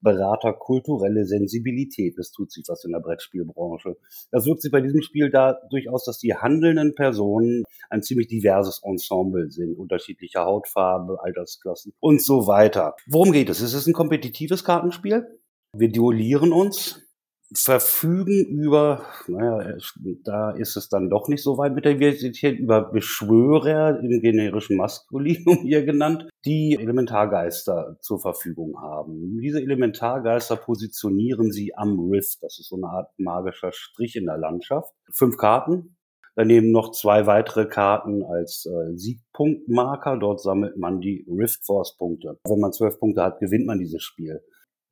Berater 0.00 0.52
kulturelle 0.52 1.24
Sensibilität. 1.24 2.18
Es 2.18 2.30
tut 2.30 2.52
sich 2.52 2.64
was 2.68 2.84
in 2.84 2.92
der 2.92 3.00
Brettspielbranche. 3.00 3.96
Das 4.30 4.46
wirkt 4.46 4.62
sich 4.62 4.70
bei 4.70 4.80
diesem 4.80 5.02
Spiel 5.02 5.30
da 5.30 5.56
durchaus, 5.70 6.04
dass 6.04 6.18
die 6.18 6.34
handelnden 6.34 6.94
Personen 6.94 7.64
ein 7.90 8.02
ziemlich 8.02 8.28
diverses 8.28 8.80
Ensemble 8.82 9.50
sind, 9.50 9.78
unterschiedlicher 9.78 10.44
Hautfarbe, 10.44 11.18
Altersklassen 11.22 11.92
und 12.00 12.22
so 12.22 12.46
weiter. 12.46 12.94
Worum 13.06 13.32
geht 13.32 13.48
es? 13.48 13.60
Es 13.60 13.74
ist 13.74 13.86
ein 13.86 13.94
kompetitives 13.94 14.64
Kartenspiel. 14.64 15.26
Wir 15.72 15.90
duellieren 15.90 16.52
uns, 16.52 17.05
verfügen 17.54 18.46
über, 18.46 19.04
naja, 19.28 19.76
da 20.24 20.50
ist 20.50 20.76
es 20.76 20.88
dann 20.88 21.10
doch 21.10 21.28
nicht 21.28 21.42
so 21.42 21.58
weit 21.58 21.74
mit 21.74 21.84
der 21.84 21.94
Diversität, 21.94 22.58
über 22.58 22.90
Beschwörer 22.90 24.00
im 24.00 24.20
generischen 24.20 24.76
Maskulinum 24.76 25.58
hier 25.62 25.84
genannt, 25.84 26.28
die 26.44 26.76
Elementargeister 26.78 27.98
zur 28.00 28.20
Verfügung 28.20 28.80
haben. 28.80 29.38
Diese 29.40 29.60
Elementargeister 29.60 30.56
positionieren 30.56 31.52
sie 31.52 31.76
am 31.76 31.98
Rift. 32.10 32.38
Das 32.42 32.58
ist 32.58 32.68
so 32.68 32.76
eine 32.76 32.88
Art 32.88 33.10
magischer 33.18 33.72
Strich 33.72 34.16
in 34.16 34.26
der 34.26 34.38
Landschaft. 34.38 34.92
Fünf 35.12 35.36
Karten, 35.36 35.96
Daneben 36.38 36.70
noch 36.70 36.90
zwei 36.90 37.26
weitere 37.26 37.64
Karten 37.64 38.22
als 38.22 38.66
äh, 38.66 38.94
Siegpunktmarker. 38.94 40.18
Dort 40.18 40.42
sammelt 40.42 40.76
man 40.76 41.00
die 41.00 41.26
Rift 41.26 41.64
Force 41.64 41.96
Punkte. 41.96 42.38
Wenn 42.46 42.60
man 42.60 42.74
zwölf 42.74 43.00
Punkte 43.00 43.22
hat, 43.22 43.40
gewinnt 43.40 43.64
man 43.64 43.78
dieses 43.78 44.02
Spiel. 44.02 44.42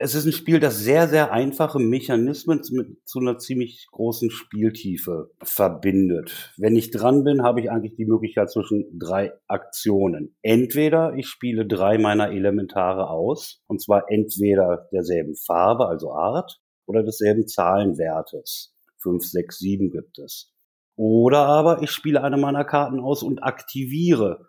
Es 0.05 0.15
ist 0.15 0.27
ein 0.27 0.33
Spiel, 0.33 0.61
das 0.61 0.81
sehr, 0.81 1.09
sehr 1.09 1.33
einfache 1.33 1.79
Mechanismen 1.79 2.61
mit, 2.73 3.09
zu 3.09 3.21
einer 3.21 3.39
ziemlich 3.39 3.87
großen 3.91 4.31
Spieltiefe 4.31 5.31
verbindet. 5.43 6.53
Wenn 6.59 6.77
ich 6.77 6.91
dran 6.91 7.25
bin, 7.25 7.43
habe 7.43 7.63
ich 7.63 7.71
eigentlich 7.71 7.97
die 7.97 8.05
Möglichkeit 8.05 8.51
zwischen 8.51 8.85
drei 8.99 9.33
Aktionen. 9.49 10.37
Entweder 10.43 11.15
ich 11.15 11.27
spiele 11.27 11.65
drei 11.65 11.97
meiner 11.97 12.33
Elementare 12.33 13.09
aus, 13.09 13.63
und 13.67 13.81
zwar 13.81 14.11
entweder 14.11 14.91
derselben 14.93 15.37
Farbe, 15.37 15.87
also 15.87 16.13
Art, 16.13 16.61
oder 16.85 17.03
desselben 17.03 17.47
Zahlenwertes. 17.47 18.75
Fünf, 18.99 19.25
sechs, 19.25 19.57
sieben 19.59 19.91
gibt 19.91 20.19
es. 20.19 20.53
Oder 20.97 21.47
aber 21.47 21.83
ich 21.83 21.91
spiele 21.91 22.23
eine 22.23 22.37
meiner 22.37 22.67
Karten 22.67 23.01
aus 23.01 23.23
und 23.23 23.43
aktiviere 23.43 24.49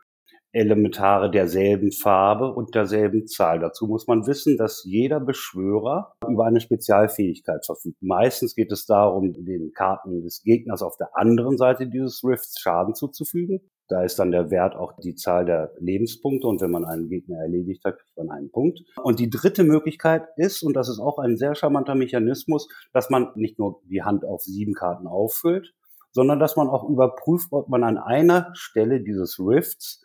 Elementare 0.56 1.30
derselben 1.30 1.92
Farbe 1.92 2.54
und 2.54 2.76
derselben 2.76 3.28
Zahl. 3.28 3.60
Dazu 3.60 3.88
muss 3.88 4.08
man 4.08 4.26
wissen, 4.26 4.56
dass 4.56 4.86
jeder 4.86 5.20
Beschwörer 5.20 6.14
über 6.28 6.46
eine 6.46 6.62
Spezialfähigkeit 6.62 7.66
verfügt. 7.66 8.02
Meistens 8.02 8.56
geht 8.56 8.72
es 8.72 8.86
darum, 8.86 9.34
den 9.34 9.74
Karten 9.74 10.22
des 10.22 10.44
Gegners 10.44 10.82
auf 10.82 10.96
der 10.96 11.10
anderen 11.18 11.58
Seite 11.58 11.88
dieses 11.88 12.24
Rifts 12.24 12.58
Schaden 12.62 12.96
zuzufügen. 12.96 13.70
Da 13.90 14.04
ist 14.04 14.18
dann 14.18 14.32
der 14.32 14.50
Wert 14.50 14.76
auch 14.76 14.94
die 15.04 15.16
Zahl 15.16 15.46
der 15.46 15.74
Lebenspunkte 15.80 16.48
und 16.48 16.62
wenn 16.62 16.72
man 16.72 16.86
einen 16.86 17.10
Gegner 17.10 17.38
erledigt 17.38 17.84
hat, 17.84 18.00
kriegt 18.00 18.18
man 18.18 18.32
einen 18.32 18.50
Punkt. 18.50 18.80
Und 19.04 19.20
die 19.20 19.30
dritte 19.30 19.66
Möglichkeit 19.66 20.24
ist, 20.38 20.64
und 20.64 20.74
das 20.74 20.88
ist 20.88 21.00
auch 21.00 21.20
ein 21.20 21.36
sehr 21.36 21.54
charmanter 21.54 21.96
Mechanismus, 21.96 22.70
dass 22.94 23.10
man 23.10 23.28
nicht 23.36 23.60
nur 23.60 23.82
die 23.90 24.04
Hand 24.04 24.24
auf 24.24 24.42
sieben 24.42 24.74
Karten 24.74 25.06
auffüllt, 25.06 25.74
sondern 26.14 26.40
dass 26.40 26.56
man 26.56 26.70
auch 26.70 26.90
überprüft, 26.90 27.52
ob 27.52 27.68
man 27.68 27.84
an 27.84 27.98
einer 27.98 28.50
Stelle 28.54 29.02
dieses 29.02 29.38
Rifts 29.38 30.05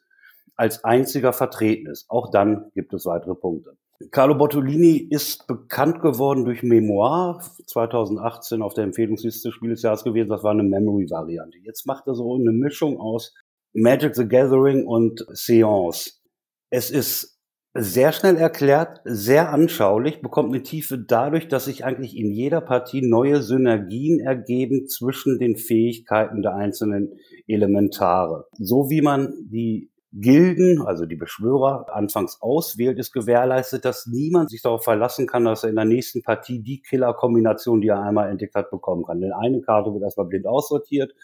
als 0.60 0.84
einziger 0.84 1.32
vertreten 1.32 1.86
ist. 1.86 2.04
Auch 2.10 2.30
dann 2.30 2.70
gibt 2.74 2.92
es 2.92 3.06
weitere 3.06 3.34
Punkte. 3.34 3.78
Carlo 4.10 4.34
Bottolini 4.34 4.98
ist 4.98 5.46
bekannt 5.46 6.02
geworden 6.02 6.44
durch 6.44 6.62
Memoir 6.62 7.42
2018 7.66 8.60
auf 8.60 8.74
der 8.74 8.84
Empfehlungsliste 8.84 9.52
Spiel 9.52 9.70
des 9.70 9.82
Jahres 9.82 10.04
gewesen. 10.04 10.28
Das 10.28 10.42
war 10.42 10.50
eine 10.50 10.62
Memory-Variante. 10.62 11.56
Jetzt 11.64 11.86
macht 11.86 12.06
er 12.06 12.14
so 12.14 12.34
eine 12.34 12.52
Mischung 12.52 13.00
aus 13.00 13.34
Magic 13.72 14.14
the 14.14 14.28
Gathering 14.28 14.86
und 14.86 15.24
Seance. 15.32 16.20
Es 16.68 16.90
ist 16.90 17.40
sehr 17.72 18.12
schnell 18.12 18.36
erklärt, 18.36 19.00
sehr 19.04 19.52
anschaulich, 19.52 20.20
bekommt 20.20 20.52
eine 20.52 20.62
Tiefe 20.62 20.98
dadurch, 20.98 21.48
dass 21.48 21.66
sich 21.66 21.84
eigentlich 21.84 22.16
in 22.16 22.32
jeder 22.32 22.60
Partie 22.60 23.00
neue 23.00 23.42
Synergien 23.42 24.18
ergeben 24.18 24.88
zwischen 24.88 25.38
den 25.38 25.56
Fähigkeiten 25.56 26.42
der 26.42 26.54
einzelnen 26.54 27.12
Elementare. 27.46 28.46
So 28.58 28.90
wie 28.90 29.02
man 29.02 29.32
die 29.40 29.89
Gilden, 30.12 30.82
also 30.82 31.06
die 31.06 31.14
Beschwörer, 31.14 31.86
anfangs 31.94 32.42
auswählt, 32.42 32.98
ist 32.98 33.12
gewährleistet, 33.12 33.84
dass 33.84 34.06
niemand 34.06 34.50
sich 34.50 34.60
darauf 34.60 34.82
verlassen 34.82 35.28
kann, 35.28 35.44
dass 35.44 35.62
er 35.62 35.70
in 35.70 35.76
der 35.76 35.84
nächsten 35.84 36.22
Partie 36.22 36.60
die 36.60 36.82
Killer-Kombination, 36.82 37.80
die 37.80 37.88
er 37.88 38.02
einmal 38.02 38.28
entdeckt 38.28 38.56
hat, 38.56 38.72
bekommen 38.72 39.04
kann. 39.04 39.20
Denn 39.20 39.32
eine 39.32 39.60
Karte 39.60 39.92
wird 39.92 40.02
erstmal 40.02 40.26
blind 40.26 40.48
aussortiert, 40.48 41.14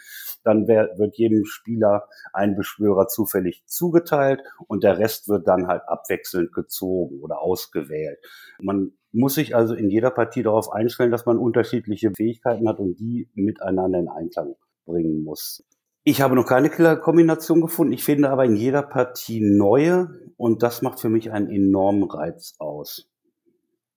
dann 0.44 0.68
wird 0.68 1.16
jedem 1.16 1.44
Spieler 1.44 2.08
ein 2.32 2.54
Beschwörer 2.54 3.08
zufällig 3.08 3.64
zugeteilt 3.66 4.42
und 4.68 4.84
der 4.84 4.98
Rest 4.98 5.28
wird 5.28 5.48
dann 5.48 5.66
halt 5.66 5.82
abwechselnd 5.88 6.52
gezogen 6.52 7.20
oder 7.20 7.40
ausgewählt. 7.40 8.20
Man 8.60 8.92
muss 9.10 9.34
sich 9.34 9.56
also 9.56 9.74
in 9.74 9.90
jeder 9.90 10.10
Partie 10.10 10.44
darauf 10.44 10.70
einstellen, 10.70 11.10
dass 11.10 11.26
man 11.26 11.38
unterschiedliche 11.38 12.12
Fähigkeiten 12.14 12.68
hat 12.68 12.78
und 12.78 13.00
die 13.00 13.28
miteinander 13.34 13.98
in 13.98 14.08
Einklang 14.08 14.54
bringen 14.84 15.24
muss. 15.24 15.64
Ich 16.08 16.20
habe 16.20 16.36
noch 16.36 16.46
keine 16.46 16.70
Killer-Kombination 16.70 17.60
gefunden. 17.60 17.92
Ich 17.92 18.04
finde 18.04 18.30
aber 18.30 18.44
in 18.44 18.54
jeder 18.54 18.82
Partie 18.82 19.40
neue 19.40 20.08
und 20.36 20.62
das 20.62 20.80
macht 20.80 21.00
für 21.00 21.08
mich 21.08 21.32
einen 21.32 21.50
enormen 21.50 22.04
Reiz 22.04 22.54
aus. 22.60 23.10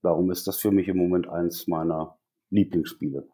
Darum 0.02 0.32
ist 0.32 0.48
das 0.48 0.58
für 0.58 0.72
mich 0.72 0.88
im 0.88 0.98
Moment 0.98 1.30
eins 1.30 1.68
meiner 1.68 2.18
Lieblingsspiele. 2.50 3.28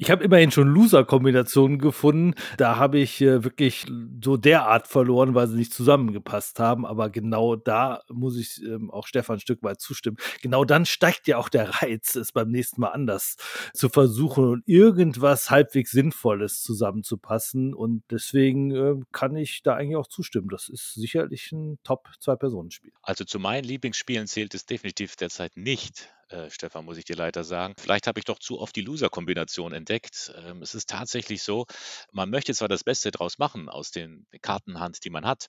Ich 0.00 0.12
habe 0.12 0.22
immerhin 0.22 0.52
schon 0.52 0.68
Loser-Kombinationen 0.68 1.80
gefunden. 1.80 2.34
Da 2.56 2.76
habe 2.76 2.98
ich 3.00 3.20
äh, 3.20 3.42
wirklich 3.42 3.84
so 4.22 4.36
derart 4.36 4.86
verloren, 4.86 5.34
weil 5.34 5.48
sie 5.48 5.56
nicht 5.56 5.74
zusammengepasst 5.74 6.60
haben. 6.60 6.86
Aber 6.86 7.10
genau 7.10 7.56
da 7.56 8.02
muss 8.08 8.38
ich 8.38 8.62
ähm, 8.62 8.92
auch 8.92 9.08
Stefan 9.08 9.38
ein 9.38 9.40
Stück 9.40 9.60
weit 9.64 9.80
zustimmen. 9.80 10.16
Genau 10.40 10.64
dann 10.64 10.86
steigt 10.86 11.26
ja 11.26 11.36
auch 11.36 11.48
der 11.48 11.82
Reiz, 11.82 12.14
es 12.14 12.30
beim 12.30 12.48
nächsten 12.48 12.80
Mal 12.80 12.90
anders 12.90 13.38
zu 13.74 13.88
versuchen 13.88 14.44
und 14.44 14.62
irgendwas 14.68 15.50
halbwegs 15.50 15.90
Sinnvolles 15.90 16.62
zusammenzupassen. 16.62 17.74
Und 17.74 18.04
deswegen 18.08 18.70
äh, 18.70 18.94
kann 19.10 19.34
ich 19.34 19.64
da 19.64 19.74
eigentlich 19.74 19.96
auch 19.96 20.06
zustimmen. 20.06 20.48
Das 20.48 20.68
ist 20.68 20.94
sicherlich 20.94 21.50
ein 21.50 21.80
Top-Zwei-Personen-Spiel. 21.82 22.92
Also 23.02 23.24
zu 23.24 23.40
meinen 23.40 23.64
Lieblingsspielen 23.64 24.28
zählt 24.28 24.54
es 24.54 24.64
definitiv 24.64 25.16
derzeit 25.16 25.56
nicht 25.56 26.08
äh, 26.28 26.50
Stefan, 26.50 26.84
muss 26.84 26.98
ich 26.98 27.04
dir 27.04 27.16
leider 27.16 27.44
sagen. 27.44 27.74
Vielleicht 27.78 28.06
habe 28.06 28.18
ich 28.18 28.24
doch 28.24 28.38
zu 28.38 28.58
oft 28.60 28.74
die 28.76 28.82
Loser-Kombination 28.82 29.72
entdeckt. 29.72 30.32
Ähm, 30.36 30.62
es 30.62 30.74
ist 30.74 30.88
tatsächlich 30.88 31.42
so, 31.42 31.66
man 32.12 32.30
möchte 32.30 32.54
zwar 32.54 32.68
das 32.68 32.84
Beste 32.84 33.10
draus 33.10 33.38
machen 33.38 33.68
aus 33.68 33.90
den 33.90 34.26
Kartenhand, 34.42 35.04
die 35.04 35.10
man 35.10 35.26
hat, 35.26 35.48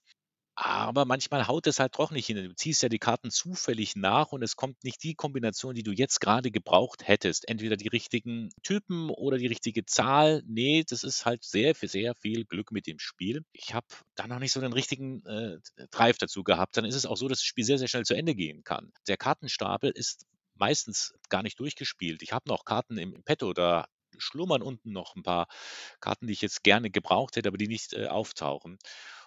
aber 0.61 1.05
manchmal 1.05 1.47
haut 1.47 1.67
es 1.67 1.79
halt 1.79 1.97
doch 1.97 2.11
nicht 2.11 2.25
hin. 2.25 2.35
Du 2.35 2.53
ziehst 2.53 2.83
ja 2.83 2.89
die 2.89 2.99
Karten 2.99 3.31
zufällig 3.31 3.95
nach 3.95 4.33
und 4.33 4.43
es 4.43 4.57
kommt 4.57 4.83
nicht 4.83 5.01
die 5.03 5.15
Kombination, 5.15 5.73
die 5.73 5.83
du 5.83 5.93
jetzt 5.93 6.19
gerade 6.19 6.51
gebraucht 6.51 7.07
hättest. 7.07 7.47
Entweder 7.47 7.77
die 7.77 7.87
richtigen 7.87 8.49
Typen 8.61 9.09
oder 9.09 9.37
die 9.37 9.47
richtige 9.47 9.85
Zahl. 9.85 10.43
Nee, 10.45 10.83
das 10.85 11.05
ist 11.05 11.25
halt 11.25 11.45
sehr, 11.45 11.75
sehr 11.75 12.13
viel 12.13 12.43
Glück 12.43 12.73
mit 12.73 12.87
dem 12.87 12.99
Spiel. 12.99 13.45
Ich 13.53 13.73
habe 13.73 13.87
da 14.15 14.27
noch 14.27 14.39
nicht 14.39 14.51
so 14.51 14.59
den 14.59 14.73
richtigen 14.73 15.25
äh, 15.25 15.59
Drive 15.91 16.17
dazu 16.17 16.43
gehabt. 16.43 16.75
Dann 16.75 16.83
ist 16.83 16.95
es 16.95 17.05
auch 17.05 17.15
so, 17.15 17.29
dass 17.29 17.39
das 17.39 17.45
Spiel 17.45 17.63
sehr, 17.63 17.77
sehr 17.77 17.87
schnell 17.87 18.03
zu 18.03 18.15
Ende 18.15 18.35
gehen 18.35 18.65
kann. 18.65 18.91
Der 19.07 19.15
Kartenstapel 19.15 19.91
ist 19.91 20.25
meistens 20.59 21.13
gar 21.29 21.43
nicht 21.43 21.59
durchgespielt. 21.59 22.21
Ich 22.21 22.33
habe 22.33 22.49
noch 22.49 22.65
Karten 22.65 22.97
im, 22.97 23.23
Petto, 23.23 23.53
da 23.53 23.87
schlummern 24.17 24.61
unten 24.61 24.91
noch 24.91 25.15
ein 25.15 25.23
paar 25.23 25.47
Karten, 25.99 26.27
die 26.27 26.33
ich 26.33 26.41
jetzt 26.41 26.63
gerne 26.63 26.89
gebraucht 26.89 27.35
hätte, 27.35 27.49
aber 27.49 27.57
die 27.57 27.67
nicht 27.67 27.93
äh, 27.93 28.07
auftauchen. 28.07 28.77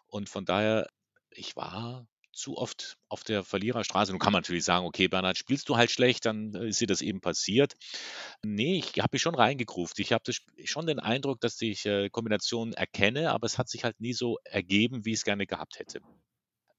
Und 0.07 0.29
von 0.29 0.45
daher, 0.45 0.89
ich 1.31 1.57
war 1.57 2.07
zu 2.33 2.57
oft 2.57 2.97
auf 3.09 3.25
der 3.25 3.45
Verliererstraße. 3.45 4.11
Nun 4.13 4.19
kann 4.19 4.33
man 4.33 4.41
natürlich 4.41 4.65
sagen, 4.65 4.87
okay, 4.87 5.09
Bernhard, 5.09 5.37
spielst 5.37 5.69
du 5.69 5.77
halt 5.77 5.91
schlecht, 5.91 6.25
dann 6.25 6.55
äh, 6.55 6.69
ist 6.69 6.81
dir 6.81 6.87
das 6.87 7.03
eben 7.03 7.21
passiert. 7.21 7.75
Nee, 8.43 8.79
ich 8.79 8.99
habe 8.99 9.11
mich 9.13 9.23
schon 9.23 9.35
reingegruft. 9.35 9.99
Ich 9.99 10.13
habe 10.13 10.33
schon 10.65 10.87
den 10.87 10.99
Eindruck, 10.99 11.41
dass 11.41 11.61
ich 11.61 11.87
äh, 11.87 12.09
Kombinationen 12.11 12.75
erkenne, 12.75 13.31
aber 13.31 13.47
es 13.47 13.59
hat 13.59 13.69
sich 13.69 13.85
halt 13.85 14.01
nie 14.01 14.15
so 14.15 14.39
ergeben, 14.45 15.05
wie 15.05 15.13
ich 15.13 15.19
es 15.19 15.25
gerne 15.25 15.47
gehabt 15.47 15.79
hätte. 15.79 16.01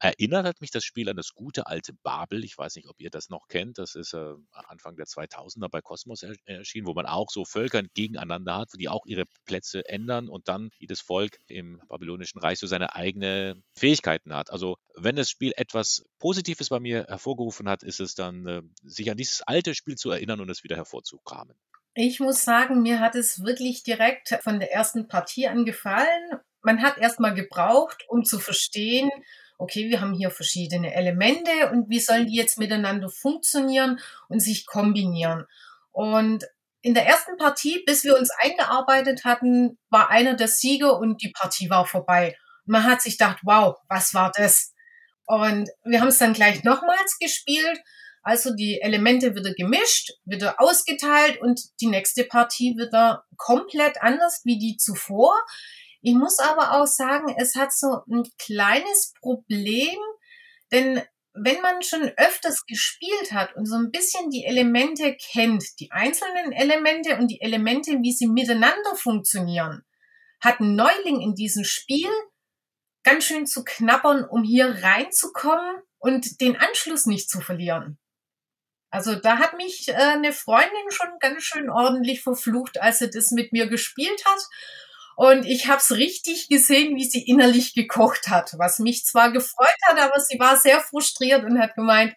Erinnert 0.04 0.46
hat 0.46 0.60
mich 0.60 0.70
das 0.70 0.84
Spiel 0.84 1.08
an 1.08 1.16
das 1.16 1.34
gute 1.34 1.66
alte 1.68 1.94
Babel. 1.94 2.44
Ich 2.44 2.58
weiß 2.58 2.76
nicht, 2.76 2.90
ob 2.90 3.00
ihr 3.00 3.10
das 3.10 3.30
noch 3.30 3.48
kennt. 3.48 3.78
Das 3.78 3.96
ist 3.96 4.14
äh, 4.14 4.34
Anfang 4.52 4.98
der 4.98 5.06
2000er 5.06 5.70
bei 5.70 5.80
Cosmos 5.80 6.24
er 6.24 6.36
erschienen, 6.44 6.88
wo 6.88 6.94
man 6.94 7.06
auch 7.06 7.30
so 7.30 7.46
Völker 7.46 7.82
gegeneinander 7.94 8.58
hat, 8.58 8.72
die 8.78 8.90
auch 8.90 9.06
ihre 9.06 9.24
Plätze 9.46 9.88
ändern 9.88 10.28
und 10.28 10.50
dann 10.50 10.72
jedes 10.78 11.00
Volk 11.00 11.40
im 11.48 11.82
babylonischen 11.88 12.42
Reich 12.42 12.60
so 12.60 12.68
seine 12.68 12.96
eigenen 12.96 13.64
Fähigkeiten 13.78 14.36
hat. 14.36 14.52
Also 14.52 14.76
wenn 14.94 15.16
das 15.16 15.30
Spiel 15.30 15.54
etwas 15.56 16.04
Positives 16.20 16.68
bei 16.68 16.82
mir 16.82 17.06
hervorgerufen 17.06 17.70
hat, 17.70 17.82
ist 17.82 18.02
es 18.02 18.14
dann, 18.14 18.46
äh, 18.46 18.62
sich 18.84 19.10
an 19.10 19.16
dieses 19.16 19.42
alte 19.44 19.74
Spiel 19.74 19.96
zu 19.96 20.12
erinnern 20.12 20.42
und 20.42 20.50
es 20.50 20.66
wieder 20.66 20.76
hervorzukramen. 20.76 21.56
Ich 21.94 22.20
muss 22.20 22.44
sagen, 22.44 22.82
mir 22.82 23.00
hat 23.00 23.16
es 23.16 23.42
wirklich 23.46 23.84
direkt 23.84 24.38
von 24.42 24.60
der 24.60 24.74
ersten 24.74 25.08
Partie 25.08 25.48
an 25.48 25.64
gefallen. 25.64 26.40
Man 26.62 26.82
hat 26.82 26.98
erstmal 26.98 27.36
gebraucht, 27.36 28.04
um 28.10 28.26
zu 28.26 28.40
verstehen, 28.40 29.10
okay, 29.64 29.90
wir 29.90 30.02
haben 30.02 30.14
hier 30.14 30.30
verschiedene 30.30 30.94
Elemente 30.94 31.72
und 31.72 31.90
wie 31.90 32.00
sollen 32.00 32.28
die 32.28 32.36
jetzt 32.36 32.58
miteinander 32.58 33.10
funktionieren 33.10 34.00
und 34.30 34.40
sich 34.40 34.66
kombinieren. 34.66 35.46
Und 35.92 36.46
in 36.82 36.94
der 36.94 37.06
ersten 37.08 37.38
Partie, 37.38 37.82
bis 37.86 38.04
wir 38.04 38.18
uns 38.18 38.30
eingearbeitet 38.42 39.24
hatten, 39.24 39.78
war 39.90 40.10
einer 40.10 40.36
der 40.36 40.48
Sieger 40.48 41.00
und 41.00 41.22
die 41.24 41.32
Partie 41.32 41.70
war 41.70 41.86
vorbei. 41.86 42.38
man 42.66 42.84
hat 42.84 43.02
sich 43.02 43.18
gedacht, 43.18 43.40
wow, 43.44 43.78
was 43.90 44.14
war 44.14 44.32
das? 44.36 44.74
Und 45.26 45.70
wir 45.84 46.02
haben 46.02 46.10
es 46.10 46.18
dann 46.18 46.34
gleich 46.34 46.64
nochmals 46.64 47.18
gespielt 47.20 47.80
also 48.24 48.56
die 48.56 48.80
Elemente 48.82 49.36
wieder 49.36 49.54
gemischt, 49.54 50.14
wieder 50.24 50.56
ausgeteilt 50.60 51.42
und 51.42 51.60
die 51.82 51.88
nächste 51.88 52.24
Partie 52.24 52.76
wieder 52.78 53.26
komplett 53.36 54.02
anders 54.02 54.42
wie 54.46 54.58
die 54.58 54.78
zuvor. 54.78 55.34
Ich 56.04 56.14
muss 56.16 56.38
aber 56.40 56.74
auch 56.74 56.86
sagen, 56.86 57.34
es 57.38 57.56
hat 57.56 57.74
so 57.74 58.02
ein 58.12 58.24
kleines 58.38 59.14
Problem, 59.22 59.98
denn 60.70 61.02
wenn 61.34 61.62
man 61.62 61.82
schon 61.82 62.12
öfters 62.18 62.66
gespielt 62.66 63.32
hat 63.32 63.56
und 63.56 63.66
so 63.66 63.76
ein 63.76 63.90
bisschen 63.90 64.30
die 64.30 64.44
Elemente 64.44 65.16
kennt, 65.16 65.64
die 65.80 65.92
einzelnen 65.92 66.52
Elemente 66.52 67.16
und 67.18 67.30
die 67.30 67.40
Elemente, 67.40 68.00
wie 68.02 68.12
sie 68.12 68.28
miteinander 68.28 68.96
funktionieren, 68.98 69.84
hat 70.42 70.60
ein 70.60 70.76
Neuling 70.76 71.22
in 71.22 71.36
diesem 71.36 71.64
Spiel 71.64 72.10
ganz 73.04 73.24
schön 73.24 73.48
zu 73.48 73.64
knabbern, 73.64 74.26
um 74.26 74.44
hier 74.44 74.84
reinzukommen 74.84 75.82
und 76.00 76.42
den 76.42 76.58
Anschluss 76.58 77.06
nicht 77.06 77.30
zu 77.30 77.40
verlieren. 77.40 77.98
Also 78.90 79.16
da 79.16 79.40
hat 79.40 79.56
mich 79.56 79.88
äh, 79.88 79.94
eine 79.94 80.34
Freundin 80.34 80.92
schon 80.92 81.18
ganz 81.20 81.44
schön 81.44 81.70
ordentlich 81.70 82.22
verflucht, 82.22 82.80
als 82.82 83.00
sie 83.00 83.10
das 83.10 83.32
mit 83.32 83.54
mir 83.54 83.68
gespielt 83.68 84.22
hat. 84.26 84.40
Und 85.16 85.46
ich 85.46 85.68
habe 85.68 85.78
es 85.78 85.92
richtig 85.92 86.48
gesehen, 86.50 86.96
wie 86.96 87.06
sie 87.06 87.24
innerlich 87.24 87.74
gekocht 87.74 88.30
hat, 88.30 88.54
was 88.58 88.80
mich 88.80 89.06
zwar 89.06 89.32
gefreut 89.32 89.78
hat, 89.88 90.00
aber 90.00 90.20
sie 90.20 90.40
war 90.40 90.58
sehr 90.58 90.80
frustriert 90.80 91.44
und 91.44 91.60
hat 91.60 91.76
gemeint, 91.76 92.14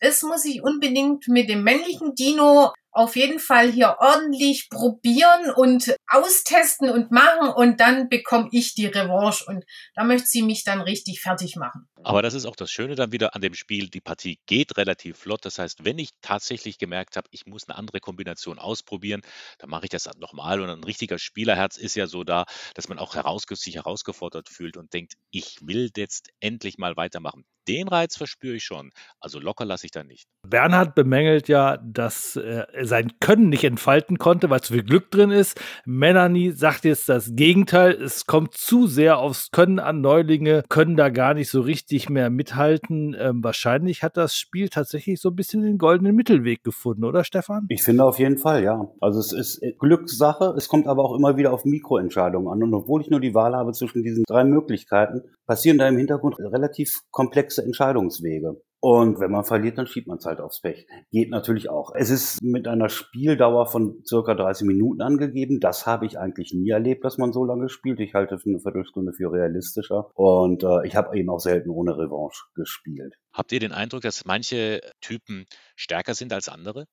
das 0.00 0.22
muss 0.22 0.44
ich 0.46 0.62
unbedingt 0.62 1.28
mit 1.28 1.50
dem 1.50 1.62
männlichen 1.62 2.14
Dino 2.14 2.72
auf 2.92 3.16
jeden 3.16 3.38
Fall 3.38 3.70
hier 3.70 3.96
ordentlich 4.00 4.68
probieren 4.68 5.50
und 5.54 5.94
austesten 6.08 6.90
und 6.90 7.10
machen 7.10 7.48
und 7.54 7.80
dann 7.80 8.08
bekomme 8.08 8.48
ich 8.52 8.74
die 8.74 8.86
Revanche 8.86 9.44
und 9.46 9.64
da 9.94 10.04
möchte 10.04 10.26
sie 10.26 10.42
mich 10.42 10.64
dann 10.64 10.80
richtig 10.80 11.20
fertig 11.20 11.56
machen. 11.56 11.88
Aber 12.02 12.22
das 12.22 12.34
ist 12.34 12.46
auch 12.46 12.56
das 12.56 12.70
Schöne 12.70 12.94
dann 12.94 13.12
wieder 13.12 13.34
an 13.34 13.42
dem 13.42 13.54
Spiel. 13.54 13.88
Die 13.88 14.00
Partie 14.00 14.38
geht 14.46 14.76
relativ 14.76 15.18
flott. 15.18 15.44
Das 15.44 15.58
heißt, 15.58 15.84
wenn 15.84 15.98
ich 15.98 16.10
tatsächlich 16.22 16.78
gemerkt 16.78 17.16
habe, 17.16 17.28
ich 17.30 17.46
muss 17.46 17.68
eine 17.68 17.76
andere 17.76 18.00
Kombination 18.00 18.58
ausprobieren, 18.58 19.20
dann 19.58 19.70
mache 19.70 19.84
ich 19.84 19.90
das 19.90 20.08
nochmal. 20.18 20.60
Und 20.60 20.70
ein 20.70 20.84
richtiger 20.84 21.18
Spielerherz 21.18 21.76
ist 21.76 21.96
ja 21.96 22.06
so 22.06 22.24
da, 22.24 22.44
dass 22.74 22.88
man 22.88 22.98
auch 22.98 23.14
heraus, 23.14 23.44
sich 23.50 23.74
herausgefordert 23.74 24.48
fühlt 24.48 24.76
und 24.76 24.92
denkt, 24.92 25.14
ich 25.30 25.58
will 25.60 25.90
jetzt 25.96 26.30
endlich 26.40 26.78
mal 26.78 26.96
weitermachen. 26.96 27.44
Den 27.68 27.88
Reiz 27.88 28.16
verspüre 28.16 28.56
ich 28.56 28.64
schon. 28.64 28.90
Also 29.20 29.38
locker 29.38 29.64
lasse 29.64 29.86
ich 29.86 29.92
da 29.92 30.02
nicht. 30.02 30.26
Bernhard 30.48 30.94
bemängelt 30.94 31.48
ja, 31.48 31.76
dass 31.76 32.36
er 32.36 32.68
sein 32.82 33.12
Können 33.20 33.50
nicht 33.50 33.64
entfalten 33.64 34.18
konnte, 34.18 34.50
weil 34.50 34.62
zu 34.62 34.72
viel 34.72 34.82
Glück 34.82 35.10
drin 35.10 35.30
ist. 35.30 35.60
Melanie 35.84 36.50
sagt 36.50 36.84
jetzt 36.84 37.08
das 37.08 37.36
Gegenteil. 37.36 37.92
Es 37.92 38.26
kommt 38.26 38.54
zu 38.54 38.86
sehr 38.86 39.18
aufs 39.18 39.50
Können 39.50 39.78
an. 39.78 40.00
Neulinge 40.00 40.64
können 40.68 40.96
da 40.96 41.10
gar 41.10 41.34
nicht 41.34 41.50
so 41.50 41.60
richtig 41.60 42.08
mehr 42.08 42.30
mithalten. 42.30 43.14
Ähm, 43.18 43.44
wahrscheinlich 43.44 44.02
hat 44.02 44.16
das 44.16 44.34
Spiel 44.34 44.68
tatsächlich 44.70 45.20
so 45.20 45.28
ein 45.28 45.36
bisschen 45.36 45.62
den 45.62 45.78
goldenen 45.78 46.16
Mittelweg 46.16 46.64
gefunden, 46.64 47.04
oder 47.04 47.24
Stefan? 47.24 47.66
Ich 47.68 47.82
finde 47.82 48.04
auf 48.04 48.18
jeden 48.18 48.38
Fall, 48.38 48.64
ja. 48.64 48.88
Also 49.00 49.20
es 49.20 49.32
ist 49.32 49.62
Glückssache, 49.78 50.54
es 50.56 50.68
kommt 50.68 50.86
aber 50.86 51.04
auch 51.04 51.14
immer 51.14 51.36
wieder 51.36 51.52
auf 51.52 51.64
Mikroentscheidungen 51.64 52.52
an. 52.52 52.62
Und 52.62 52.74
obwohl 52.74 53.02
ich 53.02 53.10
nur 53.10 53.20
die 53.20 53.34
Wahl 53.34 53.54
habe 53.54 53.72
zwischen 53.72 54.02
diesen 54.02 54.24
drei 54.26 54.44
Möglichkeiten, 54.44 55.22
passieren 55.46 55.78
da 55.78 55.88
im 55.88 55.96
Hintergrund 55.96 56.38
relativ 56.38 57.00
komplexe 57.10 57.49
Entscheidungswege. 57.58 58.60
Und 58.82 59.20
wenn 59.20 59.30
man 59.30 59.44
verliert, 59.44 59.76
dann 59.76 59.86
schiebt 59.86 60.06
man 60.06 60.16
es 60.16 60.24
halt 60.24 60.40
aufs 60.40 60.62
Pech. 60.62 60.86
Geht 61.10 61.28
natürlich 61.28 61.68
auch. 61.68 61.92
Es 61.94 62.08
ist 62.08 62.42
mit 62.42 62.66
einer 62.66 62.88
Spieldauer 62.88 63.66
von 63.66 64.02
circa 64.06 64.34
30 64.34 64.66
Minuten 64.66 65.02
angegeben. 65.02 65.60
Das 65.60 65.86
habe 65.86 66.06
ich 66.06 66.18
eigentlich 66.18 66.54
nie 66.54 66.70
erlebt, 66.70 67.04
dass 67.04 67.18
man 67.18 67.32
so 67.32 67.44
lange 67.44 67.68
spielt. 67.68 68.00
Ich 68.00 68.14
halte 68.14 68.38
eine 68.42 68.58
Viertelstunde 68.58 69.12
für 69.12 69.30
realistischer. 69.30 70.10
Und 70.14 70.62
äh, 70.62 70.86
ich 70.86 70.96
habe 70.96 71.16
eben 71.18 71.28
auch 71.28 71.40
selten 71.40 71.68
ohne 71.68 71.98
Revanche 71.98 72.44
gespielt. 72.54 73.16
Habt 73.34 73.52
ihr 73.52 73.60
den 73.60 73.72
Eindruck, 73.72 74.00
dass 74.00 74.24
manche 74.24 74.80
Typen 75.02 75.44
stärker 75.76 76.14
sind 76.14 76.32
als 76.32 76.48
andere? 76.48 76.86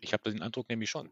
Ich 0.00 0.12
habe 0.12 0.28
den 0.30 0.42
Eindruck 0.42 0.68
nämlich 0.68 0.90
schon. 0.90 1.10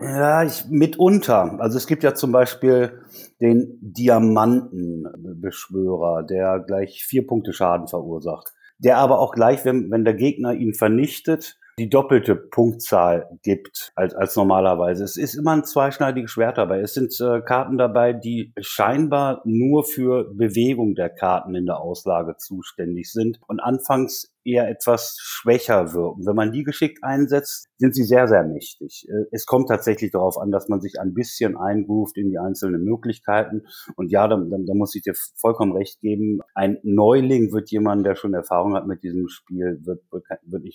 Ja, 0.00 0.44
ich, 0.44 0.64
mitunter. 0.68 1.60
Also 1.60 1.78
es 1.78 1.86
gibt 1.86 2.02
ja 2.02 2.14
zum 2.14 2.32
Beispiel 2.32 3.02
den 3.40 3.78
Diamantenbeschwörer, 3.80 6.24
der 6.24 6.58
gleich 6.60 7.04
vier 7.04 7.26
Punkte 7.26 7.52
Schaden 7.52 7.88
verursacht 7.88 8.52
der 8.78 8.98
aber 8.98 9.18
auch 9.18 9.32
gleich, 9.32 9.64
wenn, 9.64 9.90
wenn 9.90 10.04
der 10.04 10.14
Gegner 10.14 10.54
ihn 10.54 10.72
vernichtet, 10.72 11.58
die 11.78 11.88
doppelte 11.88 12.34
Punktzahl 12.34 13.28
gibt 13.42 13.92
als, 13.94 14.14
als 14.14 14.34
normalerweise. 14.34 15.04
Es 15.04 15.16
ist 15.16 15.34
immer 15.34 15.52
ein 15.52 15.64
zweischneidiges 15.64 16.30
Schwert 16.30 16.58
dabei. 16.58 16.80
Es 16.80 16.94
sind 16.94 17.12
äh, 17.20 17.40
Karten 17.40 17.78
dabei, 17.78 18.12
die 18.12 18.52
scheinbar 18.60 19.42
nur 19.44 19.84
für 19.84 20.32
Bewegung 20.34 20.96
der 20.96 21.08
Karten 21.08 21.54
in 21.54 21.66
der 21.66 21.80
Auslage 21.80 22.36
zuständig 22.36 23.12
sind 23.12 23.38
und 23.46 23.60
anfangs 23.60 24.34
eher 24.48 24.68
etwas 24.68 25.16
schwächer 25.20 25.92
wirken. 25.92 26.26
Wenn 26.26 26.36
man 26.36 26.52
die 26.52 26.64
geschickt 26.64 27.02
einsetzt, 27.02 27.68
sind 27.76 27.94
sie 27.94 28.04
sehr, 28.04 28.28
sehr 28.28 28.44
mächtig. 28.44 29.06
Äh, 29.08 29.26
es 29.30 29.46
kommt 29.46 29.68
tatsächlich 29.68 30.10
darauf 30.10 30.38
an, 30.38 30.50
dass 30.50 30.68
man 30.68 30.80
sich 30.80 31.00
ein 31.00 31.14
bisschen 31.14 31.56
eingroovt 31.56 32.16
in 32.16 32.30
die 32.30 32.38
einzelnen 32.38 32.84
Möglichkeiten. 32.84 33.66
Und 33.96 34.10
ja, 34.10 34.26
da, 34.28 34.36
muss 34.74 34.94
ich 34.94 35.02
dir 35.02 35.14
vollkommen 35.36 35.72
recht 35.72 36.00
geben. 36.00 36.40
Ein 36.54 36.78
Neuling 36.82 37.52
wird 37.52 37.70
jemand, 37.70 38.06
der 38.06 38.14
schon 38.14 38.34
Erfahrung 38.34 38.74
hat 38.74 38.86
mit 38.86 39.02
diesem 39.02 39.28
Spiel, 39.28 39.80
wird, 39.84 40.02
wird, 40.10 40.24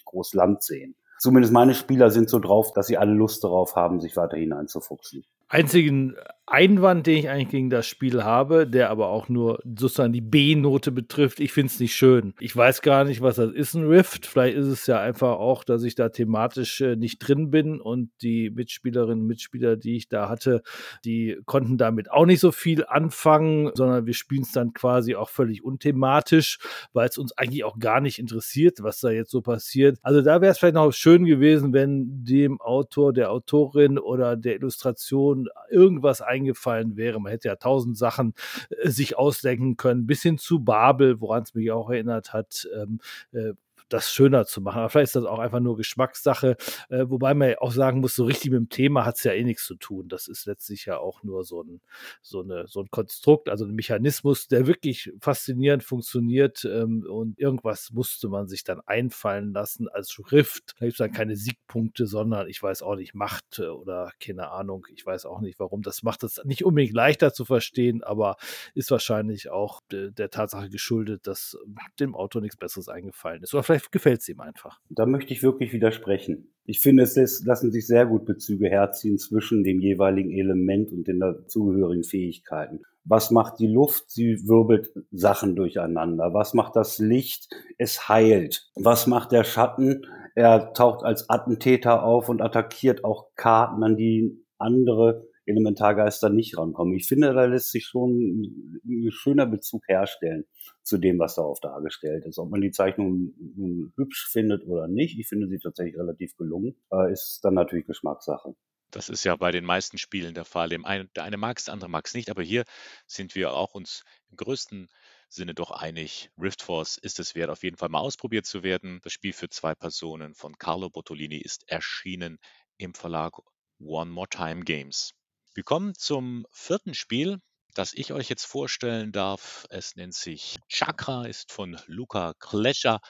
groß 0.06 0.34
Land 0.34 0.64
sehen. 0.64 0.96
Zumindest 1.20 1.54
meine 1.54 1.74
Spieler 1.74 2.10
sind 2.10 2.30
so 2.30 2.40
drauf, 2.40 2.74
dass 2.74 2.88
sie 2.88 2.98
alle 2.98 3.14
Lust 3.14 3.44
darauf 3.44 3.76
haben, 3.76 4.02
sich 4.02 4.18
weiter 4.18 4.36
hineinzufuchsen. 4.36 5.24
Einzigen 5.48 6.16
Einwand, 6.46 7.08
den 7.08 7.18
ich 7.18 7.30
eigentlich 7.30 7.50
gegen 7.50 7.70
das 7.70 7.88
Spiel 7.88 8.24
habe, 8.24 8.68
der 8.68 8.90
aber 8.90 9.08
auch 9.08 9.30
nur 9.30 9.60
sozusagen 9.64 10.12
die 10.12 10.22
B-Note 10.22 10.92
betrifft, 10.92 11.40
ich 11.40 11.54
finde 11.54 11.68
es 11.68 11.80
nicht 11.80 11.96
schön. 11.96 12.34
Ich 12.40 12.56
weiß 12.56 12.82
gar 12.82 13.06
nicht, 13.06 13.22
was 13.22 13.38
das 13.38 13.52
ist, 13.52 13.76
ein 13.76 13.88
Rift. 13.88 14.26
Vielleicht 14.26 14.58
ist 14.58 14.68
es 14.68 14.86
ja 14.86 15.00
einfach 15.00 15.38
auch, 15.40 15.64
dass 15.64 15.84
ich 15.84 15.96
da 15.96 16.10
thematisch 16.10 16.82
äh, 16.82 16.98
nicht 16.98 17.20
drin 17.20 17.50
bin 17.50 17.80
und 17.80 18.10
die 18.22 18.50
Mitspielerinnen 18.50 19.22
und 19.22 19.28
Mitspieler, 19.28 19.78
die 19.78 19.96
ich 19.96 20.10
da 20.10 20.28
hatte, 20.28 20.64
die 21.06 21.40
konnten 21.46 21.78
damit 21.78 22.12
auch 22.12 22.26
nicht 22.26 22.42
so 22.42 22.52
viel 22.52 22.86
anfangen, 22.86 23.72
sondern 23.74 24.06
wir 24.06 24.14
spielen 24.14 24.44
es 24.44 24.52
dann 24.52 24.74
quasi 24.74 25.16
auch 25.16 25.30
völlig 25.30 25.64
unthematisch, 25.64 26.60
weil 26.92 27.08
es 27.08 27.18
uns 27.18 27.38
eigentlich 27.38 27.64
auch 27.64 27.80
gar 27.80 28.02
nicht 28.02 28.20
interessiert, 28.20 28.80
was 28.82 29.00
da 29.00 29.12
jetzt 29.12 29.32
so 29.32 29.42
passiert. 29.42 29.98
Also 30.02 30.22
da 30.22 30.42
wäre 30.42 30.52
es 30.52 30.58
vielleicht 30.58 30.76
noch 30.76 30.92
schön 30.92 31.24
gewesen, 31.24 31.72
wenn 31.72 32.26
dem 32.26 32.60
Autor, 32.60 33.14
der 33.14 33.32
Autorin 33.32 33.98
oder 33.98 34.36
der 34.36 34.56
Illustration 34.56 35.48
irgendwas 35.72 36.22
eingefallen 36.34 36.98
wäre. 36.98 37.22
Man 37.22 37.32
hätte 37.32 37.48
ja 37.48 37.56
tausend 37.56 37.98
Sachen 37.98 38.34
äh, 38.70 38.90
sich 38.90 39.18
ausdenken 39.18 39.78
können, 39.78 40.08
bis 40.08 40.22
hin 40.22 40.38
zu 40.38 40.60
Babel, 40.60 41.22
woran 41.22 41.44
es 41.44 41.54
mich 41.54 41.72
auch 41.72 41.90
erinnert 41.90 42.34
hat. 42.34 42.68
Ähm, 42.76 43.00
äh, 43.32 43.54
das 43.94 44.12
schöner 44.12 44.46
zu 44.46 44.62
machen. 44.62 44.80
Aber 44.80 44.90
vielleicht 44.90 45.10
ist 45.10 45.16
das 45.16 45.26
auch 45.26 45.40
einfach 45.40 45.60
nur 45.60 45.78
Geschmackssache. 45.78 46.58
Äh, 46.90 47.06
wobei 47.08 47.34
man 47.34 47.50
ja 47.50 47.62
auch 47.62 47.72
sagen 47.72 48.00
muss, 48.00 48.16
so 48.16 48.26
richtig 48.26 48.52
mit 48.52 48.60
dem 48.60 48.70
Thema 48.70 49.06
hat 49.06 49.18
es 49.18 49.24
ja 49.24 49.34
eh 49.34 49.44
nichts 49.44 49.66
zu 49.66 49.76
tun. 49.76 50.10
Das 50.10 50.28
ist 50.28 50.46
letztlich 50.46 50.86
ja 50.86 50.98
auch 50.98 51.24
nur 51.24 51.44
so 51.44 51.62
ein, 51.64 51.82
so 52.22 52.42
eine, 52.42 52.68
so 52.68 52.82
ein 52.82 52.90
Konstrukt, 52.90 53.50
also 53.50 53.66
ein 53.66 53.76
Mechanismus, 53.76 54.48
der 54.48 54.68
wirklich 54.68 55.14
faszinierend 55.22 55.84
funktioniert. 55.84 56.66
Ähm, 56.66 57.06
und 57.08 57.40
irgendwas 57.40 57.92
musste 57.92 58.30
man 58.30 58.48
sich 58.48 58.64
dann 58.64 58.82
einfallen 58.82 59.54
lassen 59.54 59.88
als 59.88 60.12
Schrift. 60.12 60.74
Da 60.80 60.86
gibt 60.86 60.94
es 60.94 60.98
dann 60.98 61.12
keine 61.12 61.36
Siegpunkte, 61.36 62.08
sondern 62.08 62.48
ich 62.48 62.62
weiß 62.62 62.82
auch 62.82 62.96
nicht, 62.96 63.14
Macht 63.14 63.60
äh, 63.60 63.68
oder 63.68 64.12
keine 64.20 64.50
Ahnung. 64.50 64.88
Ich 64.96 65.06
weiß 65.06 65.26
auch 65.26 65.42
nicht, 65.42 65.60
warum. 65.60 65.84
Das 65.84 66.02
macht 66.04 66.24
es 66.24 66.42
nicht 66.46 66.66
unbedingt 66.66 66.94
leichter 66.94 67.34
zu 67.34 67.46
verstehen, 67.46 68.04
aber 68.04 68.38
ist 68.74 68.90
wahrscheinlich 68.90 69.50
auch 69.50 69.82
de, 69.92 70.12
der 70.12 70.30
Tatsache 70.30 70.70
geschuldet, 70.70 71.28
dass 71.28 71.58
dem 72.00 72.16
Autor 72.16 72.42
nichts 72.42 72.58
Besseres 72.58 72.90
eingefallen 72.90 73.44
ist. 73.44 73.54
Oder 73.54 73.64
vielleicht 73.64 73.83
gefällt 73.92 74.22
es 74.22 74.30
ihm 74.30 74.40
einfach. 74.40 74.80
Da 74.90 75.06
möchte 75.06 75.34
ich 75.34 75.44
wirklich 75.44 75.74
widersprechen. 75.74 76.54
Ich 76.66 76.80
finde, 76.80 77.04
es 77.04 77.44
lassen 77.46 77.72
sich 77.72 77.86
sehr 77.88 78.06
gut 78.06 78.26
Bezüge 78.26 78.70
herziehen 78.70 79.18
zwischen 79.18 79.64
dem 79.64 79.80
jeweiligen 79.80 80.32
Element 80.32 80.92
und 80.92 81.08
den 81.08 81.20
dazugehörigen 81.20 82.04
Fähigkeiten. 82.04 82.82
Was 83.06 83.32
macht 83.32 83.60
die 83.60 83.68
Luft? 83.68 84.10
Sie 84.10 84.48
wirbelt 84.48 84.94
Sachen 85.12 85.56
durcheinander. 85.56 86.34
Was 86.34 86.54
macht 86.54 86.76
das 86.76 87.00
Licht? 87.00 87.50
Es 87.78 88.08
heilt. 88.08 88.70
Was 88.76 89.08
macht 89.08 89.34
der 89.34 89.44
Schatten? 89.44 90.06
Er 90.36 90.74
taucht 90.74 91.04
als 91.04 91.30
Attentäter 91.30 92.04
auf 92.04 92.30
und 92.30 92.42
attackiert 92.42 93.04
auch 93.04 93.28
Karten, 93.36 93.84
an 93.84 93.98
die 93.98 94.42
andere 94.58 95.28
Elementargeister 95.46 96.30
nicht 96.30 96.58
rankommen. 96.58 96.96
Ich 96.96 97.08
finde, 97.08 97.34
da 97.34 97.46
lässt 97.46 97.72
sich 97.72 97.86
schon 97.86 98.80
ein 98.86 99.12
schöner 99.12 99.46
Bezug 99.46 99.84
herstellen 99.88 100.46
zu 100.84 100.98
dem, 100.98 101.20
was 101.20 101.36
darauf 101.36 101.60
dargestellt 101.60 102.26
ist. 102.26 102.40
Ob 102.40 102.50
man 102.50 102.62
die 102.62 102.72
Zeichnung 102.72 103.34
nun 103.56 103.94
hübsch 103.96 104.30
findet 104.32 104.66
oder 104.66 104.88
nicht, 104.88 105.18
ich 105.20 105.28
finde 105.28 105.48
sie 105.48 105.60
tatsächlich 105.60 105.98
relativ 105.98 106.36
gelungen, 106.38 106.76
äh, 106.92 107.12
ist 107.12 107.40
dann 107.44 107.54
natürlich 107.54 107.86
Geschmackssache. 107.86 108.56
Das 108.92 109.10
ist 109.10 109.24
ja 109.24 109.36
bei 109.36 109.52
den 109.52 109.66
meisten 109.66 109.98
Spielen 109.98 110.36
der 110.36 110.46
Fall. 110.46 110.70
Einen, 110.84 111.10
der 111.16 111.24
eine 111.24 111.38
mag 111.38 111.58
es, 111.58 111.66
der 111.66 111.74
andere 111.74 111.90
mag 111.90 112.06
es 112.06 112.14
nicht. 112.14 112.30
Aber 112.30 112.44
hier 112.44 112.64
sind 113.08 113.34
wir 113.34 113.54
auch 113.54 113.74
uns 113.74 114.04
im 114.30 114.38
größten 114.38 114.88
Sinne 115.30 115.56
doch 115.56 115.72
einig. 115.72 116.30
Rift 116.40 116.62
Force 116.62 117.00
ist 117.00 117.20
es 117.20 117.34
wert, 117.34 117.50
auf 117.50 117.64
jeden 117.64 117.76
Fall 117.76 117.90
mal 117.90 118.02
ausprobiert 118.02 118.46
zu 118.46 118.62
werden. 118.62 119.00
Das 119.02 119.12
Spiel 119.12 119.34
für 119.34 119.50
zwei 119.50 119.74
Personen 119.74 120.36
von 120.36 120.60
Carlo 120.60 120.92
Bottolini 120.92 121.38
ist 121.38 121.68
erschienen 121.68 122.38
im 122.78 122.94
Verlag 122.94 123.40
One 123.80 124.12
More 124.12 124.30
Time 124.30 124.64
Games. 124.64 125.16
Wir 125.56 125.64
kommen 125.64 125.94
zum 125.94 126.48
vierten 126.52 126.96
Spiel, 126.96 127.40
das 127.76 127.94
ich 127.94 128.12
euch 128.12 128.28
jetzt 128.28 128.46
vorstellen 128.46 129.12
darf. 129.12 129.68
Es 129.70 129.96
nennt 129.96 130.16
sich 130.16 130.58
Chakra, 130.68 131.28
ist 131.28 131.52
von 131.52 131.80
Luca 131.86 132.34
Klescher 132.40 133.02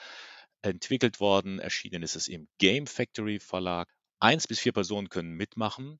entwickelt 0.60 1.20
worden. 1.20 1.58
Erschienen 1.58 2.02
ist 2.02 2.16
es 2.16 2.28
im 2.28 2.46
Game 2.58 2.86
Factory 2.86 3.40
Verlag. 3.40 3.88
Eins 4.20 4.46
bis 4.46 4.60
vier 4.60 4.72
Personen 4.72 5.08
können 5.08 5.32
mitmachen, 5.32 5.98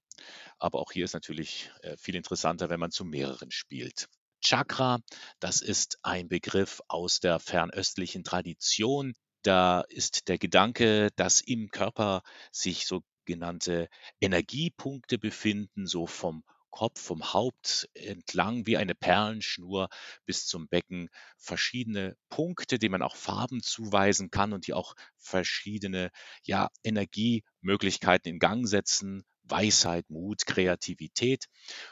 aber 0.58 0.80
auch 0.80 0.92
hier 0.92 1.06
ist 1.06 1.14
natürlich 1.14 1.70
äh, 1.80 1.96
viel 1.96 2.14
interessanter, 2.14 2.68
wenn 2.68 2.80
man 2.80 2.90
zu 2.90 3.06
mehreren 3.06 3.50
spielt. 3.50 4.08
Chakra, 4.42 4.98
das 5.40 5.62
ist 5.62 5.98
ein 6.02 6.28
Begriff 6.28 6.82
aus 6.88 7.20
der 7.20 7.38
fernöstlichen 7.40 8.22
Tradition. 8.22 9.14
Da 9.42 9.80
ist 9.88 10.28
der 10.28 10.36
Gedanke, 10.36 11.08
dass 11.16 11.40
im 11.40 11.70
Körper 11.70 12.22
sich 12.52 12.86
sogenannte 13.24 13.88
Energiepunkte 14.20 15.18
befinden, 15.18 15.86
so 15.86 16.06
vom 16.06 16.44
Kopf, 16.70 17.00
vom 17.00 17.32
Haupt 17.32 17.88
entlang 17.94 18.66
wie 18.66 18.76
eine 18.76 18.94
Perlenschnur 18.94 19.88
bis 20.26 20.46
zum 20.46 20.68
Becken. 20.68 21.08
Verschiedene 21.38 22.16
Punkte, 22.28 22.78
denen 22.78 22.92
man 22.92 23.02
auch 23.02 23.16
Farben 23.16 23.62
zuweisen 23.62 24.30
kann 24.30 24.52
und 24.52 24.66
die 24.66 24.74
auch 24.74 24.94
verschiedene 25.16 26.10
ja, 26.42 26.68
Energiemöglichkeiten 26.82 28.32
in 28.32 28.38
Gang 28.40 28.66
setzen, 28.68 29.24
Weisheit, 29.44 30.08
Mut, 30.10 30.46
Kreativität 30.46 31.46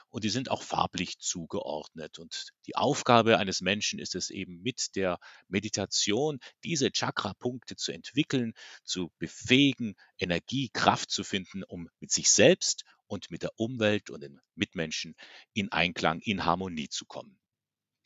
und 0.09 0.25
die 0.25 0.31
sind 0.31 0.51
auch 0.51 0.63
farblich 0.63 1.19
zugeordnet. 1.19 2.19
Und 2.19 2.51
die 2.67 2.77
Aufgabe 2.77 3.39
eines 3.39 3.61
Menschen 3.61 3.99
ist 3.99 4.15
es 4.15 4.31
eben 4.31 4.63
mit 4.63 4.97
der 4.97 5.19
Meditation 5.49 6.39
diese 6.65 6.91
Chakra-Punkte 6.91 7.77
zu 7.77 7.93
entwickeln, 7.93 8.55
zu 8.85 9.13
befähigen, 9.19 9.95
Energie, 10.19 10.71
Kraft 10.73 11.11
zu 11.11 11.25
finden, 11.25 11.63
um 11.63 11.89
mit 12.01 12.11
sich 12.11 12.31
selbst 12.31 12.85
und 13.07 13.31
mit 13.31 13.43
der 13.43 13.53
Umwelt 13.57 14.11
und 14.11 14.23
den 14.23 14.41
Mitmenschen 14.55 15.15
in 15.53 15.71
Einklang, 15.71 16.21
in 16.21 16.45
Harmonie 16.45 16.89
zu 16.89 17.05
kommen. 17.05 17.39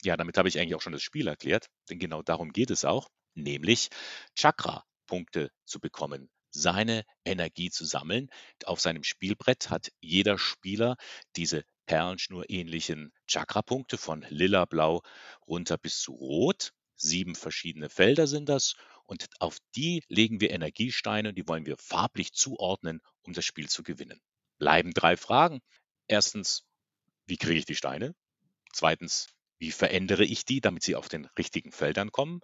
Ja, 0.03 0.17
damit 0.17 0.37
habe 0.37 0.49
ich 0.49 0.59
eigentlich 0.59 0.75
auch 0.75 0.81
schon 0.81 0.93
das 0.93 1.01
Spiel 1.01 1.27
erklärt, 1.27 1.67
denn 1.89 1.99
genau 1.99 2.21
darum 2.21 2.51
geht 2.51 2.71
es 2.71 2.85
auch, 2.85 3.09
nämlich 3.33 3.89
Chakra-Punkte 4.35 5.51
zu 5.65 5.79
bekommen, 5.79 6.29
seine 6.49 7.03
Energie 7.25 7.69
zu 7.69 7.85
sammeln. 7.85 8.29
Auf 8.65 8.79
seinem 8.79 9.03
Spielbrett 9.03 9.69
hat 9.69 9.91
jeder 9.99 10.37
Spieler 10.37 10.95
diese 11.35 11.63
perlenschnurähnlichen 11.85 13.13
Chakra-Punkte 13.27 13.97
von 13.97 14.25
lila, 14.29 14.65
blau 14.65 15.01
runter 15.47 15.77
bis 15.77 15.99
zu 15.99 16.13
rot. 16.13 16.73
Sieben 16.95 17.35
verschiedene 17.35 17.89
Felder 17.89 18.27
sind 18.27 18.49
das 18.49 18.75
und 19.05 19.27
auf 19.39 19.57
die 19.75 20.03
legen 20.07 20.41
wir 20.41 20.49
Energiesteine 20.49 21.29
und 21.29 21.35
die 21.35 21.47
wollen 21.47 21.65
wir 21.65 21.77
farblich 21.77 22.33
zuordnen, 22.33 23.01
um 23.21 23.33
das 23.33 23.45
Spiel 23.45 23.69
zu 23.69 23.83
gewinnen 23.83 24.19
bleiben 24.57 24.91
drei 24.91 25.17
Fragen. 25.17 25.61
Erstens, 26.07 26.63
wie 27.25 27.37
kriege 27.37 27.59
ich 27.59 27.65
die 27.65 27.75
Steine? 27.75 28.15
Zweitens, 28.73 29.27
wie 29.59 29.71
verändere 29.71 30.23
ich 30.23 30.45
die, 30.45 30.61
damit 30.61 30.83
sie 30.83 30.95
auf 30.95 31.09
den 31.09 31.25
richtigen 31.37 31.71
Feldern 31.71 32.11
kommen? 32.11 32.41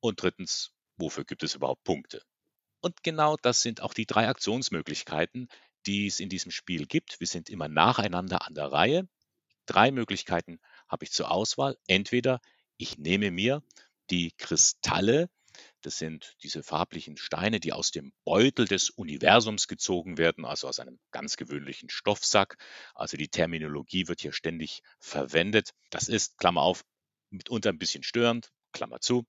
Und 0.00 0.22
drittens, 0.22 0.72
wofür 0.96 1.24
gibt 1.24 1.42
es 1.42 1.54
überhaupt 1.54 1.84
Punkte? 1.84 2.22
Und 2.84 3.02
genau 3.02 3.38
das 3.40 3.62
sind 3.62 3.80
auch 3.80 3.94
die 3.94 4.04
drei 4.04 4.28
Aktionsmöglichkeiten, 4.28 5.48
die 5.86 6.06
es 6.06 6.20
in 6.20 6.28
diesem 6.28 6.50
Spiel 6.50 6.84
gibt. 6.84 7.18
Wir 7.18 7.26
sind 7.26 7.48
immer 7.48 7.66
nacheinander 7.66 8.46
an 8.46 8.52
der 8.52 8.66
Reihe. 8.72 9.08
Drei 9.64 9.90
Möglichkeiten 9.90 10.60
habe 10.86 11.04
ich 11.04 11.10
zur 11.10 11.30
Auswahl. 11.30 11.78
Entweder 11.86 12.42
ich 12.76 12.98
nehme 12.98 13.30
mir 13.30 13.62
die 14.10 14.32
Kristalle 14.36 15.30
das 15.80 15.98
sind 15.98 16.36
diese 16.42 16.62
farblichen 16.62 17.16
Steine, 17.16 17.60
die 17.60 17.72
aus 17.72 17.90
dem 17.90 18.12
Beutel 18.24 18.66
des 18.66 18.90
Universums 18.90 19.68
gezogen 19.68 20.18
werden, 20.18 20.44
also 20.44 20.66
aus 20.66 20.80
einem 20.80 20.98
ganz 21.12 21.36
gewöhnlichen 21.36 21.90
Stoffsack. 21.90 22.56
Also 22.94 23.16
die 23.16 23.28
Terminologie 23.28 24.08
wird 24.08 24.20
hier 24.20 24.32
ständig 24.32 24.82
verwendet. 24.98 25.70
Das 25.90 26.08
ist, 26.08 26.36
Klammer 26.38 26.62
auf, 26.62 26.84
mitunter 27.30 27.70
ein 27.70 27.78
bisschen 27.78 28.02
störend, 28.02 28.50
Klammer 28.72 29.00
zu. 29.00 29.24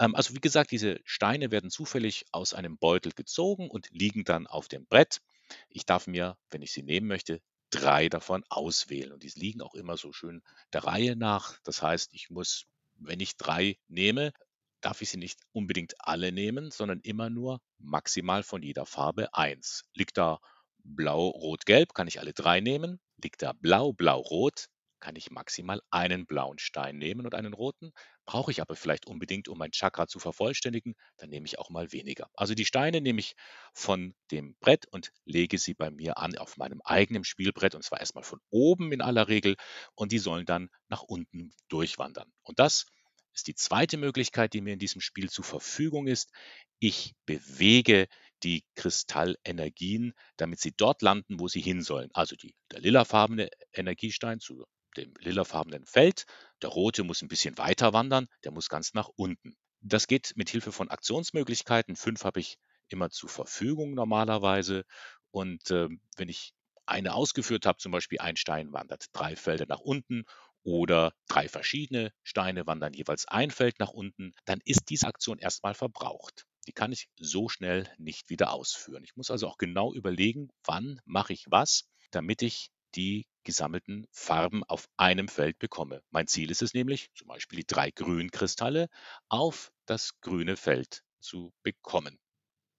Ähm, 0.00 0.16
also 0.16 0.34
wie 0.34 0.40
gesagt, 0.40 0.72
diese 0.72 1.00
Steine 1.04 1.52
werden 1.52 1.70
zufällig 1.70 2.24
aus 2.32 2.54
einem 2.54 2.78
Beutel 2.78 3.12
gezogen 3.12 3.70
und 3.70 3.88
liegen 3.90 4.24
dann 4.24 4.48
auf 4.48 4.66
dem 4.66 4.86
Brett. 4.86 5.20
Ich 5.68 5.86
darf 5.86 6.06
mir, 6.08 6.36
wenn 6.50 6.62
ich 6.62 6.72
sie 6.72 6.82
nehmen 6.82 7.06
möchte, 7.06 7.40
drei 7.70 8.08
davon 8.08 8.44
auswählen. 8.48 9.12
Und 9.12 9.22
die 9.22 9.32
liegen 9.36 9.62
auch 9.62 9.74
immer 9.74 9.96
so 9.96 10.12
schön 10.12 10.42
der 10.72 10.84
Reihe 10.84 11.14
nach. 11.16 11.58
Das 11.62 11.82
heißt, 11.82 12.14
ich 12.14 12.30
muss, 12.30 12.66
wenn 12.94 13.20
ich 13.20 13.36
drei 13.36 13.78
nehme, 13.88 14.32
darf 14.80 15.02
ich 15.02 15.10
sie 15.10 15.18
nicht 15.18 15.40
unbedingt 15.52 15.94
alle 15.98 16.32
nehmen, 16.32 16.70
sondern 16.70 17.00
immer 17.00 17.28
nur 17.28 17.60
maximal 17.78 18.42
von 18.42 18.62
jeder 18.62 18.86
Farbe 18.86 19.34
eins. 19.34 19.84
Liegt 19.94 20.16
da 20.16 20.40
blau, 20.82 21.28
rot, 21.28 21.66
gelb, 21.66 21.92
kann 21.92 22.08
ich 22.08 22.20
alle 22.20 22.32
drei 22.32 22.60
nehmen. 22.60 22.98
Liegt 23.22 23.42
da 23.42 23.52
blau, 23.52 23.92
blau, 23.92 24.20
rot, 24.20 24.68
kann 25.00 25.16
ich 25.16 25.30
maximal 25.30 25.80
einen 25.90 26.26
blauen 26.26 26.58
Stein 26.58 26.98
nehmen 26.98 27.26
und 27.26 27.34
einen 27.34 27.54
roten. 27.54 27.92
Brauche 28.26 28.50
ich 28.50 28.60
aber 28.60 28.76
vielleicht 28.76 29.06
unbedingt, 29.06 29.48
um 29.48 29.58
mein 29.58 29.72
Chakra 29.72 30.06
zu 30.06 30.18
vervollständigen, 30.18 30.94
dann 31.16 31.30
nehme 31.30 31.46
ich 31.46 31.58
auch 31.58 31.70
mal 31.70 31.90
weniger. 31.92 32.30
Also 32.34 32.54
die 32.54 32.64
Steine 32.64 33.00
nehme 33.00 33.20
ich 33.20 33.34
von 33.72 34.14
dem 34.30 34.56
Brett 34.60 34.86
und 34.86 35.12
lege 35.24 35.58
sie 35.58 35.74
bei 35.74 35.90
mir 35.90 36.18
an 36.18 36.36
auf 36.38 36.56
meinem 36.56 36.80
eigenen 36.84 37.24
Spielbrett 37.24 37.74
und 37.74 37.82
zwar 37.82 38.00
erstmal 38.00 38.24
von 38.24 38.40
oben 38.50 38.92
in 38.92 39.00
aller 39.00 39.28
Regel 39.28 39.56
und 39.94 40.12
die 40.12 40.18
sollen 40.18 40.46
dann 40.46 40.70
nach 40.88 41.02
unten 41.02 41.52
durchwandern. 41.68 42.30
Und 42.42 42.58
das 42.58 42.86
ist 43.32 43.46
die 43.46 43.54
zweite 43.54 43.96
Möglichkeit, 43.96 44.52
die 44.52 44.60
mir 44.60 44.72
in 44.72 44.78
diesem 44.78 45.00
Spiel 45.00 45.30
zur 45.30 45.44
Verfügung 45.44 46.06
ist. 46.06 46.30
Ich 46.78 47.14
bewege 47.26 48.08
die 48.42 48.64
Kristallenergien, 48.74 50.14
damit 50.36 50.60
sie 50.60 50.72
dort 50.76 51.02
landen, 51.02 51.38
wo 51.38 51.48
sie 51.48 51.60
hin 51.60 51.82
sollen. 51.82 52.10
Also 52.12 52.36
die, 52.36 52.54
der 52.72 52.80
lilafarbene 52.80 53.50
Energiestein 53.72 54.40
zu 54.40 54.64
dem 54.96 55.14
lilafarbenen 55.18 55.86
Feld. 55.86 56.24
Der 56.62 56.70
rote 56.70 57.04
muss 57.04 57.22
ein 57.22 57.28
bisschen 57.28 57.58
weiter 57.58 57.92
wandern, 57.92 58.28
der 58.44 58.52
muss 58.52 58.68
ganz 58.68 58.94
nach 58.94 59.08
unten. 59.16 59.56
Das 59.80 60.06
geht 60.06 60.32
mit 60.36 60.50
Hilfe 60.50 60.72
von 60.72 60.90
Aktionsmöglichkeiten. 60.90 61.96
Fünf 61.96 62.24
habe 62.24 62.40
ich 62.40 62.58
immer 62.88 63.10
zur 63.10 63.28
Verfügung 63.28 63.94
normalerweise. 63.94 64.84
Und 65.30 65.70
äh, 65.70 65.88
wenn 66.16 66.28
ich 66.28 66.52
eine 66.86 67.14
ausgeführt 67.14 67.66
habe, 67.66 67.78
zum 67.78 67.92
Beispiel 67.92 68.18
ein 68.18 68.36
Stein 68.36 68.72
wandert 68.72 69.06
drei 69.12 69.36
Felder 69.36 69.66
nach 69.66 69.80
unten 69.80 70.24
oder 70.62 71.14
drei 71.28 71.48
verschiedene 71.48 72.12
Steine 72.22 72.66
wandern 72.66 72.92
jeweils 72.92 73.26
ein 73.26 73.50
Feld 73.50 73.78
nach 73.78 73.90
unten, 73.90 74.32
dann 74.44 74.60
ist 74.64 74.90
diese 74.90 75.06
Aktion 75.06 75.38
erstmal 75.38 75.74
verbraucht. 75.74 76.46
Die 76.66 76.72
kann 76.72 76.92
ich 76.92 77.08
so 77.18 77.48
schnell 77.48 77.88
nicht 77.96 78.28
wieder 78.28 78.52
ausführen. 78.52 79.04
Ich 79.04 79.16
muss 79.16 79.30
also 79.30 79.48
auch 79.48 79.56
genau 79.56 79.94
überlegen, 79.94 80.50
wann 80.64 81.00
mache 81.04 81.32
ich 81.32 81.46
was, 81.48 81.88
damit 82.10 82.42
ich 82.42 82.70
die 82.94 83.26
gesammelten 83.44 84.06
Farben 84.12 84.64
auf 84.64 84.88
einem 84.96 85.28
Feld 85.28 85.58
bekomme. 85.58 86.02
Mein 86.10 86.26
Ziel 86.26 86.50
ist 86.50 86.62
es 86.62 86.74
nämlich, 86.74 87.10
zum 87.14 87.28
Beispiel 87.28 87.58
die 87.58 87.66
drei 87.66 87.90
grünen 87.90 88.30
Kristalle 88.30 88.88
auf 89.28 89.72
das 89.86 90.20
grüne 90.20 90.56
Feld 90.56 91.02
zu 91.20 91.52
bekommen. 91.62 92.18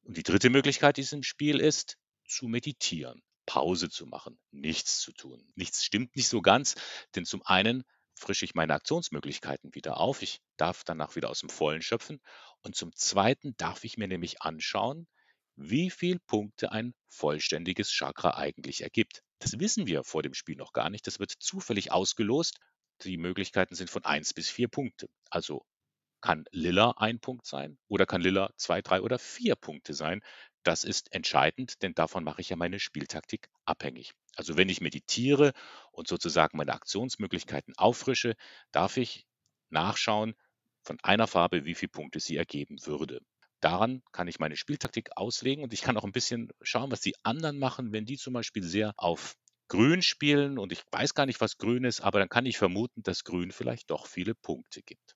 Und 0.04 0.18
die 0.18 0.24
dritte 0.24 0.50
Möglichkeit 0.50 0.98
in 0.98 1.04
diesem 1.04 1.24
Spiel 1.24 1.60
ist, 1.60 1.98
zu 2.28 2.48
meditieren. 2.48 3.22
Pause 3.46 3.90
zu 3.90 4.06
machen, 4.06 4.40
nichts 4.52 5.00
zu 5.00 5.12
tun. 5.12 5.52
Nichts 5.56 5.84
stimmt 5.84 6.16
nicht 6.16 6.30
so 6.30 6.42
ganz, 6.42 6.76
denn 7.16 7.26
zum 7.26 7.42
einen 7.44 7.84
frische 8.16 8.46
ich 8.46 8.56
meine 8.56 8.74
Aktionsmöglichkeiten 8.74 9.74
wieder 9.74 9.98
auf, 9.98 10.22
ich 10.22 10.40
darf 10.58 10.84
danach 10.84 11.16
wieder 11.16 11.30
aus 11.30 11.40
dem 11.40 11.50
Vollen 11.50 11.82
schöpfen 11.82 12.22
und 12.62 12.76
zum 12.76 12.96
zweiten 12.96 13.56
darf 13.58 13.84
ich 13.84 13.98
mir 13.98 14.08
nämlich 14.08 14.42
anschauen, 14.42 15.08
wie 15.56 15.90
viele 15.90 16.20
Punkte 16.20 16.72
ein 16.72 16.94
vollständiges 17.10 17.92
Chakra 17.92 18.38
eigentlich 18.38 18.82
ergibt. 18.82 19.22
Das 19.40 19.60
wissen 19.60 19.88
wir 19.88 20.04
vor 20.04 20.24
dem 20.24 20.34
Spiel 20.34 20.56
noch 20.56 20.74
gar 20.74 20.90
nicht, 20.90 21.08
das 21.08 21.20
wird 21.20 21.32
zufällig 21.32 21.92
ausgelost. 21.92 22.58
Die 23.04 23.18
Möglichkeiten 23.18 23.76
sind 23.76 23.90
von 23.90 24.06
1 24.06 24.34
bis 24.34 24.50
4 24.50 24.68
Punkte. 24.68 25.08
Also 25.30 25.66
kann 26.22 26.46
Lilla 26.52 26.92
ein 26.98 27.20
Punkt 27.20 27.46
sein 27.46 27.78
oder 27.88 28.06
kann 28.06 28.22
Lilla 28.22 28.52
zwei, 28.58 28.82
drei 28.82 29.02
oder 29.02 29.20
vier 29.20 29.56
Punkte 29.56 29.94
sein. 29.94 30.22
Das 30.64 30.84
ist 30.84 31.12
entscheidend, 31.14 31.82
denn 31.82 31.94
davon 31.96 32.24
mache 32.24 32.42
ich 32.42 32.50
ja 32.50 32.56
meine 32.56 32.80
Spieltaktik 32.80 33.50
abhängig. 33.66 34.14
Also 34.36 34.58
wenn 34.58 34.70
ich 34.70 34.82
meditiere 34.82 35.54
und 35.92 36.08
sozusagen 36.08 36.58
meine 36.58 36.74
Aktionsmöglichkeiten 36.74 37.76
auffrische, 37.78 38.36
darf 38.72 38.98
ich 38.98 39.26
nachschauen 39.70 40.36
von 40.84 41.00
einer 41.04 41.28
Farbe, 41.28 41.66
wie 41.66 41.76
viele 41.76 41.90
Punkte 41.90 42.20
sie 42.20 42.38
ergeben 42.38 42.78
würde. 42.86 43.22
Daran 43.62 44.02
kann 44.12 44.28
ich 44.28 44.40
meine 44.40 44.58
Spieltaktik 44.58 45.10
auslegen 45.16 45.64
und 45.64 45.72
ich 45.72 45.82
kann 45.82 45.98
auch 45.98 46.04
ein 46.04 46.12
bisschen 46.12 46.50
schauen, 46.62 46.92
was 46.92 47.02
die 47.02 47.16
anderen 47.24 47.60
machen, 47.60 47.94
wenn 47.94 48.06
die 48.06 48.18
zum 48.18 48.34
Beispiel 48.34 48.64
sehr 48.64 48.94
auf 48.98 49.36
Grün 49.68 50.02
spielen 50.02 50.58
und 50.58 50.74
ich 50.74 50.82
weiß 50.92 51.14
gar 51.14 51.26
nicht, 51.26 51.40
was 51.40 51.58
Grün 51.58 51.86
ist, 51.86 52.02
aber 52.02 52.20
dann 52.20 52.28
kann 52.28 52.46
ich 52.46 52.58
vermuten, 52.58 53.04
dass 53.04 53.24
Grün 53.24 53.52
vielleicht 53.52 53.90
doch 53.90 54.08
viele 54.08 54.36
Punkte 54.36 54.82
gibt. 54.82 55.16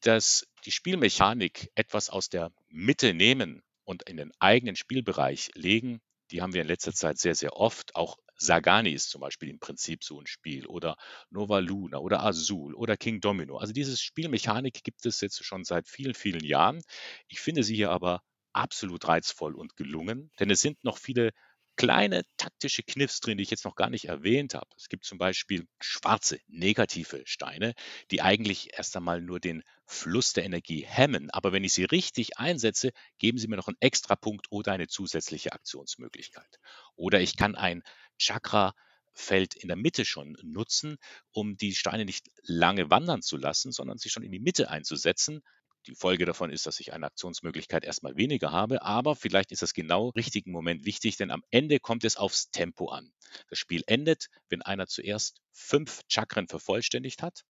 Dass 0.00 0.46
die 0.64 0.70
Spielmechanik 0.70 1.72
etwas 1.74 2.10
aus 2.10 2.28
der 2.28 2.52
Mitte 2.68 3.14
nehmen 3.14 3.62
und 3.84 4.08
in 4.08 4.18
den 4.18 4.32
eigenen 4.38 4.76
Spielbereich 4.76 5.50
legen, 5.54 6.00
die 6.30 6.42
haben 6.42 6.52
wir 6.52 6.62
in 6.62 6.68
letzter 6.68 6.92
Zeit 6.92 7.18
sehr, 7.18 7.34
sehr 7.34 7.54
oft. 7.56 7.96
Auch 7.96 8.18
Sagani 8.36 8.90
ist 8.92 9.10
zum 9.10 9.20
Beispiel 9.20 9.48
im 9.48 9.58
Prinzip 9.58 10.04
so 10.04 10.20
ein 10.20 10.26
Spiel 10.26 10.66
oder 10.66 10.96
Nova 11.30 11.58
Luna 11.58 11.98
oder 11.98 12.22
Azul 12.24 12.74
oder 12.74 12.96
King 12.96 13.20
Domino. 13.20 13.56
Also 13.58 13.72
diese 13.72 13.96
Spielmechanik 13.96 14.82
gibt 14.84 15.04
es 15.06 15.20
jetzt 15.20 15.44
schon 15.44 15.64
seit 15.64 15.88
vielen, 15.88 16.14
vielen 16.14 16.44
Jahren. 16.44 16.80
Ich 17.28 17.40
finde 17.40 17.62
sie 17.62 17.76
hier 17.76 17.90
aber 17.90 18.22
absolut 18.52 19.06
reizvoll 19.08 19.54
und 19.54 19.76
gelungen, 19.76 20.30
denn 20.40 20.50
es 20.50 20.60
sind 20.60 20.82
noch 20.84 20.98
viele 20.98 21.30
kleine 21.76 22.24
taktische 22.36 22.82
Kniffs 22.82 23.20
drin, 23.20 23.38
die 23.38 23.42
ich 23.42 23.50
jetzt 23.50 23.64
noch 23.64 23.76
gar 23.76 23.90
nicht 23.90 24.06
erwähnt 24.06 24.54
habe. 24.54 24.68
Es 24.76 24.88
gibt 24.88 25.04
zum 25.04 25.18
Beispiel 25.18 25.66
schwarze, 25.80 26.38
negative 26.48 27.22
Steine, 27.26 27.74
die 28.10 28.22
eigentlich 28.22 28.70
erst 28.76 28.96
einmal 28.96 29.20
nur 29.20 29.40
den 29.40 29.62
Fluss 29.86 30.32
der 30.32 30.44
Energie 30.44 30.84
hemmen. 30.86 31.30
Aber 31.30 31.52
wenn 31.52 31.64
ich 31.64 31.74
sie 31.74 31.84
richtig 31.84 32.38
einsetze, 32.38 32.92
geben 33.18 33.38
sie 33.38 33.48
mir 33.48 33.56
noch 33.56 33.68
einen 33.68 33.76
extra 33.80 34.16
Punkt 34.16 34.46
oder 34.50 34.72
eine 34.72 34.88
zusätzliche 34.88 35.52
Aktionsmöglichkeit. 35.52 36.58
Oder 36.96 37.20
ich 37.20 37.36
kann 37.36 37.54
ein 37.54 37.82
Chakra 38.18 38.74
Feld 39.12 39.54
in 39.54 39.68
der 39.68 39.76
Mitte 39.76 40.04
schon 40.04 40.36
nutzen, 40.42 40.98
um 41.32 41.56
die 41.56 41.74
Steine 41.74 42.04
nicht 42.04 42.26
lange 42.42 42.90
wandern 42.90 43.22
zu 43.22 43.38
lassen, 43.38 43.72
sondern 43.72 43.96
sie 43.98 44.10
schon 44.10 44.22
in 44.22 44.32
die 44.32 44.40
Mitte 44.40 44.70
einzusetzen. 44.70 45.42
Die 45.86 45.94
Folge 45.94 46.24
davon 46.24 46.50
ist, 46.50 46.66
dass 46.66 46.80
ich 46.80 46.92
eine 46.92 47.06
Aktionsmöglichkeit 47.06 47.84
erstmal 47.84 48.16
weniger 48.16 48.50
habe, 48.50 48.82
aber 48.82 49.14
vielleicht 49.14 49.52
ist 49.52 49.62
das 49.62 49.72
genau 49.72 50.08
richtigen 50.10 50.50
Moment 50.50 50.84
wichtig, 50.84 51.16
denn 51.16 51.30
am 51.30 51.44
Ende 51.50 51.78
kommt 51.78 52.02
es 52.04 52.16
aufs 52.16 52.50
Tempo 52.50 52.88
an. 52.88 53.12
Das 53.48 53.58
Spiel 53.58 53.84
endet, 53.86 54.26
wenn 54.48 54.62
einer 54.62 54.88
zuerst 54.88 55.40
fünf 55.52 56.02
Chakren 56.08 56.48
vervollständigt 56.48 57.22
hat. 57.22 57.44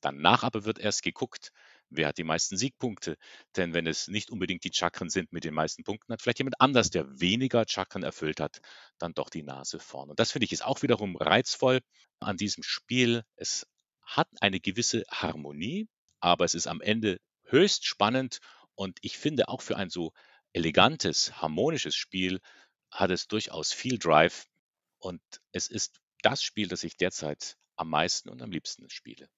Danach 0.00 0.42
aber 0.42 0.64
wird 0.64 0.78
erst 0.78 1.02
geguckt, 1.02 1.52
wer 1.88 2.08
hat 2.08 2.18
die 2.18 2.24
meisten 2.24 2.56
Siegpunkte. 2.56 3.16
Denn 3.56 3.72
wenn 3.72 3.86
es 3.86 4.08
nicht 4.08 4.30
unbedingt 4.30 4.64
die 4.64 4.72
Chakren 4.72 5.08
sind 5.08 5.32
mit 5.32 5.44
den 5.44 5.54
meisten 5.54 5.84
Punkten, 5.84 6.12
hat 6.12 6.22
vielleicht 6.22 6.38
jemand 6.38 6.60
anders, 6.60 6.90
der 6.90 7.20
weniger 7.20 7.64
Chakren 7.68 8.02
erfüllt 8.02 8.40
hat, 8.40 8.60
dann 8.98 9.14
doch 9.14 9.30
die 9.30 9.42
Nase 9.42 9.78
vorn. 9.78 10.10
Und 10.10 10.18
das 10.18 10.32
finde 10.32 10.46
ich 10.46 10.52
ist 10.52 10.64
auch 10.64 10.82
wiederum 10.82 11.16
reizvoll 11.16 11.80
an 12.20 12.36
diesem 12.36 12.62
Spiel. 12.62 13.22
Es 13.36 13.66
hat 14.02 14.28
eine 14.40 14.60
gewisse 14.60 15.04
Harmonie, 15.10 15.88
aber 16.20 16.44
es 16.44 16.54
ist 16.54 16.66
am 16.66 16.80
Ende 16.80 17.20
höchst 17.46 17.86
spannend 17.86 18.40
und 18.74 18.98
ich 19.02 19.18
finde 19.18 19.48
auch 19.48 19.62
für 19.62 19.76
ein 19.76 19.90
so 19.90 20.12
elegantes, 20.52 21.40
harmonisches 21.40 21.94
Spiel 21.94 22.40
hat 22.90 23.10
es 23.10 23.28
durchaus 23.28 23.72
viel 23.72 23.98
Drive 23.98 24.46
und 24.98 25.20
es 25.52 25.68
ist 25.68 26.00
das 26.22 26.42
Spiel, 26.42 26.68
das 26.68 26.82
ich 26.82 26.96
derzeit 26.96 27.56
am 27.76 27.90
meisten 27.90 28.28
und 28.28 28.42
am 28.42 28.50
liebsten 28.50 28.88
spiele. 28.90 29.28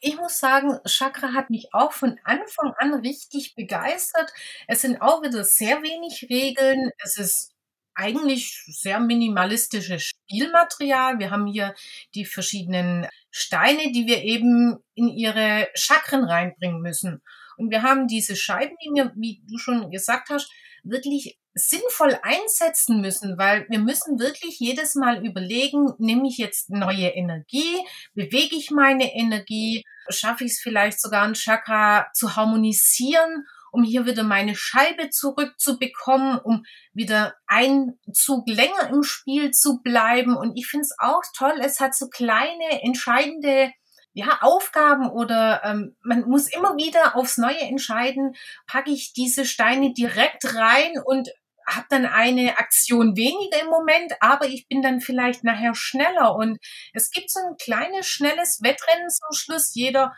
Ich 0.00 0.16
muss 0.16 0.38
sagen, 0.38 0.78
Chakra 0.86 1.32
hat 1.32 1.48
mich 1.48 1.72
auch 1.72 1.92
von 1.92 2.20
Anfang 2.24 2.74
an 2.78 2.94
richtig 2.94 3.54
begeistert. 3.54 4.30
Es 4.68 4.82
sind 4.82 5.00
auch 5.00 5.22
wieder 5.22 5.42
sehr 5.42 5.82
wenig 5.82 6.26
Regeln. 6.28 6.90
Es 6.98 7.16
ist 7.16 7.52
eigentlich 7.94 8.62
sehr 8.66 9.00
minimalistisches 9.00 10.02
Spielmaterial. 10.02 11.18
Wir 11.18 11.30
haben 11.30 11.46
hier 11.46 11.74
die 12.14 12.26
verschiedenen 12.26 13.08
Steine, 13.30 13.90
die 13.92 14.06
wir 14.06 14.22
eben 14.22 14.76
in 14.94 15.08
ihre 15.08 15.68
Chakren 15.74 16.24
reinbringen 16.24 16.82
müssen. 16.82 17.22
Und 17.56 17.70
wir 17.70 17.82
haben 17.82 18.06
diese 18.06 18.36
Scheiben, 18.36 18.76
die 18.84 18.90
wir, 18.94 19.12
wie 19.16 19.42
du 19.48 19.58
schon 19.58 19.90
gesagt 19.90 20.30
hast, 20.30 20.50
wirklich 20.82 21.38
sinnvoll 21.54 22.18
einsetzen 22.22 23.00
müssen, 23.00 23.38
weil 23.38 23.66
wir 23.70 23.78
müssen 23.78 24.18
wirklich 24.18 24.60
jedes 24.60 24.94
Mal 24.94 25.24
überlegen, 25.24 25.94
nehme 25.98 26.28
ich 26.28 26.36
jetzt 26.36 26.68
neue 26.68 27.08
Energie, 27.08 27.78
bewege 28.14 28.56
ich 28.56 28.70
meine 28.70 29.14
Energie, 29.14 29.82
schaffe 30.10 30.44
ich 30.44 30.52
es 30.52 30.60
vielleicht 30.60 31.00
sogar 31.00 31.24
ein 31.24 31.34
Chakra 31.34 32.08
zu 32.12 32.36
harmonisieren, 32.36 33.46
um 33.72 33.84
hier 33.84 34.04
wieder 34.06 34.22
meine 34.22 34.54
Scheibe 34.54 35.08
zurückzubekommen, 35.08 36.38
um 36.38 36.64
wieder 36.92 37.34
einen 37.46 37.98
Zug 38.12 38.48
länger 38.48 38.90
im 38.90 39.02
Spiel 39.02 39.50
zu 39.50 39.80
bleiben. 39.82 40.36
Und 40.36 40.56
ich 40.56 40.66
finde 40.66 40.84
es 40.84 40.94
auch 40.98 41.22
toll, 41.36 41.58
es 41.62 41.80
hat 41.80 41.94
so 41.94 42.08
kleine, 42.08 42.82
entscheidende 42.82 43.72
ja, 44.16 44.38
Aufgaben 44.40 45.10
oder 45.10 45.60
ähm, 45.62 45.94
man 46.02 46.22
muss 46.22 46.46
immer 46.50 46.78
wieder 46.78 47.16
aufs 47.16 47.36
Neue 47.36 47.60
entscheiden, 47.60 48.34
packe 48.66 48.90
ich 48.90 49.12
diese 49.12 49.44
Steine 49.44 49.92
direkt 49.92 50.54
rein 50.54 50.94
und 51.04 51.28
habe 51.68 51.84
dann 51.90 52.06
eine 52.06 52.58
Aktion 52.58 53.14
weniger 53.14 53.60
im 53.60 53.66
Moment, 53.66 54.14
aber 54.20 54.46
ich 54.46 54.68
bin 54.68 54.80
dann 54.80 55.02
vielleicht 55.02 55.44
nachher 55.44 55.74
schneller. 55.74 56.34
Und 56.34 56.58
es 56.94 57.10
gibt 57.10 57.30
so 57.30 57.40
ein 57.40 57.58
kleines, 57.58 58.06
schnelles 58.06 58.60
Wettrennen 58.62 59.10
zum 59.10 59.32
Schluss. 59.32 59.74
Jeder, 59.74 60.14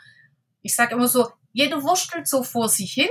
ich 0.63 0.77
sage 0.77 0.95
immer 0.95 1.09
so, 1.09 1.33
jeder 1.53 1.83
wurstelt 1.83 2.29
so 2.29 2.45
vor 2.45 2.69
sich 2.69 2.93
hin 2.93 3.11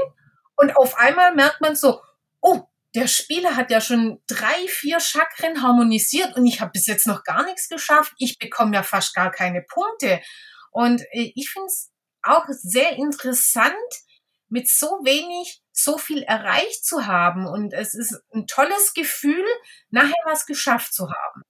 und 0.56 0.78
auf 0.78 0.96
einmal 0.96 1.36
merkt 1.36 1.60
man 1.60 1.76
so, 1.76 2.00
oh, 2.40 2.62
der 2.96 3.08
Spieler 3.08 3.58
hat 3.58 3.72
ja 3.72 3.82
schon 3.82 4.22
drei, 4.26 4.68
vier 4.70 5.02
Chakren 5.02 5.62
harmonisiert 5.62 6.38
und 6.38 6.46
ich 6.46 6.62
habe 6.62 6.72
bis 6.72 6.88
jetzt 6.88 7.08
noch 7.08 7.24
gar 7.26 7.44
nichts 7.44 7.68
geschafft. 7.68 8.14
Ich 8.20 8.40
bekomme 8.40 8.74
ja 8.74 8.84
fast 8.84 9.14
gar 9.14 9.32
keine 9.32 9.64
Punkte. 9.64 10.22
Und 10.72 11.02
äh, 11.12 11.32
ich 11.36 11.50
finde 11.50 11.68
es 11.68 11.92
auch 12.24 12.46
sehr 12.50 12.98
interessant, 12.98 13.74
mit 14.50 14.70
so 14.70 14.88
wenig 15.04 15.62
so 15.72 15.98
viel 15.98 16.24
erreicht 16.24 16.86
zu 16.86 17.06
haben. 17.06 17.46
Und 17.46 17.74
es 17.74 17.94
ist 17.94 18.22
ein 18.34 18.48
tolles 18.48 18.94
Gefühl, 18.94 19.46
nachher 19.90 20.14
was 20.26 20.46
geschafft 20.46 20.94
zu 20.94 21.10
haben. 21.10 21.42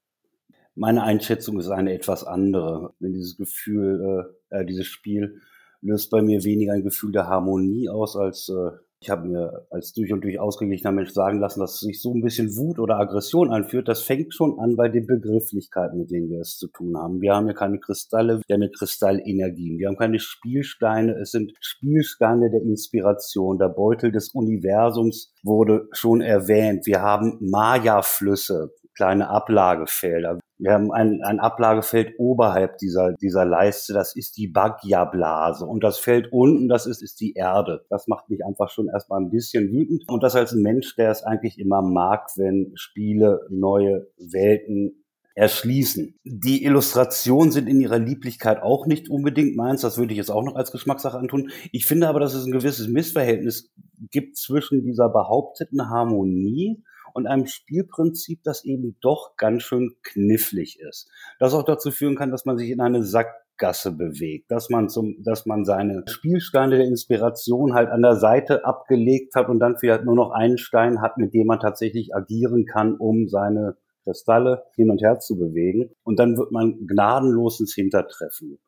Meine 0.75 1.03
Einschätzung 1.03 1.59
ist 1.59 1.69
eine 1.69 1.93
etwas 1.93 2.23
andere. 2.23 2.93
Wenn 2.99 3.13
dieses 3.13 3.37
Gefühl, 3.37 4.33
äh, 4.51 4.59
äh 4.59 4.65
dieses 4.65 4.87
Spiel 4.87 5.41
löst 5.81 6.09
bei 6.09 6.21
mir 6.21 6.43
weniger 6.43 6.73
ein 6.73 6.83
Gefühl 6.83 7.11
der 7.11 7.27
Harmonie 7.27 7.89
aus 7.89 8.15
als 8.15 8.49
äh, 8.49 8.71
ich 8.99 9.09
habe 9.11 9.27
mir 9.27 9.67
als 9.69 9.93
durch 9.93 10.11
und 10.11 10.23
durch 10.23 10.39
ausgeglichener 10.39 10.91
Mensch 10.91 11.11
sagen 11.11 11.39
lassen, 11.39 11.59
dass 11.59 11.79
sich 11.79 12.01
so 12.01 12.13
ein 12.13 12.21
bisschen 12.21 12.55
Wut 12.57 12.79
oder 12.79 12.97
Aggression 12.97 13.51
anführt. 13.51 13.87
Das 13.87 14.01
fängt 14.01 14.33
schon 14.33 14.59
an 14.59 14.75
bei 14.75 14.89
den 14.89 15.05
Begrifflichkeiten, 15.05 15.99
mit 15.99 16.09
denen 16.09 16.29
wir 16.29 16.41
es 16.41 16.57
zu 16.57 16.67
tun 16.67 16.97
haben. 16.97 17.21
Wir 17.21 17.35
haben 17.35 17.47
ja 17.47 17.53
keine 17.53 17.79
Kristalle, 17.79 18.41
wir 18.45 18.53
haben 18.55 18.63
ja 18.63 18.69
Kristallenergien. 18.75 19.77
Wir 19.77 19.87
haben 19.87 19.97
keine 19.97 20.19
Spielsteine. 20.19 21.13
Es 21.21 21.31
sind 21.31 21.53
Spielsteine 21.59 22.49
der 22.49 22.61
Inspiration. 22.61 23.59
Der 23.59 23.69
Beutel 23.69 24.11
des 24.11 24.33
Universums 24.33 25.31
wurde 25.43 25.87
schon 25.91 26.21
erwähnt. 26.21 26.87
Wir 26.87 27.01
haben 27.01 27.37
Maya-Flüsse 27.39 28.71
kleine 28.95 29.29
Ablagefelder. 29.29 30.39
Wir 30.59 30.73
haben 30.73 30.91
ein, 30.91 31.21
ein 31.23 31.39
Ablagefeld 31.39 32.15
oberhalb 32.17 32.79
dieser, 32.79 33.13
dieser 33.13 33.45
Leiste, 33.45 33.93
das 33.93 34.15
ist 34.15 34.37
die 34.37 34.47
Bagya-Blase. 34.47 35.65
Und 35.65 35.83
das 35.83 35.99
Feld 35.99 36.29
unten, 36.31 36.67
das 36.67 36.87
ist, 36.87 37.03
ist 37.03 37.19
die 37.19 37.33
Erde. 37.33 37.85
Das 37.89 38.07
macht 38.07 38.29
mich 38.29 38.43
einfach 38.43 38.69
schon 38.69 38.87
erstmal 38.87 39.21
ein 39.21 39.29
bisschen 39.29 39.71
wütend. 39.71 40.03
Und 40.07 40.23
das 40.23 40.35
als 40.35 40.53
Mensch, 40.53 40.95
der 40.95 41.11
es 41.11 41.23
eigentlich 41.23 41.59
immer 41.59 41.81
mag, 41.83 42.29
wenn 42.37 42.71
Spiele 42.75 43.45
neue 43.49 44.07
Welten 44.17 45.03
erschließen. 45.35 46.15
Die 46.23 46.63
Illustrationen 46.63 47.51
sind 47.51 47.67
in 47.67 47.79
ihrer 47.79 47.99
Lieblichkeit 47.99 48.63
auch 48.63 48.87
nicht 48.87 49.07
unbedingt 49.07 49.55
meins. 49.55 49.81
Das 49.81 49.99
würde 49.99 50.13
ich 50.13 50.17
jetzt 50.17 50.31
auch 50.31 50.43
noch 50.43 50.55
als 50.55 50.71
Geschmackssache 50.71 51.19
antun. 51.19 51.51
Ich 51.71 51.85
finde 51.85 52.07
aber, 52.07 52.19
dass 52.19 52.33
es 52.33 52.45
ein 52.45 52.51
gewisses 52.51 52.87
Missverhältnis 52.87 53.71
gibt 54.09 54.37
zwischen 54.37 54.81
dieser 54.81 55.09
behaupteten 55.09 55.91
Harmonie 55.91 56.83
und 57.17 57.25
einem 57.25 57.47
Spielprinzip, 57.47 58.43
das 58.43 58.63
eben 58.63 58.95
doch 59.01 59.35
ganz 59.37 59.63
schön 59.63 59.95
knifflig 60.03 60.79
ist. 60.79 61.09
Das 61.39 61.55
auch 61.55 61.63
dazu 61.63 61.89
führen 61.89 62.15
kann, 62.15 62.29
dass 62.29 62.45
man 62.45 62.59
sich 62.59 62.69
in 62.69 62.79
eine 62.79 63.01
Sackgasse 63.01 63.91
bewegt, 63.91 64.51
dass 64.51 64.69
man 64.69 64.87
zum, 64.87 65.23
dass 65.23 65.47
man 65.47 65.65
seine 65.65 66.03
Spielsteine 66.07 66.77
der 66.77 66.85
Inspiration 66.85 67.73
halt 67.73 67.89
an 67.89 68.03
der 68.03 68.17
Seite 68.17 68.65
abgelegt 68.65 69.33
hat 69.33 69.49
und 69.49 69.57
dann 69.57 69.77
vielleicht 69.77 70.05
nur 70.05 70.13
noch 70.13 70.29
einen 70.29 70.59
Stein 70.59 71.01
hat, 71.01 71.17
mit 71.17 71.33
dem 71.33 71.47
man 71.47 71.59
tatsächlich 71.59 72.13
agieren 72.13 72.67
kann, 72.67 72.95
um 72.95 73.27
seine 73.27 73.77
Kristalle 74.03 74.65
hin 74.75 74.91
und 74.91 75.01
her 75.01 75.17
zu 75.17 75.39
bewegen. 75.39 75.89
Und 76.03 76.19
dann 76.19 76.37
wird 76.37 76.51
man 76.51 76.85
gnadenlos 76.85 77.59
ins 77.59 77.73
Hintertreffen 77.73 78.59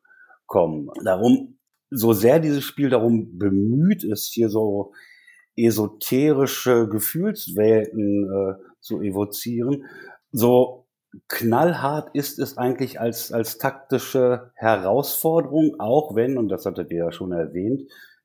kommen. 0.46 0.90
Darum, 1.04 1.58
so 1.90 2.12
sehr 2.12 2.40
dieses 2.40 2.64
Spiel 2.64 2.90
darum 2.90 3.38
bemüht 3.38 4.02
ist, 4.02 4.32
hier 4.32 4.48
so 4.48 4.92
esoterische 5.64 6.88
Gefühlswelten 6.88 8.24
äh, 8.24 8.54
zu 8.80 9.00
evozieren. 9.02 9.84
So 10.32 10.86
knallhart 11.28 12.14
ist 12.14 12.38
es 12.38 12.56
eigentlich 12.56 13.00
als, 13.00 13.32
als 13.32 13.58
taktische 13.58 14.52
Herausforderung, 14.54 15.76
auch 15.78 16.14
wenn, 16.14 16.38
und 16.38 16.48
das 16.48 16.66
hattet 16.66 16.90
ihr 16.90 17.04
ja 17.04 17.12
schon 17.12 17.32
erwähnt, 17.32 17.82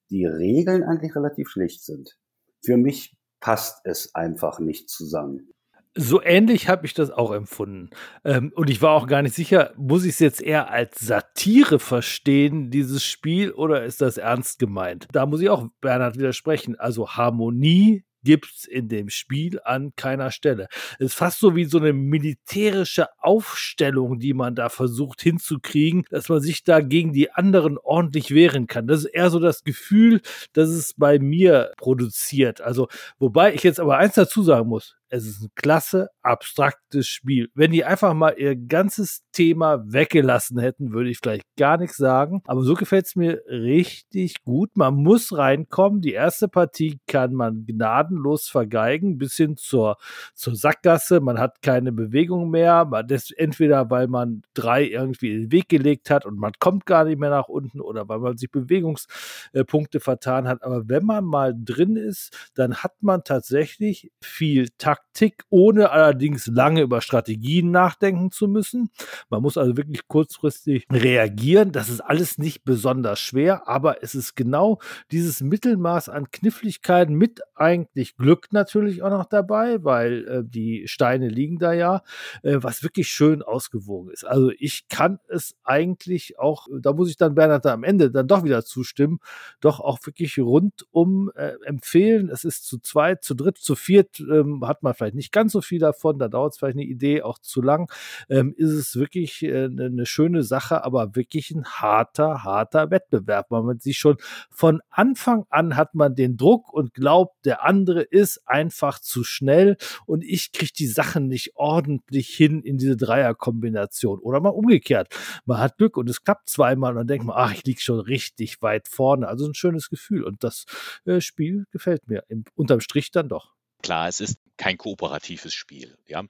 die 0.10 0.26
Regeln 0.26 0.84
eigentlich 0.84 1.16
relativ 1.16 1.50
schlicht 1.50 1.84
sind. 1.84 2.18
Für 2.64 2.78
mich 2.78 3.18
passt 3.40 3.82
es 3.86 4.14
einfach 4.14 4.60
nicht 4.60 4.90
zusammen. 4.90 5.52
So 5.98 6.22
ähnlich 6.22 6.68
habe 6.68 6.86
ich 6.86 6.94
das 6.94 7.10
auch 7.10 7.32
empfunden. 7.32 7.90
Ähm, 8.26 8.52
und 8.54 8.70
ich 8.70 8.82
war 8.82 8.92
auch 8.92 9.08
gar 9.08 9.22
nicht 9.22 9.34
sicher, 9.34 9.72
muss 9.78 10.04
ich 10.04 10.12
es 10.12 10.20
jetzt 10.20 10.42
eher 10.42 10.70
als 10.70 11.00
Satire 11.00 11.80
verstehen, 11.80 12.70
dieses 12.70 13.06
Spiel, 13.06 13.52
oder 13.52 13.86
ist 13.86 14.02
das 14.02 14.18
ernst 14.18 14.60
gemeint? 14.60 15.08
Da 15.14 15.26
muss 15.26 15.40
ich 15.40 15.50
auch 15.50 15.68
Bernhard 15.80 16.18
widersprechen. 16.18 16.78
Also 16.78 17.12
Harmonie 17.12 18.04
gibt's 18.26 18.66
in 18.66 18.90
dem 18.90 19.10
Spiel 19.10 19.62
an 19.64 19.94
keiner 19.96 20.32
Stelle. 20.32 20.68
Es 21.00 21.08
ist 21.08 21.14
fast 21.14 21.40
so 21.40 21.56
wie 21.56 21.64
so 21.64 21.78
eine 21.78 21.94
militärische 21.94 23.08
Aufstellung, 23.20 24.20
die 24.20 24.34
man 24.34 24.56
da 24.56 24.68
versucht 24.68 25.22
hinzukriegen, 25.22 26.04
dass 26.10 26.28
man 26.28 26.42
sich 26.42 26.66
da 26.66 26.82
gegen 26.82 27.14
die 27.14 27.32
anderen 27.32 27.78
ordentlich 27.78 28.32
wehren 28.32 28.68
kann. 28.68 28.88
Das 28.88 29.00
ist 29.00 29.14
eher 29.14 29.30
so 29.30 29.40
das 29.40 29.64
Gefühl, 29.64 30.22
dass 30.52 30.70
es 30.70 30.94
bei 30.96 31.20
mir 31.20 31.72
produziert. 31.78 32.60
Also, 32.60 32.90
wobei 33.18 33.54
ich 33.54 33.64
jetzt 33.64 33.80
aber 33.80 33.98
eins 33.98 34.16
dazu 34.16 34.44
sagen 34.44 34.68
muss. 34.68 34.98
Es 35.16 35.26
ist 35.26 35.42
ein 35.42 35.50
klasse, 35.56 36.10
abstraktes 36.22 37.08
Spiel. 37.08 37.50
Wenn 37.56 37.72
die 37.72 37.86
einfach 37.86 38.14
mal 38.14 38.36
ihr 38.38 38.56
ganzes 38.56 39.24
Thema 39.32 39.82
weggelassen 39.86 40.60
hätten, 40.60 40.92
würde 40.92 41.10
ich 41.10 41.20
vielleicht 41.20 41.46
gar 41.58 41.78
nichts 41.78 41.98
sagen. 41.98 42.42
Aber 42.46 42.62
so 42.64 42.74
gefällt 42.74 43.06
es 43.06 43.16
mir 43.16 43.42
richtig 43.48 44.44
gut. 44.44 44.76
Man 44.76 44.96
muss 44.96 45.36
reinkommen. 45.38 46.02
Die 46.02 46.14
erste 46.14 46.48
Partie 46.50 47.00
kann 47.08 47.34
man 47.34 47.66
gnadenlos 47.66 48.50
vergeigen, 48.50 49.18
bis 49.18 49.36
hin 49.36 49.56
zur, 49.56 49.98
zur 50.34 50.56
Sackgasse. 50.56 51.22
Man 51.22 51.40
hat 51.40 51.62
keine 51.62 51.94
Bewegung 51.94 52.50
mehr. 52.50 52.86
Das, 53.08 53.32
entweder 53.32 53.90
weil 53.90 54.08
man 54.08 54.42
drei 54.54 54.84
irgendwie 54.84 55.32
in 55.32 55.42
den 55.44 55.52
Weg 55.52 55.70
gelegt 55.70 56.10
hat 56.10 56.26
und 56.26 56.38
man 56.38 56.52
kommt 56.60 56.86
gar 56.86 57.06
nicht 57.06 57.20
mehr 57.20 57.30
nach 57.30 57.48
unten 57.48 57.80
oder 57.80 58.10
weil 58.10 58.20
man 58.20 58.38
sich 58.38 58.52
Bewegungspunkte 58.52 60.00
vertan 60.02 60.48
hat. 60.48 60.62
Aber 60.64 60.90
wenn 60.90 61.06
man 61.06 61.24
mal 61.24 61.56
drin 61.58 61.96
ist, 61.96 62.52
dann 62.56 62.76
hat 62.76 63.02
man 63.02 63.24
tatsächlich 63.24 64.12
viel 64.22 64.68
Taktik, 65.16 65.46
ohne 65.50 65.92
allerdings 65.92 66.48
lange 66.48 66.82
über 66.82 67.00
Strategien 67.00 67.72
nachdenken 67.72 68.32
zu 68.32 68.50
müssen. 68.50 68.90
Man 69.30 69.42
muss 69.42 69.58
also 69.58 69.78
wirklich 69.78 70.08
kurzfristig 70.08 70.86
reagieren. 70.92 71.72
Das 71.72 71.88
ist 71.90 72.02
alles 72.02 72.38
nicht 72.38 72.66
besonders 72.66 73.20
schwer, 73.20 73.68
aber 73.68 74.04
es 74.04 74.14
ist 74.14 74.36
genau 74.36 74.80
dieses 75.12 75.42
Mittelmaß 75.42 76.10
an 76.10 76.30
Kniffligkeiten 76.32 77.16
mit 77.16 77.42
eigentlich 77.56 78.18
Glück 78.18 78.48
natürlich 78.52 79.04
auch 79.04 79.10
noch 79.10 79.26
dabei, 79.26 79.84
weil 79.84 80.28
äh, 80.28 80.44
die 80.44 80.84
Steine 80.88 81.30
liegen 81.30 81.60
da 81.60 81.72
ja, 81.72 82.02
äh, 82.44 82.58
was 82.60 82.84
wirklich 82.84 83.08
schön 83.08 83.42
ausgewogen 83.42 84.12
ist. 84.12 84.26
Also 84.26 84.52
ich 84.58 84.90
kann 84.90 85.20
es 85.30 85.56
eigentlich 85.64 86.38
auch, 86.40 86.68
da 86.82 86.92
muss 86.92 87.10
ich 87.10 87.16
dann 87.16 87.36
Bernhard 87.36 87.66
am 87.68 87.86
Ende 87.86 88.12
dann 88.12 88.28
doch 88.28 88.44
wieder 88.44 88.66
zustimmen, 88.66 89.20
doch 89.62 89.80
auch 89.80 90.00
wirklich 90.06 90.38
rundum 90.40 91.32
äh, 91.36 91.54
empfehlen. 91.64 92.30
Es 92.30 92.44
ist 92.44 92.66
zu 92.66 92.80
zweit, 92.80 93.24
zu 93.24 93.34
dritt, 93.34 93.58
zu 93.58 93.76
viert 93.76 94.20
ähm, 94.20 94.66
hat 94.68 94.84
man 94.84 94.94
vielleicht 94.96 95.16
nicht 95.16 95.32
ganz 95.32 95.52
so 95.52 95.62
viel 95.62 95.80
davon, 95.80 96.20
da 96.20 96.28
dauert 96.28 96.54
es 96.54 96.60
vielleicht 96.60 96.78
eine 96.78 96.86
Idee 96.86 97.22
auch 97.22 97.40
zu 97.40 97.62
lang. 97.62 97.92
Ähm, 98.30 98.54
ist 98.58 98.72
es 98.72 98.96
wirklich 98.96 99.44
äh, 99.44 99.66
eine 99.66 99.90
ne 99.90 100.06
schöne 100.06 100.44
Sache, 100.44 100.84
aber 100.84 101.16
wirklich 101.16 101.52
ein 101.52 101.66
harter, 101.66 102.44
harter 102.44 102.92
Wettbewerb, 102.92 103.48
weil 103.50 103.64
man 103.64 103.80
sich 103.80 103.98
schon 103.98 104.18
von 104.50 104.82
Anfang 104.90 105.46
an 105.50 105.76
hat 105.76 105.96
man 105.96 106.16
den 106.16 106.38
Druck 106.38 106.72
und 106.74 106.94
glaubt, 106.94 107.46
der 107.46 107.64
andere 107.64 108.02
ist 108.02 108.42
einfach 108.46 109.00
zu 109.00 109.24
schnell 109.24 109.78
und 110.06 110.24
ich 110.24 110.52
kriege 110.52 110.72
die 110.78 110.88
Sachen 110.88 111.28
nicht 111.28 111.56
ordentlich 111.56 112.30
hin 112.30 112.62
in 112.62 112.78
diese 112.78 112.98
Dreierkombination. 112.98 114.20
Oder 114.20 114.40
mal 114.40 114.50
umgekehrt. 114.50 115.14
Man 115.46 115.60
hat 115.60 115.78
Glück 115.78 115.98
und 115.98 116.10
es 116.10 116.24
klappt 116.24 116.50
zweimal 116.50 116.92
und 116.92 116.98
dann 116.98 117.08
denkt 117.08 117.26
man, 117.26 117.36
ach, 117.38 117.54
ich 117.54 117.64
liege 117.66 117.82
schon 117.82 118.00
richtig 118.00 118.62
weit 118.62 118.88
vorne. 118.88 119.28
Also 119.28 119.46
ein 119.46 119.54
schönes 119.54 119.90
Gefühl. 119.90 120.24
Und 120.24 120.44
das 120.44 120.66
äh, 121.06 121.22
Spiel 121.22 121.66
gefällt 121.72 122.08
mir. 122.08 122.24
Im, 122.28 122.46
unterm 122.56 122.80
Strich 122.80 123.12
dann 123.12 123.30
doch. 123.30 123.55
Klar, 123.86 124.08
es 124.08 124.20
ist 124.20 124.40
kein 124.58 124.80
kooperatives 124.80 125.54
Spiel. 125.54 125.96
Ja? 126.08 126.24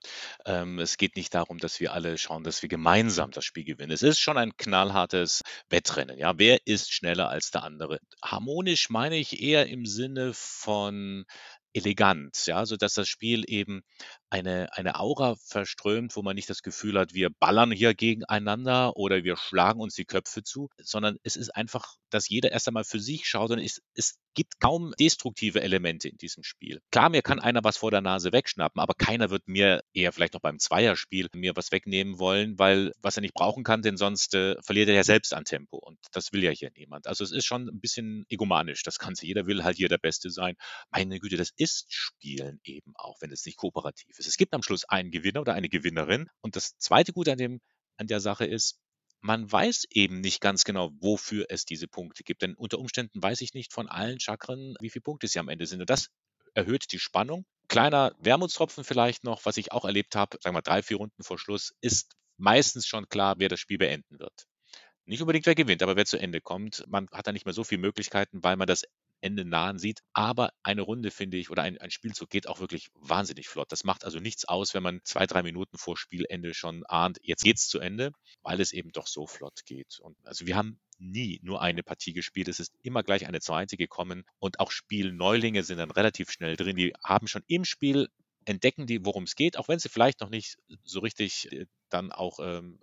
Ähm, 0.46 0.78
es 0.80 0.98
geht 0.98 1.16
nicht 1.16 1.34
darum, 1.34 1.58
dass 1.58 1.80
wir 1.80 1.94
alle 1.94 2.18
schauen, 2.18 2.44
dass 2.44 2.62
wir 2.62 2.68
gemeinsam 2.68 3.32
das 3.32 3.46
Spiel 3.46 3.64
gewinnen. 3.64 3.94
Es 3.94 4.02
ist 4.02 4.20
schon 4.20 4.38
ein 4.38 4.58
knallhartes 4.58 5.42
Wettrennen. 5.70 6.18
Ja? 6.18 6.38
Wer 6.38 6.60
ist 6.68 6.92
schneller 6.92 7.30
als 7.30 7.52
der 7.52 7.64
andere? 7.64 8.00
Harmonisch 8.22 8.90
meine 8.90 9.16
ich 9.16 9.42
eher 9.42 9.68
im 9.68 9.86
Sinne 9.86 10.34
von 10.34 11.24
elegant, 11.72 12.46
ja, 12.46 12.66
so 12.66 12.78
das 12.78 12.96
Spiel 13.08 13.44
eben 13.48 13.84
eine, 14.30 14.68
eine 14.74 15.00
Aura 15.00 15.36
verströmt, 15.36 16.16
wo 16.16 16.22
man 16.22 16.36
nicht 16.36 16.50
das 16.50 16.62
Gefühl 16.62 17.00
hat, 17.00 17.14
wir 17.14 17.30
ballern 17.30 17.72
hier 17.72 17.94
gegeneinander 17.94 18.96
oder 18.98 19.24
wir 19.24 19.38
schlagen 19.38 19.80
uns 19.80 19.96
die 19.96 20.06
Köpfe 20.06 20.44
zu, 20.44 20.70
sondern 20.82 21.18
es 21.24 21.36
ist 21.36 21.56
einfach, 21.56 21.96
dass 22.10 22.30
jeder 22.30 22.52
erst 22.52 22.68
einmal 22.68 22.84
für 22.84 23.00
sich 23.00 23.28
schaut 23.28 23.52
und 23.52 23.60
es, 23.60 23.82
es 23.94 24.18
gibt 24.34 24.60
kaum 24.60 24.94
destruktive 25.00 25.62
Elemente 25.62 26.10
in 26.10 26.18
diesem 26.18 26.44
Spiel. 26.44 26.82
Klar, 26.92 27.10
mir 27.10 27.22
kann 27.22 27.40
einer 27.40 27.64
was 27.64 27.78
vor 27.78 27.92
der 27.92 28.02
Nase 28.02 28.32
wegschnappen, 28.34 28.82
aber 28.82 28.94
keiner 28.94 29.30
wird 29.30 29.48
mir 29.48 29.82
eher 29.94 30.12
vielleicht 30.12 30.34
noch 30.34 30.42
beim 30.42 30.60
Zweierspiel 30.60 31.28
mir 31.34 31.56
was 31.56 31.72
wegnehmen 31.72 32.20
wollen, 32.20 32.60
weil 32.60 32.92
was 33.02 33.18
er 33.18 33.22
nicht 33.22 33.34
brauchen 33.34 33.64
kann, 33.64 33.82
denn 33.82 33.98
sonst 33.98 34.34
äh, 34.36 34.56
verliert 34.62 34.90
er 34.90 34.96
ja 34.96 35.04
selbst 35.04 35.34
an 35.34 35.46
Tempo 35.46 35.78
und 35.78 36.00
das 36.12 36.34
will 36.34 36.44
ja 36.44 36.52
hier 36.52 36.72
niemand. 36.76 37.08
Also 37.08 37.24
es 37.24 37.32
ist 37.32 37.46
schon 37.46 37.68
ein 37.68 37.80
bisschen 37.80 38.26
egomanisch, 38.30 38.84
das 38.84 39.00
Ganze. 39.00 39.26
Jeder 39.26 39.46
will 39.46 39.64
halt 39.64 39.78
hier 39.78 39.90
der 39.90 39.98
Beste 39.98 40.30
sein. 40.30 40.56
Meine 40.92 41.20
Güte, 41.20 41.38
das 41.38 41.52
ist 41.56 41.86
Spielen 41.90 42.60
eben 42.64 42.94
auch, 42.96 43.16
wenn 43.22 43.32
es 43.32 43.46
nicht 43.46 43.58
kooperativ 43.58 44.15
ist. 44.20 44.28
Es 44.28 44.38
gibt 44.38 44.54
am 44.54 44.64
Schluss 44.64 44.86
einen 44.86 45.12
Gewinner 45.12 45.42
oder 45.42 45.54
eine 45.54 45.70
Gewinnerin 45.70 46.30
und 46.42 46.56
das 46.56 46.78
zweite 46.78 47.14
Gute 47.14 47.32
an 47.32 47.38
dem 47.38 47.62
an 47.98 48.08
der 48.08 48.20
Sache 48.20 48.46
ist, 48.46 48.80
man 49.22 49.52
weiß 49.52 49.86
eben 49.90 50.22
nicht 50.22 50.40
ganz 50.40 50.66
genau, 50.66 50.92
wofür 51.00 51.48
es 51.50 51.66
diese 51.66 51.88
Punkte 51.88 52.24
gibt. 52.24 52.44
Denn 52.44 52.54
unter 52.54 52.78
Umständen 52.78 53.24
weiß 53.24 53.42
ich 53.42 53.54
nicht 53.54 53.74
von 53.74 53.88
allen 53.88 54.20
Chakren, 54.20 54.76
wie 54.82 54.90
viele 54.90 55.02
Punkte 55.02 55.28
sie 55.28 55.40
am 55.40 55.50
Ende 55.50 55.66
sind. 55.66 55.82
Und 55.82 55.90
das 55.90 56.10
erhöht 56.54 56.92
die 56.92 57.00
Spannung. 57.00 57.46
Kleiner 57.68 58.14
Wermutstropfen 58.20 58.84
vielleicht 58.84 59.24
noch, 59.24 59.44
was 59.46 59.58
ich 59.58 59.72
auch 59.72 59.84
erlebt 59.84 60.16
habe, 60.16 60.38
sagen 60.42 60.56
wir 60.56 60.62
drei, 60.62 60.84
vier 60.84 60.98
Runden 60.98 61.24
vor 61.24 61.40
Schluss, 61.40 61.74
ist 61.82 62.14
meistens 62.38 62.86
schon 62.86 63.10
klar, 63.10 63.36
wer 63.40 63.50
das 63.50 63.60
Spiel 63.60 63.80
beenden 63.80 64.20
wird. 64.20 64.46
Nicht 65.06 65.22
unbedingt 65.22 65.46
wer 65.46 65.56
gewinnt, 65.56 65.82
aber 65.82 65.96
wer 65.96 66.06
zu 66.06 66.18
Ende 66.18 66.42
kommt. 66.42 66.84
Man 66.88 67.08
hat 67.12 67.26
da 67.26 67.32
nicht 67.32 67.46
mehr 67.46 67.54
so 67.54 67.64
viele 67.64 67.82
Möglichkeiten, 67.82 68.44
weil 68.44 68.58
man 68.58 68.68
das 68.68 68.84
Ende 69.22 69.46
nahen 69.46 69.78
sieht. 69.78 70.00
Aber 70.14 70.52
eine 70.64 70.82
Runde, 70.82 71.12
finde 71.12 71.38
ich, 71.38 71.50
oder 71.50 71.64
ein, 71.64 71.78
ein 71.78 71.92
Spielzug 71.92 72.30
geht 72.30 72.48
auch 72.48 72.60
wirklich 72.60 72.90
wahnsinnig 72.94 73.48
flott. 73.48 73.72
Das 73.72 73.84
macht 73.84 74.06
also 74.06 74.20
nichts 74.20 74.46
aus, 74.46 74.74
wenn 74.74 74.84
man 74.84 75.02
zwei, 75.04 75.26
drei 75.26 75.44
Minuten 75.44 75.78
vor 75.78 75.98
Spielende 75.98 76.54
schon 76.54 76.86
ahnt, 76.86 77.20
jetzt 77.22 77.44
geht's 77.44 77.68
zu 77.68 77.80
Ende, 77.80 78.12
weil 78.42 78.62
es 78.62 78.74
eben 78.74 78.92
doch 78.92 79.08
so 79.08 79.28
flott 79.28 79.66
geht. 79.66 80.00
Und 80.00 80.18
also 80.26 80.46
wir 80.46 80.56
haben 80.56 80.80
nie 80.98 81.40
nur 81.44 81.62
eine 81.62 81.84
Partie 81.84 82.14
gespielt. 82.14 82.48
Es 82.48 82.60
ist 82.60 82.74
immer 82.82 83.04
gleich 83.04 83.28
eine 83.28 83.42
zweite 83.42 83.78
gekommen 83.78 84.24
und 84.40 84.60
auch 84.60 84.72
Spielneulinge 84.72 85.64
sind 85.64 85.78
dann 85.78 85.92
relativ 85.92 86.32
schnell 86.32 86.56
drin. 86.56 86.76
Die 86.76 86.94
haben 87.04 87.28
schon 87.28 87.44
im 87.48 87.66
Spiel 87.66 88.10
entdecken 88.46 88.86
die, 88.86 89.04
worum 89.04 89.24
es 89.24 89.36
geht, 89.36 89.58
auch 89.58 89.68
wenn 89.68 89.80
sie 89.80 89.90
vielleicht 89.90 90.22
noch 90.22 90.30
nicht 90.30 90.58
so 90.84 91.00
richtig 91.00 91.52
äh, 91.52 91.66
dann 91.90 92.12
auch 92.12 92.40
ähm, 92.40 92.80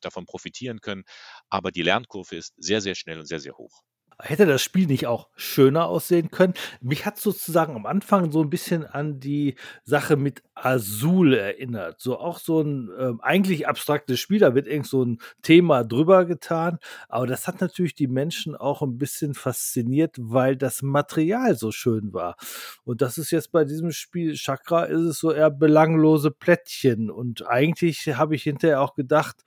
davon 0.00 0.26
profitieren 0.26 0.80
können. 0.80 1.04
Aber 1.48 1.72
die 1.72 1.82
Lernkurve 1.82 2.36
ist 2.36 2.54
sehr, 2.56 2.80
sehr 2.80 2.94
schnell 2.94 3.18
und 3.18 3.26
sehr, 3.26 3.40
sehr 3.40 3.56
hoch. 3.56 3.82
Hätte 4.18 4.46
das 4.46 4.62
Spiel 4.62 4.86
nicht 4.86 5.06
auch 5.06 5.28
schöner 5.36 5.86
aussehen 5.86 6.30
können? 6.30 6.54
Mich 6.80 7.04
hat 7.04 7.18
sozusagen 7.18 7.76
am 7.76 7.84
Anfang 7.84 8.32
so 8.32 8.40
ein 8.42 8.48
bisschen 8.48 8.86
an 8.86 9.20
die 9.20 9.56
Sache 9.84 10.16
mit 10.16 10.42
Azul 10.54 11.34
erinnert. 11.34 12.00
So 12.00 12.18
auch 12.18 12.38
so 12.38 12.62
ein 12.62 12.90
ähm, 12.98 13.20
eigentlich 13.20 13.68
abstraktes 13.68 14.18
Spiel, 14.18 14.38
da 14.38 14.54
wird 14.54 14.68
irgend 14.68 14.86
so 14.86 15.04
ein 15.04 15.18
Thema 15.42 15.84
drüber 15.84 16.24
getan. 16.24 16.78
Aber 17.10 17.26
das 17.26 17.46
hat 17.46 17.60
natürlich 17.60 17.94
die 17.94 18.06
Menschen 18.06 18.56
auch 18.56 18.80
ein 18.80 18.96
bisschen 18.96 19.34
fasziniert, 19.34 20.16
weil 20.18 20.56
das 20.56 20.80
Material 20.80 21.54
so 21.54 21.70
schön 21.70 22.14
war. 22.14 22.36
Und 22.84 23.02
das 23.02 23.18
ist 23.18 23.30
jetzt 23.32 23.52
bei 23.52 23.64
diesem 23.64 23.90
Spiel 23.90 24.34
Chakra 24.34 24.84
ist 24.84 25.00
es 25.00 25.18
so 25.18 25.30
eher 25.30 25.50
belanglose 25.50 26.30
Plättchen. 26.30 27.10
Und 27.10 27.46
eigentlich 27.46 28.08
habe 28.16 28.34
ich 28.34 28.44
hinterher 28.44 28.80
auch 28.80 28.94
gedacht, 28.94 29.42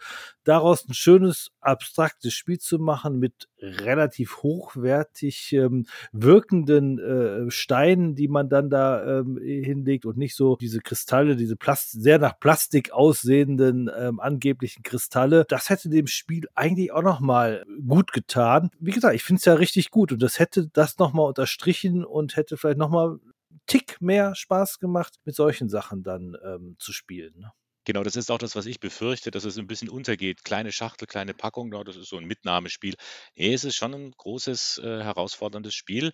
daraus 0.49 0.87
ein 0.89 0.95
schönes 0.95 1.51
abstraktes 1.61 2.33
Spiel 2.33 2.57
zu 2.57 2.79
machen 2.79 3.19
mit 3.19 3.47
relativ 3.61 4.41
hochwertig 4.41 5.53
ähm, 5.53 5.85
wirkenden 6.11 6.97
äh, 6.97 7.51
Steinen, 7.51 8.15
die 8.15 8.27
man 8.27 8.49
dann 8.49 8.71
da 8.71 9.19
ähm, 9.19 9.37
hinlegt 9.37 10.07
und 10.07 10.17
nicht 10.17 10.35
so 10.35 10.55
diese 10.55 10.79
Kristalle, 10.79 11.35
diese 11.35 11.55
Plast 11.55 11.91
sehr 12.01 12.17
nach 12.17 12.39
Plastik 12.39 12.91
aussehenden 12.91 13.91
ähm, 13.95 14.19
angeblichen 14.19 14.81
Kristalle. 14.81 15.45
Das 15.47 15.69
hätte 15.69 15.87
dem 15.87 16.07
Spiel 16.07 16.47
eigentlich 16.55 16.91
auch 16.91 17.03
noch 17.03 17.19
mal 17.19 17.63
gut 17.87 18.11
getan. 18.11 18.71
Wie 18.79 18.91
gesagt, 18.91 19.13
ich 19.13 19.23
finde 19.23 19.39
es 19.39 19.45
ja 19.45 19.53
richtig 19.53 19.91
gut 19.91 20.11
und 20.11 20.23
das 20.23 20.39
hätte 20.39 20.67
das 20.73 20.97
noch 20.97 21.13
mal 21.13 21.27
unterstrichen 21.27 22.03
und 22.03 22.35
hätte 22.35 22.57
vielleicht 22.57 22.79
noch 22.79 22.89
mal 22.89 23.19
Tick 23.67 24.01
mehr 24.01 24.33
Spaß 24.33 24.79
gemacht, 24.79 25.19
mit 25.25 25.35
solchen 25.35 25.69
Sachen 25.69 26.01
dann 26.01 26.35
ähm, 26.43 26.75
zu 26.79 26.91
spielen. 26.91 27.45
Ne? 27.89 27.93
Genau, 27.93 28.03
das 28.03 28.15
ist 28.15 28.29
auch 28.29 28.37
das, 28.37 28.55
was 28.55 28.67
ich 28.67 28.79
befürchte, 28.79 29.31
dass 29.31 29.45
es 29.45 29.57
ein 29.57 29.67
bisschen 29.67 29.89
untergeht. 29.89 30.43
Kleine 30.43 30.71
Schachtel, 30.71 31.07
kleine 31.07 31.33
Packung, 31.33 31.71
das 31.83 31.95
ist 31.95 32.09
so 32.09 32.17
ein 32.17 32.25
Mitnahmespiel. 32.25 32.95
Ne, 33.35 33.53
es 33.53 33.63
ist 33.63 33.75
schon 33.75 33.93
ein 33.93 34.11
großes, 34.11 34.79
äh, 34.83 35.03
herausforderndes 35.03 35.73
Spiel, 35.73 36.11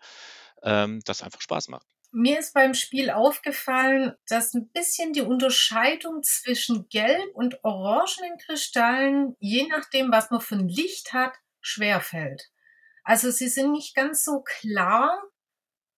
ähm, 0.64 1.02
das 1.06 1.22
einfach 1.22 1.42
Spaß 1.42 1.68
macht. 1.68 1.86
Mir 2.12 2.40
ist 2.40 2.54
beim 2.54 2.74
Spiel 2.74 3.10
aufgefallen, 3.10 4.14
dass 4.28 4.54
ein 4.54 4.70
bisschen 4.70 5.12
die 5.12 5.22
Unterscheidung 5.22 6.24
zwischen 6.24 6.88
gelb 6.88 7.36
und 7.36 7.62
orangenen 7.66 8.38
Kristallen, 8.38 9.36
je 9.40 9.68
nachdem, 9.68 10.12
was 10.14 10.32
man 10.32 10.40
für 10.40 10.56
ein 10.56 10.70
Licht 10.70 11.12
hat, 11.12 11.34
schwerfällt. 11.60 12.52
Also 13.04 13.32
sie 13.32 13.50
sind 13.50 13.74
nicht 13.74 13.96
ganz 13.96 14.24
so 14.24 14.42
klar, 14.42 15.22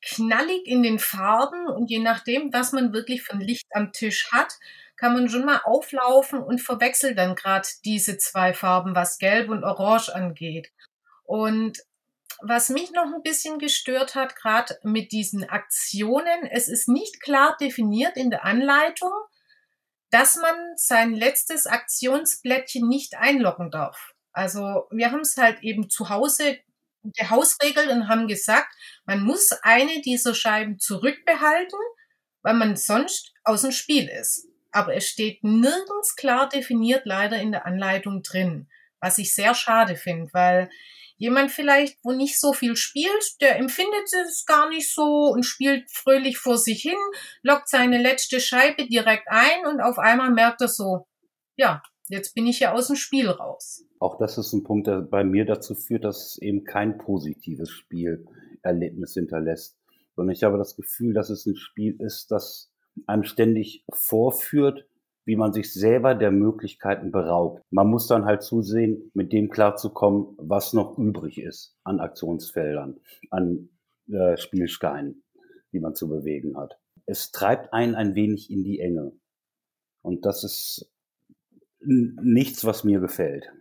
knallig 0.01 0.65
in 0.65 0.81
den 0.81 0.97
Farben 0.97 1.67
und 1.67 1.89
je 1.89 1.99
nachdem, 1.99 2.51
was 2.51 2.71
man 2.71 2.93
wirklich 2.93 3.21
für 3.21 3.33
ein 3.33 3.41
Licht 3.41 3.67
am 3.71 3.91
Tisch 3.91 4.31
hat, 4.31 4.53
kann 4.97 5.13
man 5.13 5.29
schon 5.29 5.45
mal 5.45 5.61
auflaufen 5.63 6.41
und 6.41 6.59
verwechselt 6.59 7.17
dann 7.17 7.35
gerade 7.35 7.67
diese 7.85 8.17
zwei 8.17 8.53
Farben, 8.53 8.95
was 8.95 9.17
Gelb 9.17 9.49
und 9.49 9.63
Orange 9.63 10.13
angeht. 10.13 10.71
Und 11.23 11.79
was 12.41 12.69
mich 12.69 12.91
noch 12.91 13.05
ein 13.05 13.23
bisschen 13.23 13.59
gestört 13.59 14.15
hat, 14.15 14.35
gerade 14.35 14.77
mit 14.83 15.11
diesen 15.11 15.43
Aktionen, 15.43 16.45
es 16.51 16.67
ist 16.67 16.87
nicht 16.87 17.21
klar 17.21 17.57
definiert 17.59 18.15
in 18.15 18.29
der 18.29 18.45
Anleitung, 18.45 19.11
dass 20.11 20.35
man 20.35 20.55
sein 20.75 21.13
letztes 21.13 21.67
Aktionsblättchen 21.67 22.87
nicht 22.87 23.15
einloggen 23.17 23.71
darf. 23.71 24.13
Also 24.31 24.87
wir 24.91 25.11
haben 25.11 25.21
es 25.21 25.37
halt 25.37 25.63
eben 25.63 25.89
zu 25.89 26.09
Hause 26.09 26.57
gehausregelt 27.03 27.89
und 27.89 28.07
haben 28.07 28.27
gesagt, 28.27 28.67
man 29.05 29.21
muss 29.21 29.51
eine 29.63 30.01
dieser 30.01 30.35
Scheiben 30.35 30.79
zurückbehalten 30.79 31.79
weil 32.47 32.53
man 32.53 32.77
sonst 32.77 33.33
aus 33.43 33.63
dem 33.63 33.73
Spiel 33.73 34.07
ist. 34.07 34.46
Aber 34.77 34.93
es 34.93 35.07
steht 35.07 35.43
nirgends 35.43 36.15
klar 36.15 36.47
definiert 36.47 37.07
leider 37.07 37.41
in 37.41 37.51
der 37.51 37.65
Anleitung 37.65 38.21
drin, 38.21 38.69
was 38.99 39.17
ich 39.17 39.33
sehr 39.33 39.55
schade 39.55 39.95
finde, 39.95 40.31
weil 40.33 40.69
jemand 41.15 41.49
vielleicht, 41.49 41.97
wo 42.03 42.11
nicht 42.11 42.39
so 42.39 42.53
viel 42.53 42.75
spielt, 42.75 43.41
der 43.41 43.57
empfindet 43.57 44.07
es 44.27 44.45
gar 44.45 44.69
nicht 44.69 44.93
so 44.93 45.31
und 45.33 45.47
spielt 45.47 45.89
fröhlich 45.89 46.37
vor 46.37 46.59
sich 46.59 46.83
hin, 46.83 46.99
lockt 47.41 47.67
seine 47.69 47.99
letzte 47.99 48.39
Scheibe 48.39 48.85
direkt 48.85 49.27
ein 49.29 49.65
und 49.65 49.81
auf 49.81 49.97
einmal 49.97 50.29
merkt 50.29 50.61
er 50.61 50.67
so, 50.67 51.07
ja, 51.55 51.81
jetzt 52.07 52.35
bin 52.35 52.45
ich 52.45 52.59
ja 52.59 52.73
aus 52.73 52.85
dem 52.85 52.97
Spiel 52.97 53.31
raus. 53.31 53.83
Auch 53.99 54.19
das 54.19 54.37
ist 54.37 54.53
ein 54.53 54.63
Punkt, 54.63 54.85
der 54.85 55.01
bei 55.01 55.23
mir 55.23 55.45
dazu 55.45 55.73
führt, 55.73 56.03
dass 56.03 56.33
es 56.33 56.37
eben 56.39 56.65
kein 56.65 56.99
positives 56.99 57.71
Spielerlebnis 57.71 59.15
hinterlässt. 59.15 59.75
Sondern 60.15 60.35
ich 60.35 60.43
habe 60.43 60.59
das 60.59 60.75
Gefühl, 60.75 61.15
dass 61.15 61.31
es 61.31 61.47
ein 61.47 61.55
Spiel 61.55 61.95
ist, 61.99 62.27
das 62.29 62.71
einem 63.05 63.23
ständig 63.23 63.85
vorführt, 63.93 64.87
wie 65.25 65.35
man 65.35 65.51
sich 65.51 65.73
selber 65.73 66.15
der 66.15 66.31
Möglichkeiten 66.31 67.11
beraubt. 67.11 67.61
Man 67.69 67.87
muss 67.87 68.07
dann 68.07 68.25
halt 68.25 68.43
zusehen, 68.43 69.11
mit 69.13 69.33
dem 69.33 69.49
klarzukommen, 69.49 70.35
was 70.37 70.71
noch 70.71 70.97
übrig 70.97 71.37
ist 71.37 71.75
an 71.83 71.99
Aktionsfeldern, 71.99 73.01
an 73.29 73.69
äh, 74.09 74.37
Spielsteinen, 74.37 75.23
die 75.73 75.79
man 75.79 75.95
zu 75.95 76.07
bewegen 76.07 76.57
hat. 76.57 76.79
Es 77.05 77.31
treibt 77.31 77.73
einen 77.73 77.95
ein 77.95 78.15
wenig 78.15 78.49
in 78.49 78.63
die 78.63 78.79
Enge. 78.79 79.11
Und 80.01 80.25
das 80.25 80.45
ist 80.45 80.89
nichts, 81.81 82.63
was 82.63 82.85
mir 82.85 83.01
gefällt. 83.01 83.51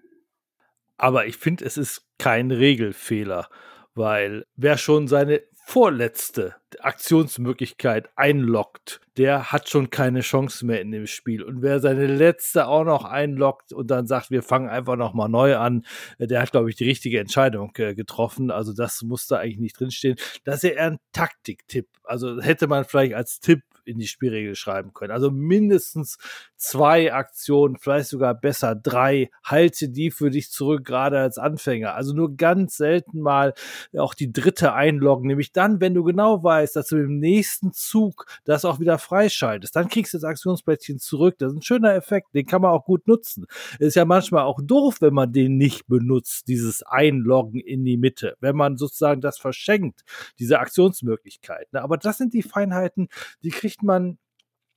Aber 0.96 1.26
ich 1.26 1.36
finde, 1.36 1.64
es 1.64 1.76
ist 1.76 2.06
kein 2.18 2.50
Regelfehler, 2.50 3.48
weil 3.94 4.46
wer 4.54 4.78
schon 4.78 5.08
seine 5.08 5.42
vorletzte 5.68 6.54
Aktionsmöglichkeit 6.78 8.08
einloggt, 8.14 9.00
der 9.16 9.50
hat 9.50 9.68
schon 9.68 9.90
keine 9.90 10.20
Chance 10.20 10.64
mehr 10.64 10.80
in 10.80 10.92
dem 10.92 11.08
Spiel. 11.08 11.42
Und 11.42 11.60
wer 11.60 11.80
seine 11.80 12.06
letzte 12.06 12.68
auch 12.68 12.84
noch 12.84 13.04
einloggt 13.04 13.72
und 13.72 13.90
dann 13.90 14.06
sagt, 14.06 14.30
wir 14.30 14.44
fangen 14.44 14.68
einfach 14.68 14.94
nochmal 14.94 15.28
neu 15.28 15.56
an, 15.56 15.84
der 16.20 16.40
hat, 16.40 16.52
glaube 16.52 16.70
ich, 16.70 16.76
die 16.76 16.84
richtige 16.84 17.18
Entscheidung 17.18 17.72
äh, 17.78 17.96
getroffen. 17.96 18.52
Also 18.52 18.72
das 18.72 19.02
muss 19.02 19.26
da 19.26 19.38
eigentlich 19.38 19.58
nicht 19.58 19.80
drinstehen. 19.80 20.16
Das 20.44 20.56
ist 20.56 20.62
ja 20.62 20.70
eher 20.70 20.86
ein 20.86 20.98
Taktiktipp. 21.12 21.88
Also 22.04 22.40
hätte 22.40 22.68
man 22.68 22.84
vielleicht 22.84 23.14
als 23.14 23.40
Tipp 23.40 23.62
in 23.86 23.98
die 23.98 24.06
Spielregel 24.06 24.54
schreiben 24.54 24.92
können. 24.92 25.12
Also 25.12 25.30
mindestens 25.30 26.18
zwei 26.56 27.12
Aktionen, 27.12 27.76
vielleicht 27.76 28.08
sogar 28.08 28.34
besser 28.34 28.74
drei. 28.74 29.30
Halte 29.44 29.88
die 29.88 30.10
für 30.10 30.30
dich 30.30 30.50
zurück, 30.50 30.84
gerade 30.84 31.18
als 31.20 31.38
Anfänger. 31.38 31.94
Also 31.94 32.14
nur 32.14 32.36
ganz 32.36 32.76
selten 32.76 33.20
mal 33.20 33.54
auch 33.96 34.14
die 34.14 34.32
dritte 34.32 34.72
einloggen, 34.72 35.28
nämlich 35.28 35.52
dann, 35.52 35.80
wenn 35.80 35.94
du 35.94 36.04
genau 36.04 36.42
weißt, 36.42 36.76
dass 36.76 36.88
du 36.88 36.96
im 36.96 37.18
nächsten 37.18 37.72
Zug 37.72 38.26
das 38.44 38.64
auch 38.64 38.80
wieder 38.80 38.98
freischaltest. 38.98 39.74
Dann 39.76 39.88
kriegst 39.88 40.14
du 40.14 40.18
das 40.18 40.24
Aktionsplättchen 40.24 40.98
zurück. 40.98 41.36
Das 41.38 41.52
ist 41.52 41.58
ein 41.58 41.62
schöner 41.62 41.94
Effekt, 41.94 42.34
den 42.34 42.46
kann 42.46 42.62
man 42.62 42.70
auch 42.70 42.84
gut 42.84 43.06
nutzen. 43.06 43.46
Ist 43.78 43.96
ja 43.96 44.04
manchmal 44.04 44.44
auch 44.44 44.60
doof, 44.62 44.96
wenn 45.00 45.14
man 45.14 45.32
den 45.32 45.56
nicht 45.56 45.86
benutzt, 45.86 46.48
dieses 46.48 46.82
Einloggen 46.82 47.60
in 47.60 47.84
die 47.84 47.96
Mitte, 47.96 48.36
wenn 48.40 48.56
man 48.56 48.76
sozusagen 48.76 49.20
das 49.20 49.38
verschenkt, 49.38 50.02
diese 50.38 50.58
Aktionsmöglichkeiten. 50.58 51.78
Aber 51.78 51.96
das 51.96 52.18
sind 52.18 52.34
die 52.34 52.42
Feinheiten, 52.42 53.08
die 53.42 53.50
kriegt 53.50 53.75
kriegt 53.76 53.82
man 53.82 54.18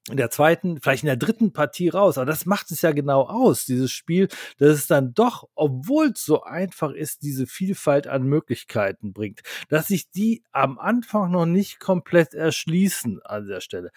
in 0.10 0.18
der 0.18 0.32
zweiten, 0.32 0.80
vielleicht 0.82 1.04
in 1.04 1.08
der 1.08 1.18
dritten 1.18 1.54
Partie 1.54 1.90
raus. 1.90 2.18
Aber 2.18 2.26
das 2.26 2.48
macht 2.48 2.72
es 2.72 2.82
ja 2.82 2.92
genau 2.92 3.28
aus, 3.28 3.66
dieses 3.66 3.92
Spiel, 3.92 4.28
dass 4.58 4.70
es 4.70 4.88
dann 4.88 5.14
doch, 5.14 5.48
obwohl 5.54 6.08
es 6.16 6.26
so 6.26 6.42
einfach 6.42 6.92
ist, 6.92 7.22
diese 7.22 7.46
Vielfalt 7.46 8.08
an 8.08 8.24
Möglichkeiten 8.24 9.14
bringt, 9.14 9.42
dass 9.70 9.88
sich 9.88 10.10
die 10.10 10.44
am 10.52 10.80
Anfang 10.80 11.32
noch 11.32 11.46
nicht 11.46 11.80
komplett 11.80 12.34
erschließen 12.34 13.22
an 13.24 13.48
der 13.48 13.62
Stelle. 13.62 13.92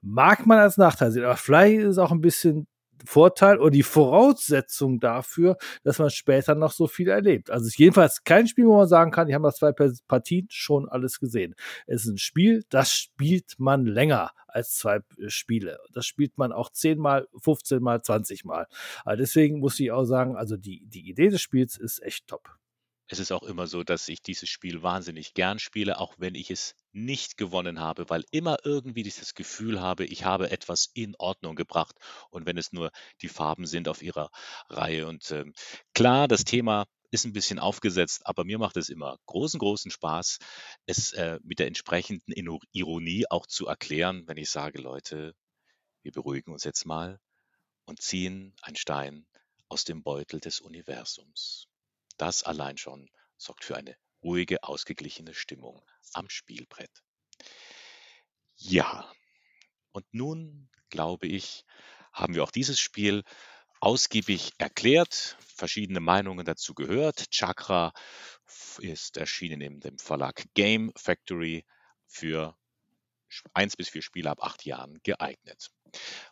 Mag 0.00 0.46
man 0.46 0.58
als 0.58 0.78
Nachteil 0.78 1.12
sehen, 1.12 1.24
aber 1.24 1.36
vielleicht 1.36 1.80
ist 1.80 1.88
es 1.88 1.98
auch 1.98 2.12
ein 2.12 2.22
bisschen 2.22 2.66
Vorteil 3.04 3.58
oder 3.58 3.70
die 3.70 3.82
Voraussetzung 3.82 5.00
dafür, 5.00 5.56
dass 5.84 5.98
man 5.98 6.10
später 6.10 6.54
noch 6.54 6.72
so 6.72 6.86
viel 6.86 7.08
erlebt. 7.08 7.50
Also 7.50 7.66
ist 7.66 7.78
jedenfalls 7.78 8.24
kein 8.24 8.46
Spiel, 8.46 8.66
wo 8.66 8.76
man 8.76 8.88
sagen 8.88 9.10
kann, 9.10 9.28
ich 9.28 9.34
habe 9.34 9.44
nach 9.44 9.54
zwei 9.54 9.72
Partien 9.72 10.46
schon 10.50 10.88
alles 10.88 11.20
gesehen. 11.20 11.54
Es 11.86 12.04
ist 12.04 12.12
ein 12.12 12.18
Spiel, 12.18 12.64
das 12.68 12.92
spielt 12.92 13.54
man 13.58 13.86
länger 13.86 14.32
als 14.46 14.74
zwei 14.74 14.96
äh, 14.96 15.28
Spiele. 15.28 15.78
Das 15.92 16.06
spielt 16.06 16.38
man 16.38 16.52
auch 16.52 16.70
zehnmal, 16.70 17.28
15 17.40 17.82
mal, 17.82 18.02
20 18.02 18.44
mal. 18.44 18.66
Also 19.04 19.20
deswegen 19.20 19.60
muss 19.60 19.78
ich 19.78 19.92
auch 19.92 20.04
sagen, 20.04 20.36
also 20.36 20.56
die, 20.56 20.84
die 20.86 21.08
Idee 21.08 21.28
des 21.28 21.40
Spiels 21.40 21.76
ist 21.76 22.02
echt 22.02 22.26
top. 22.26 22.48
Es 23.10 23.18
ist 23.18 23.32
auch 23.32 23.42
immer 23.42 23.66
so, 23.66 23.84
dass 23.84 24.06
ich 24.08 24.20
dieses 24.20 24.50
Spiel 24.50 24.82
wahnsinnig 24.82 25.32
gern 25.32 25.58
spiele, 25.58 25.98
auch 25.98 26.14
wenn 26.18 26.34
ich 26.34 26.50
es 26.50 26.74
nicht 26.92 27.38
gewonnen 27.38 27.80
habe, 27.80 28.10
weil 28.10 28.24
immer 28.30 28.58
irgendwie 28.64 29.02
dieses 29.02 29.34
Gefühl 29.34 29.80
habe, 29.80 30.04
ich 30.04 30.24
habe 30.24 30.50
etwas 30.50 30.90
in 30.92 31.16
Ordnung 31.16 31.56
gebracht 31.56 31.96
und 32.30 32.44
wenn 32.44 32.58
es 32.58 32.72
nur 32.72 32.90
die 33.22 33.28
Farben 33.28 33.66
sind 33.66 33.88
auf 33.88 34.02
ihrer 34.02 34.30
Reihe. 34.68 35.06
Und 35.06 35.30
ähm, 35.30 35.54
klar, 35.94 36.28
das 36.28 36.44
Thema 36.44 36.84
ist 37.10 37.24
ein 37.24 37.32
bisschen 37.32 37.58
aufgesetzt, 37.58 38.26
aber 38.26 38.44
mir 38.44 38.58
macht 38.58 38.76
es 38.76 38.90
immer 38.90 39.16
großen, 39.24 39.58
großen 39.58 39.90
Spaß, 39.90 40.38
es 40.84 41.12
äh, 41.12 41.38
mit 41.42 41.58
der 41.58 41.66
entsprechenden 41.66 42.32
Ironie 42.72 43.24
auch 43.30 43.46
zu 43.46 43.66
erklären, 43.66 44.24
wenn 44.26 44.36
ich 44.36 44.50
sage, 44.50 44.82
Leute, 44.82 45.34
wir 46.02 46.12
beruhigen 46.12 46.52
uns 46.52 46.64
jetzt 46.64 46.84
mal 46.84 47.18
und 47.86 48.02
ziehen 48.02 48.54
einen 48.60 48.76
Stein 48.76 49.26
aus 49.68 49.84
dem 49.84 50.02
Beutel 50.02 50.40
des 50.40 50.60
Universums. 50.60 51.68
Das 52.18 52.42
allein 52.42 52.76
schon 52.76 53.10
sorgt 53.36 53.64
für 53.64 53.76
eine 53.76 53.96
ruhige, 54.22 54.62
ausgeglichene 54.62 55.34
Stimmung 55.34 55.82
am 56.12 56.28
Spielbrett. 56.28 57.02
Ja, 58.56 59.10
und 59.92 60.04
nun, 60.12 60.68
glaube 60.90 61.26
ich, 61.26 61.64
haben 62.12 62.34
wir 62.34 62.42
auch 62.42 62.50
dieses 62.50 62.80
Spiel 62.80 63.22
ausgiebig 63.80 64.52
erklärt, 64.58 65.36
verschiedene 65.54 66.00
Meinungen 66.00 66.44
dazu 66.44 66.74
gehört. 66.74 67.30
Chakra 67.30 67.92
ist 68.78 69.16
erschienen 69.16 69.60
in 69.60 69.80
dem 69.80 69.98
Verlag 69.98 70.44
Game 70.54 70.92
Factory 70.96 71.64
für 72.06 72.56
1 73.54 73.76
bis 73.76 73.90
4 73.90 74.02
Spiele 74.02 74.30
ab 74.30 74.42
8 74.42 74.64
Jahren 74.64 74.98
geeignet. 75.04 75.70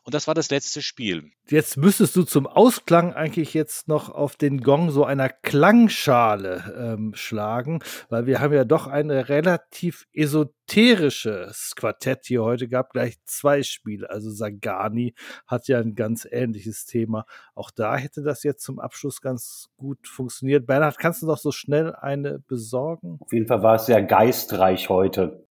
Und 0.07 0.15
das 0.15 0.29
war 0.29 0.35
das 0.35 0.51
letzte 0.51 0.83
Spiel. 0.83 1.33
Jetzt 1.49 1.77
müsstest 1.77 2.15
du 2.15 2.23
zum 2.23 2.47
Ausklang 2.47 3.13
eigentlich 3.13 3.55
jetzt 3.55 3.89
noch 3.89 4.09
auf 4.09 4.37
den 4.37 4.61
Gong 4.61 4.91
so 4.91 5.05
einer 5.05 5.29
Klangschale 5.29 6.75
ähm, 6.79 7.13
schlagen, 7.15 7.81
weil 8.09 8.27
wir 8.27 8.41
haben 8.41 8.53
ja 8.53 8.65
doch 8.65 8.87
ein 8.87 9.11
relativ 9.11 10.07
esoterisches 10.13 11.73
Quartett 11.75 12.27
hier 12.27 12.45
heute 12.45 12.69
gehabt, 12.69 12.93
gleich 12.93 13.17
zwei 13.25 13.65
Spiele. 13.65 14.09
Also 14.09 14.31
Sagani 14.31 15.15
hat 15.47 15.67
ja 15.67 15.81
ein 15.81 15.97
ganz 15.97 16.27
ähnliches 16.31 16.87
Thema. 16.87 17.27
Auch 17.55 17.73
da 17.73 17.97
hätte 17.97 18.23
das 18.23 18.45
jetzt 18.45 18.63
zum 18.63 18.79
Abschluss 18.79 19.21
ganz 19.21 19.71
gut 19.77 20.07
funktioniert. 20.07 20.67
Bernhard, 20.67 20.99
kannst 20.99 21.23
du 21.23 21.27
noch 21.27 21.39
so 21.39 21.51
schnell 21.51 21.95
eine 21.95 22.39
besorgen? 22.39 23.19
Auf 23.21 23.33
jeden 23.33 23.47
Fall 23.47 23.63
war 23.63 23.75
es 23.75 23.87
sehr 23.87 24.03
geistreich 24.03 24.89
heute. 24.89 25.46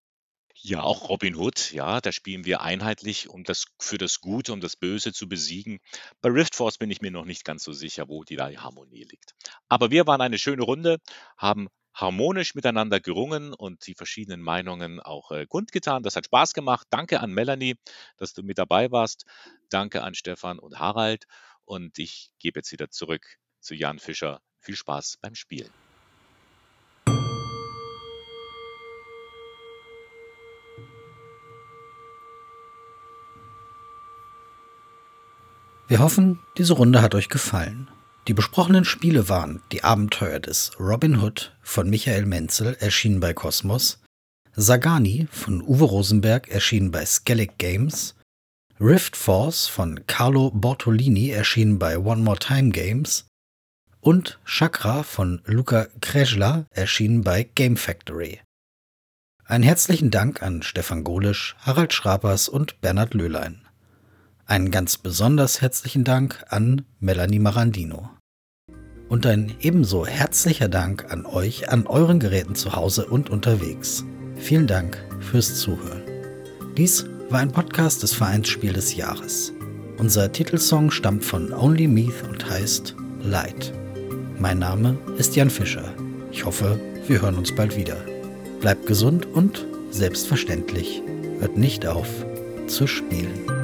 Ja, 0.66 0.82
auch 0.82 1.10
Robin 1.10 1.36
Hood, 1.36 1.72
ja, 1.72 2.00
da 2.00 2.10
spielen 2.10 2.46
wir 2.46 2.62
einheitlich, 2.62 3.28
um 3.28 3.44
das 3.44 3.66
für 3.78 3.98
das 3.98 4.22
Gute, 4.22 4.50
um 4.50 4.62
das 4.62 4.76
Böse 4.76 5.12
zu 5.12 5.28
besiegen. 5.28 5.78
Bei 6.22 6.30
Rift 6.30 6.54
Force 6.54 6.78
bin 6.78 6.90
ich 6.90 7.02
mir 7.02 7.10
noch 7.10 7.26
nicht 7.26 7.44
ganz 7.44 7.64
so 7.64 7.74
sicher, 7.74 8.08
wo 8.08 8.24
die, 8.24 8.36
da 8.36 8.48
die 8.48 8.56
Harmonie 8.56 9.04
liegt. 9.04 9.34
Aber 9.68 9.90
wir 9.90 10.06
waren 10.06 10.22
eine 10.22 10.38
schöne 10.38 10.62
Runde, 10.62 11.00
haben 11.36 11.68
harmonisch 11.92 12.54
miteinander 12.54 12.98
gerungen 12.98 13.52
und 13.52 13.86
die 13.86 13.94
verschiedenen 13.94 14.40
Meinungen 14.40 15.00
auch 15.00 15.32
äh, 15.32 15.44
kundgetan. 15.46 16.02
Das 16.02 16.16
hat 16.16 16.24
Spaß 16.24 16.54
gemacht. 16.54 16.86
Danke 16.88 17.20
an 17.20 17.32
Melanie, 17.32 17.76
dass 18.16 18.32
du 18.32 18.42
mit 18.42 18.56
dabei 18.56 18.90
warst. 18.90 19.26
Danke 19.68 20.02
an 20.02 20.14
Stefan 20.14 20.58
und 20.58 20.78
Harald. 20.78 21.26
Und 21.66 21.98
ich 21.98 22.30
gebe 22.38 22.60
jetzt 22.60 22.72
wieder 22.72 22.88
zurück 22.88 23.36
zu 23.60 23.74
Jan 23.74 23.98
Fischer. 23.98 24.40
Viel 24.60 24.76
Spaß 24.76 25.18
beim 25.20 25.34
Spielen. 25.34 25.83
Wir 35.86 35.98
hoffen, 35.98 36.38
diese 36.56 36.72
Runde 36.72 37.02
hat 37.02 37.14
euch 37.14 37.28
gefallen. 37.28 37.88
Die 38.26 38.32
besprochenen 38.32 38.86
Spiele 38.86 39.28
waren 39.28 39.60
Die 39.70 39.84
Abenteuer 39.84 40.40
des 40.40 40.70
Robin 40.80 41.20
Hood 41.20 41.54
von 41.62 41.90
Michael 41.90 42.24
Menzel, 42.24 42.74
erschienen 42.80 43.20
bei 43.20 43.34
Kosmos, 43.34 44.00
Sagani 44.56 45.28
von 45.30 45.60
Uwe 45.60 45.84
Rosenberg, 45.84 46.48
erschienen 46.48 46.90
bei 46.90 47.04
Skellig 47.04 47.58
Games, 47.58 48.14
Rift 48.80 49.14
Force 49.14 49.66
von 49.66 50.06
Carlo 50.06 50.50
Bortolini, 50.52 51.30
erschienen 51.30 51.78
bei 51.78 51.98
One 51.98 52.22
More 52.22 52.38
Time 52.38 52.70
Games 52.70 53.26
und 54.00 54.38
Chakra 54.46 55.02
von 55.02 55.42
Luca 55.44 55.88
Kresla, 56.00 56.64
erschienen 56.70 57.22
bei 57.22 57.42
Game 57.42 57.76
Factory. 57.76 58.40
Einen 59.44 59.64
herzlichen 59.64 60.10
Dank 60.10 60.42
an 60.42 60.62
Stefan 60.62 61.04
Golisch, 61.04 61.56
Harald 61.58 61.92
Schrapers 61.92 62.48
und 62.48 62.80
Bernhard 62.80 63.12
Löhlein. 63.12 63.63
Einen 64.46 64.70
ganz 64.70 64.98
besonders 64.98 65.62
herzlichen 65.62 66.04
Dank 66.04 66.44
an 66.50 66.84
Melanie 67.00 67.38
Marandino. 67.38 68.10
Und 69.08 69.24
ein 69.24 69.54
ebenso 69.60 70.06
herzlicher 70.06 70.68
Dank 70.68 71.10
an 71.10 71.24
euch 71.24 71.70
an 71.70 71.86
euren 71.86 72.20
Geräten 72.20 72.54
zu 72.54 72.76
Hause 72.76 73.06
und 73.06 73.30
unterwegs. 73.30 74.04
Vielen 74.36 74.66
Dank 74.66 75.02
fürs 75.20 75.60
Zuhören. 75.60 76.02
Dies 76.76 77.06
war 77.30 77.40
ein 77.40 77.52
Podcast 77.52 78.02
des 78.02 78.12
Vereins 78.12 78.48
Spiel 78.48 78.74
des 78.74 78.94
Jahres. 78.94 79.54
Unser 79.96 80.30
Titelsong 80.30 80.90
stammt 80.90 81.24
von 81.24 81.50
Only 81.54 81.88
Meath 81.88 82.22
und 82.28 82.48
heißt 82.48 82.94
Light. 83.22 83.72
Mein 84.38 84.58
Name 84.58 84.98
ist 85.16 85.36
Jan 85.36 85.48
Fischer. 85.48 85.94
Ich 86.30 86.44
hoffe, 86.44 86.78
wir 87.06 87.22
hören 87.22 87.36
uns 87.36 87.54
bald 87.54 87.78
wieder. 87.78 87.96
Bleibt 88.60 88.86
gesund 88.86 89.24
und 89.24 89.64
selbstverständlich 89.90 91.00
hört 91.40 91.56
nicht 91.56 91.86
auf 91.86 92.08
zu 92.66 92.86
spielen. 92.86 93.63